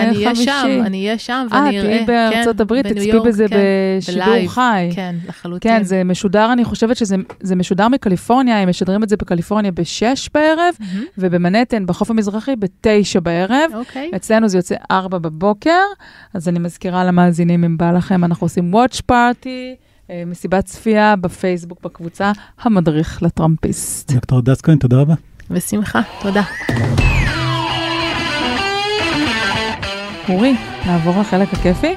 אני 0.00 0.24
חמישי. 0.24 0.50
אני 0.50 0.66
אהיה 0.66 0.78
שם, 0.78 0.86
אני 0.86 1.06
אהיה 1.06 1.18
שם 1.18 1.46
ואני 1.50 1.80
אראה. 1.80 1.90
אה, 1.90 2.04
תהיי 2.04 2.06
בארצות 2.06 2.56
כן, 2.56 2.62
הברית, 2.62 2.86
תצפי 2.86 3.20
בזה 3.24 3.46
כן, 3.48 3.56
בשידור 3.98 4.24
בלייב, 4.24 4.48
חי. 4.48 4.88
כן, 4.94 5.14
לחלוטין. 5.28 5.78
כן, 5.78 5.84
זה 5.84 6.04
משודר, 6.04 6.52
אני 6.52 6.64
חושבת 6.64 6.96
שזה 6.96 7.56
משודר 7.56 7.88
מקליפורניה, 7.88 8.58
הם 8.58 8.68
משדרים 8.68 9.02
את 9.02 9.08
זה 9.08 9.16
בקליפורניה 9.16 9.72
ב-6 9.72 10.28
בערב, 10.34 10.74
mm-hmm. 10.80 10.84
ובמנהטן, 11.18 11.86
בחוף 11.86 12.10
המזרחי, 12.10 12.56
ב-9 12.56 13.20
בערב. 13.20 13.70
אוקיי. 13.74 14.10
אצלנו 14.16 14.48
זה 14.48 14.58
יוצא 14.58 14.74
4 14.90 15.18
בבוקר, 15.18 15.82
אז 16.34 16.48
אני 16.48 16.58
מזכירה 16.58 17.04
למאזינים. 17.04 17.35
מאזינים, 17.36 17.64
אם 17.64 17.76
בא 17.76 17.92
לכם, 17.92 18.24
אנחנו 18.24 18.44
עושים 18.44 18.74
Watch 18.74 19.00
Party, 19.10 19.76
אה, 20.10 20.22
מסיבת 20.26 20.64
צפייה 20.64 21.16
בפייסבוק 21.16 21.82
בקבוצה 21.82 22.32
המדריך 22.60 23.22
לטראמפיסט. 23.22 24.12
דוקטור 24.12 24.42
דס 24.42 24.60
כהן, 24.60 24.78
תודה 24.78 24.96
רבה. 24.96 25.14
בשמחה, 25.50 26.00
תודה. 26.22 26.42
אורי, 30.28 30.54
נעבור 30.86 31.20
לחלק 31.20 31.48
הכיפי? 31.52 31.94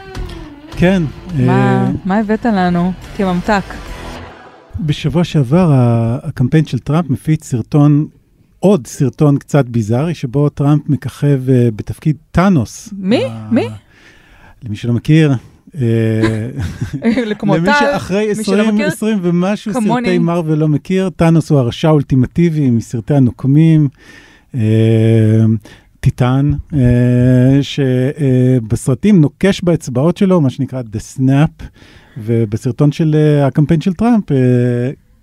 כן. 0.71 1.03
מה, 1.35 1.91
מה 2.05 2.17
הבאת 2.17 2.45
לנו 2.45 2.91
כממתק? 3.17 3.63
בשבוע 4.79 5.23
שעבר 5.23 5.71
הקמפיין 6.23 6.65
של 6.65 6.79
טראמפ 6.79 7.09
מפיץ 7.09 7.43
סרטון, 7.43 8.07
עוד 8.59 8.87
סרטון 8.87 9.37
קצת 9.37 9.65
ביזארי, 9.65 10.13
שבו 10.13 10.49
טראמפ 10.49 10.89
מככב 10.89 11.41
uh, 11.47 11.51
בתפקיד 11.75 12.15
טאנוס. 12.31 12.89
מי? 12.97 13.23
מי? 13.51 13.67
למי 14.65 14.75
שלא 14.75 14.93
מכיר, 14.93 15.33
אה, 15.75 16.49
למי 17.43 17.69
שאחרי 17.79 18.31
20, 18.31 18.81
20 18.81 19.19
ומשהו 19.21 19.73
סרטי 19.73 20.17
מרוויל 20.17 20.59
לא 20.59 20.67
מכיר, 20.67 21.09
טאנוס 21.09 21.49
הוא 21.49 21.59
הרשע 21.59 21.87
האולטימטיבי 21.87 22.69
מסרטי 22.69 23.13
הנוקמים. 23.13 23.87
אה, 24.55 24.61
טיטן, 25.99 26.51
אה, 26.73 27.59
שבסרטים 27.61 29.21
נוקש 29.21 29.61
באצבעות 29.61 30.17
שלו, 30.17 30.41
מה 30.41 30.49
שנקרא 30.49 30.81
The 30.81 31.17
Snap, 31.17 31.63
ובסרטון 32.17 32.91
של 32.91 33.15
הקמפיין 33.43 33.81
של 33.81 33.93
טראמפ, 33.93 34.23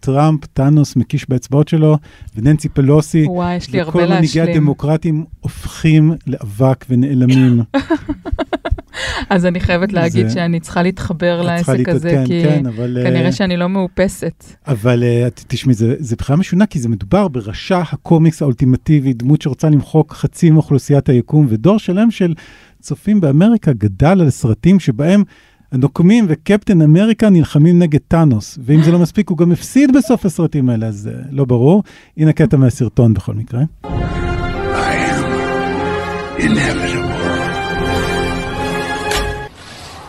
טראמפ, 0.00 0.46
טאנוס 0.46 0.96
מקיש 0.96 1.28
באצבעות 1.28 1.68
שלו, 1.68 1.98
וננסי 2.36 2.68
פלוסי, 2.68 3.24
וואי, 3.26 3.56
יש 3.56 3.70
לי 3.70 3.80
הרבה 3.80 4.00
להשלים. 4.00 4.18
וכל 4.18 4.40
מנהיגי 4.40 4.52
הדמוקרטים 4.52 5.24
הופכים 5.40 6.12
לאבק 6.26 6.84
ונעלמים. 6.90 7.62
אז 9.30 9.46
אני 9.46 9.60
חייבת 9.60 9.92
להגיד 9.92 10.30
שאני 10.30 10.60
צריכה 10.60 10.82
להתחבר 10.82 11.42
לעסק 11.42 11.88
הזה, 11.88 12.10
כן, 12.10 12.26
כי 12.26 12.42
כן, 12.42 12.66
אבל, 12.66 12.98
כנראה 13.04 13.28
uh, 13.28 13.32
שאני 13.32 13.56
לא 13.56 13.68
מאופסת. 13.68 14.44
אבל 14.66 15.02
uh, 15.02 15.44
תשמעי, 15.46 15.74
זה, 15.74 15.94
זה 15.98 16.16
בכלל 16.16 16.36
משונה, 16.36 16.66
כי 16.66 16.78
זה 16.78 16.88
מדובר 16.88 17.28
ברשע 17.28 17.82
הקומיקס 17.92 18.42
האולטימטיבי, 18.42 19.12
דמות 19.12 19.42
שרוצה 19.42 19.68
למחוק 19.68 20.12
חצי 20.12 20.50
מאוכלוסיית 20.50 21.08
היקום, 21.08 21.46
ודור 21.48 21.78
שלם 21.78 22.10
של 22.10 22.34
צופים 22.80 23.20
באמריקה 23.20 23.72
גדל 23.72 24.20
על 24.20 24.30
סרטים 24.30 24.80
שבהם 24.80 25.24
הנוקמים 25.72 26.26
וקפטן 26.28 26.82
אמריקה 26.82 27.30
נלחמים 27.30 27.78
נגד 27.78 28.00
טאנוס, 28.08 28.58
ואם 28.64 28.82
זה 28.82 28.92
לא 28.92 28.98
מספיק, 28.98 29.28
הוא 29.30 29.38
גם 29.38 29.52
הפסיד 29.52 29.96
בסוף 29.96 30.26
הסרטים 30.26 30.70
האלה, 30.70 30.86
אז 30.86 31.10
uh, 31.12 31.26
לא 31.30 31.44
ברור. 31.44 31.82
הנה 32.16 32.32
קטע 32.32 32.56
מהסרטון 32.56 33.14
בכל 33.14 33.34
מקרה. 33.34 33.60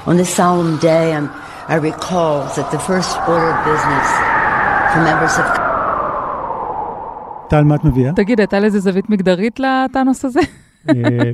On 0.07 0.15
this 0.21 0.31
solemn 0.39 0.77
day, 0.89 1.05
I'm, 1.17 1.27
I 1.67 1.75
recall 1.91 2.35
that 2.55 2.67
the 2.75 2.81
first 2.89 3.11
order 3.31 3.49
of 3.55 3.59
business 3.71 4.07
for 4.91 4.99
members 5.09 5.35
of... 5.39 5.67
טל, 7.49 7.63
מה 7.63 7.75
את 7.75 7.83
מביאה? 7.83 8.13
תגיד, 8.13 8.39
הייתה 8.39 8.59
לזה 8.59 8.79
זווית 8.79 9.09
מגדרית 9.09 9.59
לטאנוס 9.59 10.25
הזה? 10.25 10.39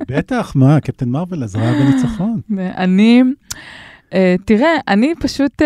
בטח, 0.07 0.55
מה, 0.55 0.79
קפטן 0.79 1.09
מרוויל 1.09 1.43
עזרה 1.43 1.71
בניצחון. 1.71 2.41
אני... 2.83 3.23
אה, 4.13 4.15
תראה, 4.45 4.77
אני 4.87 5.13
פשוט 5.19 5.61
אה, 5.61 5.65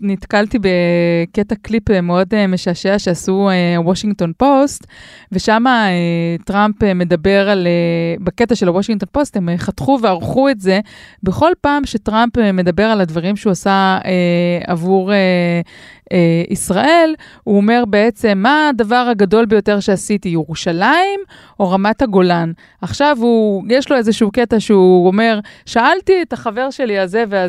נתקלתי 0.00 0.58
בקטע 0.58 1.54
קליפ 1.62 1.90
אה, 1.90 2.00
מאוד 2.00 2.46
משעשע 2.46 2.98
שעשו 2.98 3.50
וושינגטון 3.78 4.32
פוסט, 4.36 4.86
ושם 5.32 5.64
טראמפ 6.44 6.82
מדבר 6.84 7.48
על, 7.50 7.66
בקטע 8.20 8.54
של 8.54 8.68
הוושינגטון 8.68 9.08
פוסט, 9.12 9.36
הם 9.36 9.48
חתכו 9.56 9.98
וערכו 10.02 10.48
את 10.48 10.60
זה. 10.60 10.80
בכל 11.22 11.52
פעם 11.60 11.86
שטראמפ 11.86 12.38
מדבר 12.38 12.84
על 12.84 13.00
הדברים 13.00 13.36
שהוא 13.36 13.50
עשה 13.50 13.98
עבור... 14.66 15.12
אה, 16.12 16.42
ישראל, 16.50 17.14
הוא 17.44 17.56
אומר 17.56 17.84
בעצם, 17.88 18.38
מה 18.42 18.68
הדבר 18.68 19.06
הגדול 19.10 19.46
ביותר 19.46 19.80
שעשיתי, 19.80 20.28
ירושלים 20.28 21.20
או 21.60 21.70
רמת 21.70 22.02
הגולן? 22.02 22.52
עכשיו 22.82 23.16
הוא, 23.20 23.64
יש 23.68 23.90
לו 23.90 23.96
איזשהו 23.96 24.30
קטע 24.30 24.60
שהוא 24.60 25.06
אומר, 25.06 25.40
שאלתי 25.66 26.22
את 26.22 26.32
החבר 26.32 26.70
שלי 26.70 26.98
הזה 26.98 27.24
והזה, 27.28 27.47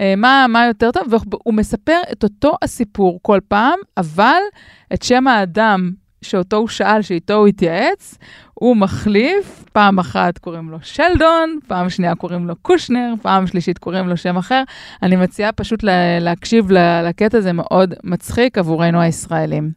אה, 0.00 0.14
מה, 0.16 0.46
מה 0.48 0.66
יותר 0.66 0.90
טוב, 0.90 1.02
והוא 1.10 1.54
מספר 1.54 2.00
את 2.12 2.24
אותו 2.24 2.54
הסיפור 2.62 3.18
כל 3.22 3.38
פעם, 3.48 3.78
אבל 3.96 4.40
את 4.94 5.02
שם 5.02 5.26
האדם 5.26 5.90
שאותו 6.22 6.56
הוא 6.56 6.68
שאל, 6.68 7.02
שאיתו 7.02 7.34
הוא 7.34 7.46
התייעץ, 7.46 8.18
הוא 8.54 8.76
מחליף, 8.76 9.64
פעם 9.72 9.98
אחת 9.98 10.38
קוראים 10.38 10.70
לו 10.70 10.78
שלדון, 10.82 11.58
פעם 11.66 11.90
שנייה 11.90 12.14
קוראים 12.14 12.46
לו 12.46 12.54
קושנר, 12.62 13.14
פעם 13.22 13.46
שלישית 13.46 13.78
קוראים 13.78 14.08
לו 14.08 14.16
שם 14.16 14.36
אחר. 14.36 14.62
אני 15.02 15.16
מציעה 15.16 15.52
פשוט 15.52 15.82
לה, 15.82 16.18
להקשיב 16.20 16.70
לקטע, 17.08 17.40
זה 17.40 17.52
מאוד 17.52 17.94
מצחיק 18.04 18.58
עבורנו 18.58 19.00
הישראלים. 19.00 19.70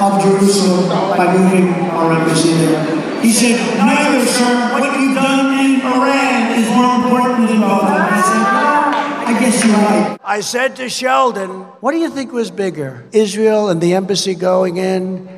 Of 0.00 0.22
Jerusalem 0.22 0.88
by 1.16 1.36
moving 1.36 1.72
our 1.90 2.12
embassy 2.12 2.52
there. 2.54 3.20
He 3.20 3.32
said, 3.32 3.58
neither, 3.78 4.26
sir, 4.26 4.72
what 4.72 5.00
you've 5.00 5.14
done 5.14 5.58
in 5.58 5.80
Iran 5.80 6.58
is 6.58 6.68
more 6.70 6.96
important 7.04 7.48
than 7.48 7.60
both 7.60 7.82
of. 7.82 7.88
I 7.88 8.22
said, 8.22 9.34
I 9.34 9.40
guess 9.40 9.64
you're 9.64 9.74
right. 9.74 10.18
I 10.24 10.40
said 10.40 10.76
to 10.76 10.88
Sheldon, 10.88 11.50
what 11.80 11.92
do 11.92 11.98
you 11.98 12.10
think 12.10 12.32
was 12.32 12.50
bigger? 12.50 13.04
Israel 13.12 13.68
and 13.68 13.80
the 13.80 13.94
embassy 13.94 14.34
going 14.34 14.76
in 14.76 15.28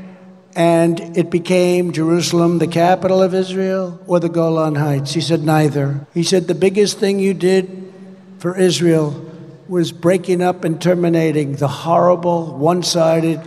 and 0.56 1.16
it 1.16 1.30
became 1.30 1.92
Jerusalem, 1.92 2.58
the 2.58 2.68
capital 2.68 3.20
of 3.20 3.34
Israel, 3.34 4.00
or 4.06 4.20
the 4.20 4.28
Golan 4.28 4.76
Heights? 4.76 5.12
He 5.12 5.20
said, 5.20 5.42
neither. 5.42 6.06
He 6.14 6.22
said, 6.22 6.46
the 6.46 6.54
biggest 6.54 6.98
thing 6.98 7.18
you 7.18 7.34
did 7.34 7.92
for 8.38 8.56
Israel 8.56 9.20
was 9.68 9.90
breaking 9.90 10.42
up 10.42 10.64
and 10.64 10.80
terminating 10.80 11.56
the 11.56 11.68
horrible, 11.68 12.56
one 12.56 12.82
sided, 12.82 13.40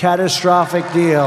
catastrophic 0.00 0.90
deal 0.94 1.26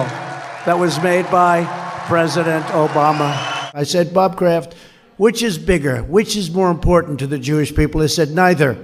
that 0.65 0.79
was 0.79 0.99
made 1.03 1.29
by 1.29 1.63
President 2.07 2.65
Obama. 2.65 3.69
I 3.71 3.83
said, 3.83 4.15
Bob 4.15 4.35
Kraft, 4.35 4.73
which 5.17 5.43
is 5.43 5.59
bigger? 5.59 6.01
Which 6.01 6.35
is 6.35 6.49
more 6.49 6.71
important 6.71 7.19
to 7.19 7.27
the 7.27 7.37
Jewish 7.37 7.75
people? 7.75 8.01
He 8.01 8.07
said, 8.07 8.31
Neither. 8.31 8.75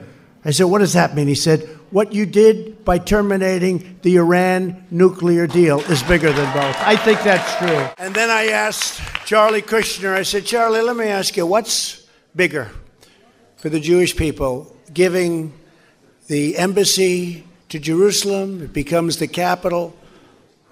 I 0.45 0.51
said, 0.51 0.65
What 0.65 0.77
does 0.77 0.93
that 0.93 1.15
mean? 1.15 1.27
He 1.27 1.33
said, 1.33 1.61
What 1.89 2.13
you 2.13 2.27
did 2.27 2.85
by 2.85 2.99
terminating 2.99 3.97
the 4.03 4.17
Iran 4.17 4.85
nuclear 4.91 5.47
deal 5.47 5.79
is 5.79 6.03
bigger 6.03 6.31
than 6.31 6.53
both. 6.53 6.75
I 6.81 6.95
think 6.95 7.23
that's 7.23 7.55
true. 7.57 7.87
And 7.97 8.13
then 8.13 8.29
I 8.29 8.49
asked 8.49 9.01
Charlie 9.25 9.63
Kushner, 9.63 10.13
I 10.13 10.21
said, 10.21 10.45
Charlie, 10.45 10.83
let 10.83 10.97
me 10.97 11.05
ask 11.05 11.35
you, 11.35 11.47
what's 11.47 12.05
bigger 12.35 12.69
for 13.57 13.69
the 13.69 13.79
Jewish 13.79 14.15
people? 14.15 14.77
Giving 14.93 15.51
the 16.27 16.59
embassy 16.59 17.43
to 17.70 17.80
Jerusalem, 17.80 18.63
it 18.63 18.74
becomes 18.74 19.17
the 19.17 19.28
capital 19.28 19.95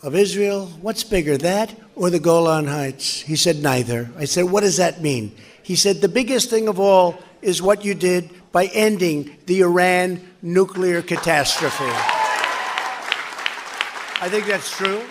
of 0.03 0.15
Israel. 0.15 0.65
What's 0.81 1.03
bigger, 1.03 1.37
that 1.37 1.75
or 1.95 2.09
the 2.09 2.19
Golan 2.19 2.67
Heights? 2.67 3.21
He 3.21 3.35
said, 3.35 3.57
Neither. 3.61 4.09
I 4.17 4.25
said, 4.25 4.45
What 4.45 4.61
does 4.61 4.77
that 4.77 5.01
mean? 5.01 5.31
He 5.63 5.75
said, 5.75 6.01
The 6.01 6.09
biggest 6.09 6.49
thing 6.49 6.67
of 6.67 6.79
all 6.79 7.07
is 7.41 7.61
what 7.61 7.85
you 7.85 7.93
did 7.93 8.23
by 8.51 8.65
ending 8.73 9.37
the 9.45 9.61
Iran 9.61 10.07
nuclear 10.41 11.01
catastrophe. 11.01 11.93
I 14.25 14.27
think 14.33 14.47
that's 14.47 14.71
true. 14.79 15.01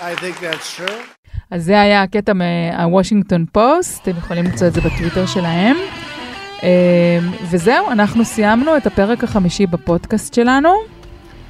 I 0.00 0.14
think 0.22 0.34
that's 0.40 0.68
true. 0.76 1.00
אז 1.50 1.64
זה 1.64 1.80
היה 1.80 2.02
הקטע 2.02 2.32
מהוושינגטון 2.32 3.46
פוסט, 3.52 4.02
אתם 4.02 4.18
יכולים 4.18 4.44
למצוא 4.44 4.66
את 4.66 4.74
זה 4.74 4.80
בטוויטר 4.80 5.26
שלהם. 5.26 5.76
אה, 6.62 7.18
וזהו, 7.50 7.90
אנחנו 7.90 8.24
סיימנו 8.24 8.76
את 8.76 8.86
הפרק 8.86 9.24
החמישי 9.24 9.66
בפודקאסט 9.66 10.34
שלנו. 10.34 10.93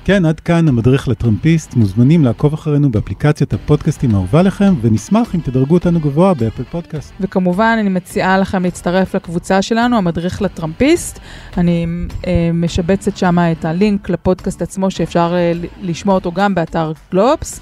כן, 0.05 0.24
עד 0.24 0.40
כאן 0.40 0.68
המדריך 0.68 1.09
לטרמפיסט. 1.09 1.74
מוזמנים 1.74 2.24
לעקוב 2.24 2.55
אחרינו 2.55 2.90
באפליקציית 2.90 3.55
הפודקאסטים 3.55 4.14
האהובה 4.14 4.42
לכם, 4.42 4.74
ונשמח 4.82 5.34
אם 5.34 5.40
תדרגו 5.40 5.74
אותנו 5.74 6.00
גבוה 6.00 6.34
ב 6.35 6.39
Apple 6.39 6.62
Podcast. 6.70 7.12
וכמובן, 7.20 7.76
אני 7.80 7.88
מציעה 7.88 8.38
לכם 8.38 8.62
להצטרף 8.62 9.14
לקבוצה 9.14 9.62
שלנו, 9.62 9.96
המדריך 9.96 10.42
לטראמפיסט. 10.42 11.18
אני 11.59 11.86
אה, 12.26 12.50
משבצת 12.55 13.16
שם 13.16 13.38
את 13.52 13.64
הלינק 13.64 14.11
לפודקאסט 14.11 14.62
עצמו, 14.62 14.90
שאפשר 14.90 15.34
אה, 15.34 15.52
לשמוע 15.82 16.14
אותו 16.14 16.32
גם 16.32 16.55
באתר 16.55 16.92
גלובס. 17.12 17.61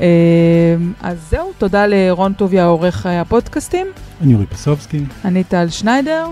אה, 0.00 0.06
אז 1.02 1.18
זהו, 1.30 1.52
תודה 1.58 1.86
לרון 1.86 2.32
טוביה, 2.32 2.64
עורך 2.64 3.06
אה, 3.06 3.20
הפודקאסטים. 3.20 3.86
אני 4.20 4.34
אורי 4.34 4.46
פסובסקי, 4.46 5.04
אני 5.24 5.44
טל 5.44 5.68
שניידר, 5.68 6.26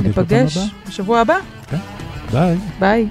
ניפגש 0.00 0.56
ניפגש. 0.56 0.58
בשבוע 0.88 1.20
הבא. 1.20 1.36
ביי. 2.32 2.56
ביי. 2.80 3.08